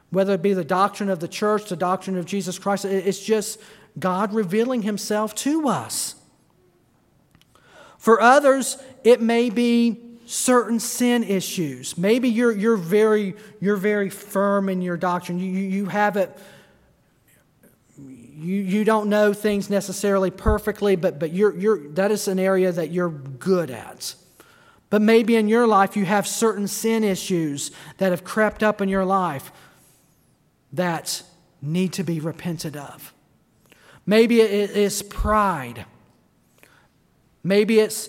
whether 0.09 0.33
it 0.33 0.41
be 0.41 0.53
the 0.53 0.65
doctrine 0.65 1.09
of 1.09 1.21
the 1.21 1.29
church, 1.29 1.69
the 1.69 1.77
doctrine 1.77 2.17
of 2.17 2.25
Jesus 2.25 2.59
Christ, 2.59 2.83
it's 2.83 3.23
just 3.23 3.57
God 3.97 4.33
revealing 4.33 4.81
Himself 4.81 5.33
to 5.35 5.69
us. 5.69 6.15
For 7.97 8.19
others, 8.19 8.83
it 9.05 9.21
may 9.21 9.49
be 9.49 9.97
certain 10.25 10.77
sin 10.77 11.23
issues. 11.23 11.97
Maybe 11.97 12.27
you're, 12.27 12.51
you're, 12.51 12.75
very, 12.75 13.33
you're 13.61 13.77
very 13.77 14.09
firm 14.09 14.67
in 14.67 14.81
your 14.81 14.97
doctrine. 14.97 15.39
You, 15.39 15.49
you, 15.49 15.69
you 15.69 15.85
have 15.85 16.17
it, 16.17 16.37
you, 17.97 18.55
you 18.55 18.83
don't 18.83 19.07
know 19.07 19.31
things 19.31 19.69
necessarily 19.69 20.31
perfectly, 20.31 20.97
but, 20.97 21.17
but 21.17 21.31
you're, 21.31 21.57
you're, 21.57 21.87
that 21.93 22.11
is 22.11 22.27
an 22.27 22.39
area 22.39 22.73
that 22.73 22.91
you're 22.91 23.09
good 23.09 23.71
at. 23.71 24.15
But 24.93 25.01
maybe 25.01 25.37
in 25.37 25.47
your 25.47 25.65
life 25.65 25.97
you 25.97 26.05
have 26.05 26.27
certain 26.27 26.67
sin 26.67 27.03
issues 27.03 27.71
that 27.97 28.11
have 28.11 28.23
crept 28.23 28.61
up 28.61 28.79
in 28.79 28.89
your 28.89 29.03
life 29.03 29.51
that 30.71 31.23
need 31.63 31.93
to 31.93 32.03
be 32.03 32.19
repented 32.19 32.77
of. 32.77 33.11
Maybe 34.05 34.39
it 34.39 34.69
is 34.77 35.01
pride. 35.01 35.87
Maybe 37.43 37.79
it's 37.79 38.07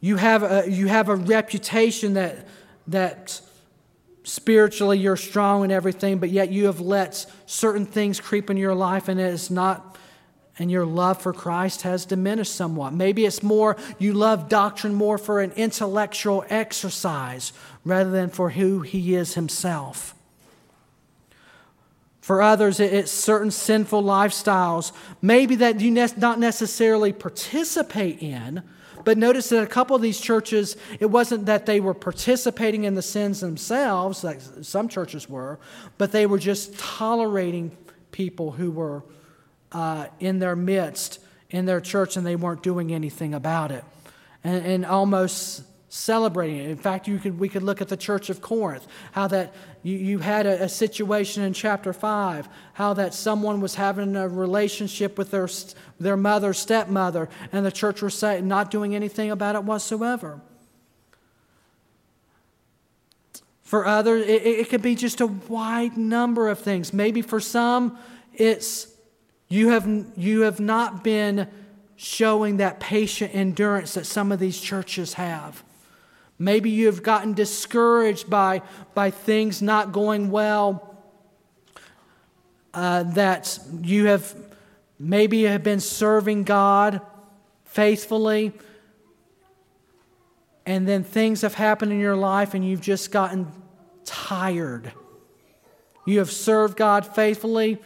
you 0.00 0.16
have 0.16 0.42
a, 0.42 0.68
you 0.68 0.88
have 0.88 1.08
a 1.08 1.14
reputation 1.14 2.14
that, 2.14 2.48
that 2.88 3.40
spiritually 4.24 4.98
you're 4.98 5.14
strong 5.14 5.62
and 5.62 5.70
everything, 5.70 6.18
but 6.18 6.30
yet 6.30 6.50
you 6.50 6.66
have 6.66 6.80
let 6.80 7.26
certain 7.46 7.86
things 7.86 8.18
creep 8.18 8.50
in 8.50 8.56
your 8.56 8.74
life 8.74 9.06
and 9.06 9.20
it 9.20 9.32
is 9.32 9.52
not 9.52 9.96
and 10.58 10.70
your 10.70 10.84
love 10.84 11.22
for 11.22 11.32
Christ 11.32 11.82
has 11.82 12.04
diminished 12.04 12.54
somewhat. 12.54 12.92
Maybe 12.92 13.24
it's 13.24 13.42
more 13.42 13.76
you 13.98 14.12
love 14.12 14.48
doctrine 14.48 14.94
more 14.94 15.18
for 15.18 15.40
an 15.40 15.52
intellectual 15.52 16.44
exercise 16.48 17.52
rather 17.84 18.10
than 18.10 18.28
for 18.28 18.50
who 18.50 18.80
He 18.80 19.14
is 19.14 19.34
Himself. 19.34 20.14
For 22.20 22.42
others, 22.42 22.78
it's 22.78 23.10
certain 23.10 23.50
sinful 23.50 24.02
lifestyles, 24.02 24.92
maybe 25.22 25.54
that 25.56 25.80
you 25.80 25.90
not 25.90 26.38
necessarily 26.38 27.10
participate 27.12 28.20
in. 28.20 28.62
But 29.02 29.16
notice 29.16 29.48
that 29.48 29.62
a 29.62 29.66
couple 29.66 29.96
of 29.96 30.02
these 30.02 30.20
churches, 30.20 30.76
it 31.00 31.06
wasn't 31.06 31.46
that 31.46 31.64
they 31.64 31.80
were 31.80 31.94
participating 31.94 32.84
in 32.84 32.94
the 32.94 33.00
sins 33.00 33.40
themselves, 33.40 34.22
like 34.22 34.42
some 34.60 34.88
churches 34.88 35.26
were, 35.26 35.58
but 35.96 36.12
they 36.12 36.26
were 36.26 36.38
just 36.38 36.78
tolerating 36.78 37.74
people 38.10 38.50
who 38.50 38.70
were 38.70 39.02
uh, 39.72 40.06
in 40.20 40.38
their 40.38 40.56
midst, 40.56 41.20
in 41.50 41.66
their 41.66 41.80
church, 41.80 42.16
and 42.16 42.26
they 42.26 42.36
weren't 42.36 42.62
doing 42.62 42.92
anything 42.92 43.34
about 43.34 43.70
it. 43.70 43.84
And, 44.44 44.64
and 44.64 44.86
almost 44.86 45.62
celebrating 45.88 46.58
it. 46.58 46.68
In 46.68 46.76
fact, 46.76 47.08
you 47.08 47.18
could, 47.18 47.38
we 47.38 47.48
could 47.48 47.62
look 47.62 47.80
at 47.80 47.88
the 47.88 47.96
church 47.96 48.28
of 48.28 48.42
Corinth, 48.42 48.86
how 49.12 49.26
that 49.28 49.54
you, 49.82 49.96
you 49.96 50.18
had 50.18 50.46
a, 50.46 50.64
a, 50.64 50.68
situation 50.68 51.42
in 51.42 51.54
chapter 51.54 51.92
5, 51.92 52.48
how 52.74 52.92
that 52.94 53.14
someone 53.14 53.60
was 53.60 53.74
having 53.74 54.14
a 54.14 54.28
relationship 54.28 55.16
with 55.16 55.30
their, 55.30 55.48
their 55.98 56.16
mother, 56.16 56.52
stepmother, 56.52 57.28
and 57.52 57.64
the 57.64 57.72
church 57.72 58.02
was 58.02 58.22
not 58.22 58.70
doing 58.70 58.94
anything 58.94 59.30
about 59.30 59.54
it 59.54 59.64
whatsoever. 59.64 60.40
For 63.62 63.86
others, 63.86 64.26
it, 64.26 64.42
it 64.42 64.68
could 64.70 64.82
be 64.82 64.94
just 64.94 65.20
a 65.20 65.26
wide 65.26 65.96
number 65.96 66.48
of 66.48 66.58
things. 66.58 66.92
Maybe 66.92 67.22
for 67.22 67.40
some, 67.40 67.98
it's 68.34 68.87
you 69.48 69.70
have, 69.70 70.06
you 70.16 70.42
have 70.42 70.60
not 70.60 71.02
been 71.02 71.48
showing 71.96 72.58
that 72.58 72.78
patient 72.80 73.34
endurance 73.34 73.94
that 73.94 74.06
some 74.06 74.30
of 74.30 74.38
these 74.38 74.60
churches 74.60 75.14
have. 75.14 75.64
Maybe 76.38 76.70
you 76.70 76.86
have 76.86 77.02
gotten 77.02 77.32
discouraged 77.32 78.30
by, 78.30 78.62
by 78.94 79.10
things 79.10 79.60
not 79.60 79.90
going 79.90 80.30
well, 80.30 80.96
uh, 82.74 83.02
that 83.14 83.58
you 83.82 84.06
have 84.06 84.36
maybe 84.98 85.44
have 85.44 85.64
been 85.64 85.80
serving 85.80 86.44
God 86.44 87.00
faithfully, 87.64 88.52
and 90.66 90.86
then 90.86 91.02
things 91.02 91.42
have 91.42 91.54
happened 91.54 91.92
in 91.92 91.98
your 91.98 92.16
life 92.16 92.54
and 92.54 92.64
you've 92.64 92.80
just 92.80 93.10
gotten 93.10 93.50
tired. 94.04 94.92
You 96.06 96.18
have 96.18 96.30
served 96.30 96.76
God 96.76 97.06
faithfully 97.06 97.78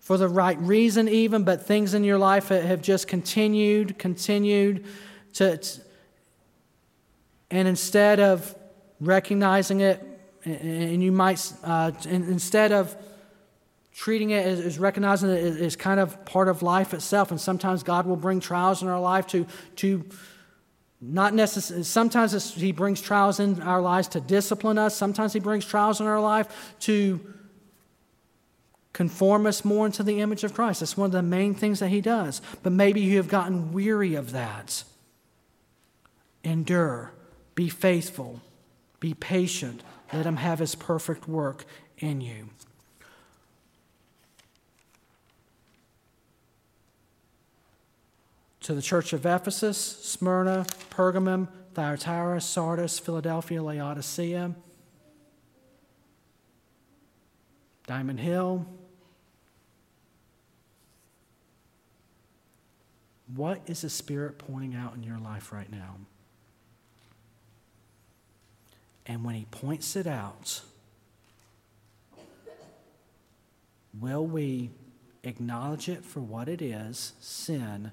for 0.00 0.16
the 0.16 0.28
right 0.28 0.58
reason, 0.58 1.08
even, 1.08 1.44
but 1.44 1.66
things 1.66 1.94
in 1.94 2.02
your 2.02 2.18
life 2.18 2.48
have 2.48 2.82
just 2.82 3.06
continued, 3.06 3.98
continued 3.98 4.84
to. 5.34 5.60
And 7.50 7.68
instead 7.68 8.18
of 8.18 8.54
recognizing 9.00 9.80
it, 9.80 10.02
and 10.44 11.02
you 11.02 11.12
might, 11.12 11.52
uh, 11.62 11.92
instead 12.08 12.72
of 12.72 12.96
treating 13.92 14.30
it 14.30 14.46
as, 14.46 14.60
as 14.60 14.78
recognizing 14.78 15.28
it 15.28 15.60
as 15.60 15.76
kind 15.76 16.00
of 16.00 16.24
part 16.24 16.48
of 16.48 16.62
life 16.62 16.94
itself, 16.94 17.30
and 17.30 17.40
sometimes 17.40 17.82
God 17.82 18.06
will 18.06 18.16
bring 18.16 18.40
trials 18.40 18.82
in 18.82 18.88
our 18.88 19.00
life 19.00 19.26
to, 19.28 19.46
to 19.76 20.04
not 21.00 21.34
necessarily, 21.34 21.84
sometimes 21.84 22.54
He 22.54 22.72
brings 22.72 23.02
trials 23.02 23.38
in 23.38 23.60
our 23.62 23.82
lives 23.82 24.08
to 24.08 24.20
discipline 24.20 24.78
us, 24.78 24.96
sometimes 24.96 25.34
He 25.34 25.40
brings 25.40 25.66
trials 25.66 26.00
in 26.00 26.06
our 26.06 26.20
life 26.20 26.74
to 26.80 27.20
conform 28.92 29.46
us 29.46 29.64
more 29.64 29.86
into 29.86 30.02
the 30.02 30.20
image 30.20 30.44
of 30.44 30.54
Christ. 30.54 30.80
That's 30.80 30.96
one 30.96 31.06
of 31.06 31.12
the 31.12 31.22
main 31.22 31.54
things 31.54 31.80
that 31.80 31.88
He 31.88 32.00
does. 32.00 32.42
But 32.62 32.72
maybe 32.72 33.00
you 33.00 33.16
have 33.18 33.28
gotten 33.28 33.72
weary 33.72 34.14
of 34.14 34.32
that. 34.32 34.84
Endure, 36.42 37.12
be 37.54 37.68
faithful, 37.68 38.40
be 38.98 39.14
patient. 39.14 39.82
Let 40.12 40.26
Him 40.26 40.36
have 40.36 40.58
His 40.58 40.74
perfect 40.74 41.28
work 41.28 41.64
in 41.98 42.20
you. 42.20 42.50
To 48.62 48.74
the 48.74 48.82
church 48.82 49.12
of 49.12 49.24
Ephesus, 49.24 49.78
Smyrna, 49.78 50.66
Pergamum, 50.90 51.48
Thyatira, 51.74 52.40
Sardis, 52.40 52.98
Philadelphia, 52.98 53.62
Laodicea, 53.62 54.54
Diamond 57.86 58.20
Hill, 58.20 58.66
What 63.34 63.60
is 63.66 63.82
the 63.82 63.90
Spirit 63.90 64.38
pointing 64.38 64.74
out 64.74 64.94
in 64.94 65.02
your 65.02 65.18
life 65.18 65.52
right 65.52 65.70
now? 65.70 65.96
And 69.06 69.24
when 69.24 69.34
He 69.34 69.46
points 69.50 69.96
it 69.96 70.06
out, 70.06 70.62
will 73.98 74.26
we 74.26 74.70
acknowledge 75.22 75.88
it 75.88 76.04
for 76.04 76.20
what 76.20 76.48
it 76.48 76.62
is, 76.62 77.12
sin, 77.20 77.92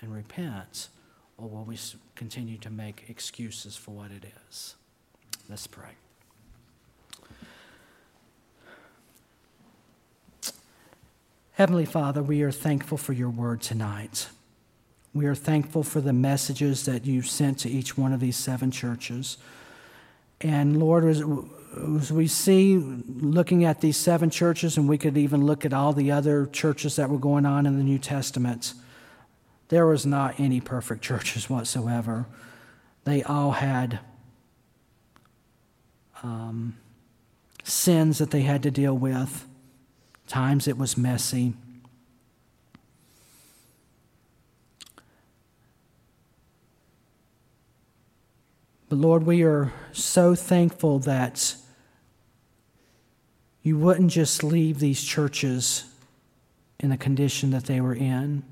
and 0.00 0.14
repent? 0.14 0.88
Or 1.36 1.48
will 1.48 1.64
we 1.64 1.78
continue 2.14 2.58
to 2.58 2.70
make 2.70 3.04
excuses 3.08 3.76
for 3.76 3.90
what 3.90 4.10
it 4.10 4.24
is? 4.48 4.74
Let's 5.48 5.66
pray. 5.66 5.90
Heavenly 11.52 11.84
Father, 11.84 12.22
we 12.22 12.42
are 12.42 12.50
thankful 12.50 12.98
for 12.98 13.12
your 13.12 13.30
word 13.30 13.60
tonight. 13.60 14.28
We 15.14 15.26
are 15.26 15.34
thankful 15.36 15.84
for 15.84 16.00
the 16.00 16.12
messages 16.12 16.84
that 16.86 17.06
you 17.06 17.22
sent 17.22 17.58
to 17.60 17.70
each 17.70 17.96
one 17.96 18.12
of 18.12 18.18
these 18.18 18.36
seven 18.36 18.72
churches. 18.72 19.38
And 20.40 20.80
Lord, 20.80 21.04
as, 21.04 21.22
as 22.00 22.12
we 22.12 22.26
see 22.26 22.76
looking 22.76 23.64
at 23.64 23.80
these 23.80 23.96
seven 23.96 24.28
churches, 24.28 24.76
and 24.76 24.88
we 24.88 24.98
could 24.98 25.16
even 25.16 25.46
look 25.46 25.64
at 25.64 25.72
all 25.72 25.92
the 25.92 26.10
other 26.10 26.46
churches 26.46 26.96
that 26.96 27.08
were 27.08 27.18
going 27.18 27.46
on 27.46 27.64
in 27.64 27.78
the 27.78 27.84
New 27.84 27.98
Testament, 27.98 28.74
there 29.68 29.86
was 29.86 30.04
not 30.04 30.38
any 30.40 30.60
perfect 30.60 31.02
churches 31.02 31.48
whatsoever. 31.50 32.26
They 33.04 33.22
all 33.22 33.52
had 33.52 34.00
um, 36.24 36.76
sins 37.62 38.18
that 38.18 38.32
they 38.32 38.42
had 38.42 38.64
to 38.64 38.70
deal 38.70 38.96
with. 38.96 39.46
Times 40.26 40.66
it 40.66 40.76
was 40.76 40.96
messy. 40.96 41.54
But 48.88 48.98
Lord, 48.98 49.24
we 49.24 49.42
are 49.42 49.72
so 49.92 50.34
thankful 50.34 50.98
that 51.00 51.56
you 53.62 53.78
wouldn't 53.78 54.10
just 54.10 54.44
leave 54.44 54.78
these 54.78 55.02
churches 55.02 55.84
in 56.78 56.90
the 56.90 56.98
condition 56.98 57.50
that 57.50 57.64
they 57.64 57.80
were 57.80 57.94
in. 57.94 58.42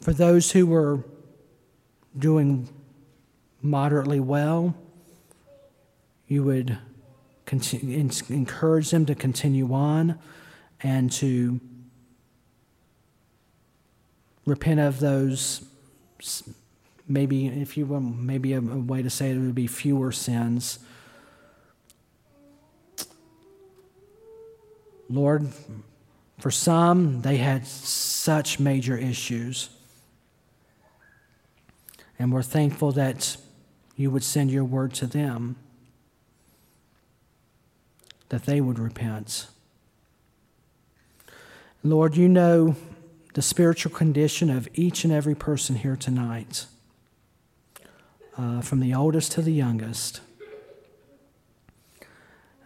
For 0.00 0.12
those 0.12 0.52
who 0.52 0.66
were 0.66 1.04
doing 2.18 2.68
moderately 3.60 4.20
well, 4.20 4.74
you 6.26 6.42
would 6.44 6.78
continue, 7.44 8.10
encourage 8.30 8.90
them 8.90 9.04
to 9.06 9.14
continue 9.14 9.72
on 9.72 10.18
and 10.80 11.12
to 11.12 11.60
repent 14.46 14.80
of 14.80 15.00
those 15.00 15.62
maybe 17.08 17.46
if 17.46 17.76
you 17.76 17.86
maybe 17.86 18.52
a, 18.52 18.58
a 18.58 18.60
way 18.60 19.02
to 19.02 19.10
say 19.10 19.30
it 19.30 19.38
would 19.38 19.54
be 19.54 19.66
fewer 19.66 20.12
sins. 20.12 20.78
Lord 25.08 25.48
for 26.38 26.50
some 26.50 27.22
they 27.22 27.36
had 27.36 27.66
such 27.66 28.58
major 28.58 28.96
issues. 28.96 29.70
And 32.18 32.32
we're 32.32 32.42
thankful 32.42 32.92
that 32.92 33.36
you 33.96 34.10
would 34.10 34.24
send 34.24 34.50
your 34.50 34.64
word 34.64 34.94
to 34.94 35.06
them 35.06 35.56
that 38.28 38.44
they 38.44 38.60
would 38.60 38.78
repent. 38.78 39.46
Lord, 41.82 42.16
you 42.16 42.28
know 42.28 42.74
the 43.34 43.42
spiritual 43.42 43.92
condition 43.92 44.50
of 44.50 44.68
each 44.74 45.04
and 45.04 45.12
every 45.12 45.34
person 45.34 45.76
here 45.76 45.96
tonight, 45.96 46.66
uh, 48.38 48.60
from 48.60 48.80
the 48.80 48.94
oldest 48.94 49.32
to 49.32 49.42
the 49.42 49.52
youngest. 49.52 50.20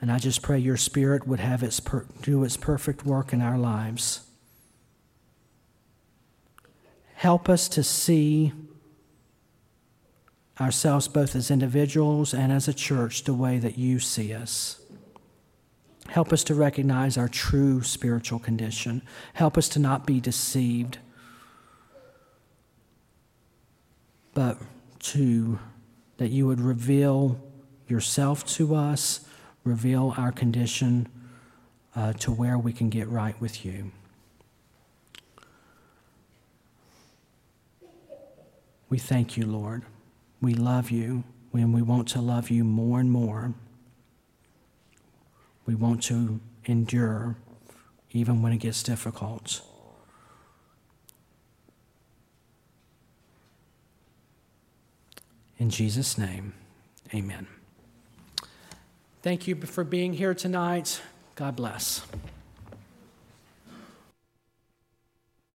And 0.00 0.10
I 0.10 0.18
just 0.18 0.42
pray 0.42 0.58
your 0.58 0.76
Spirit 0.76 1.26
would 1.26 1.40
have 1.40 1.62
its 1.62 1.78
per- 1.78 2.06
do 2.22 2.42
its 2.44 2.56
perfect 2.56 3.04
work 3.04 3.32
in 3.32 3.42
our 3.42 3.58
lives. 3.58 4.26
Help 7.14 7.48
us 7.50 7.68
to 7.68 7.82
see 7.82 8.52
ourselves 10.58 11.06
both 11.06 11.36
as 11.36 11.50
individuals 11.50 12.32
and 12.32 12.50
as 12.50 12.66
a 12.66 12.72
church 12.72 13.24
the 13.24 13.34
way 13.34 13.58
that 13.58 13.76
you 13.78 13.98
see 13.98 14.32
us. 14.32 14.80
Help 16.08 16.32
us 16.32 16.42
to 16.44 16.54
recognize 16.54 17.16
our 17.16 17.28
true 17.28 17.82
spiritual 17.82 18.38
condition. 18.38 19.02
Help 19.34 19.56
us 19.56 19.68
to 19.68 19.78
not 19.78 20.06
be 20.06 20.18
deceived, 20.18 20.98
but 24.34 24.58
to 25.00 25.58
that 26.18 26.28
you 26.28 26.46
would 26.46 26.60
reveal 26.60 27.40
yourself 27.88 28.44
to 28.46 28.74
us, 28.74 29.26
reveal 29.64 30.14
our 30.16 30.30
condition 30.30 31.08
uh, 31.96 32.12
to 32.14 32.30
where 32.30 32.58
we 32.58 32.72
can 32.72 32.88
get 32.88 33.08
right 33.08 33.38
with 33.40 33.64
you. 33.64 33.90
We 38.88 38.98
thank 38.98 39.36
you, 39.36 39.46
Lord. 39.46 39.82
We 40.40 40.54
love 40.54 40.90
you, 40.90 41.24
and 41.52 41.72
we 41.72 41.82
want 41.82 42.08
to 42.08 42.20
love 42.20 42.50
you 42.50 42.64
more 42.64 43.00
and 43.00 43.10
more. 43.10 43.54
We 45.64 45.74
want 45.74 46.02
to 46.04 46.40
endure 46.64 47.36
even 48.12 48.42
when 48.42 48.52
it 48.52 48.58
gets 48.58 48.82
difficult. 48.82 49.62
In 55.60 55.68
Jesus' 55.68 56.16
name, 56.16 56.54
amen. 57.14 57.46
Thank 59.20 59.46
you 59.46 59.54
for 59.56 59.84
being 59.84 60.14
here 60.14 60.32
tonight. 60.32 61.02
God 61.34 61.54
bless. 61.54 62.00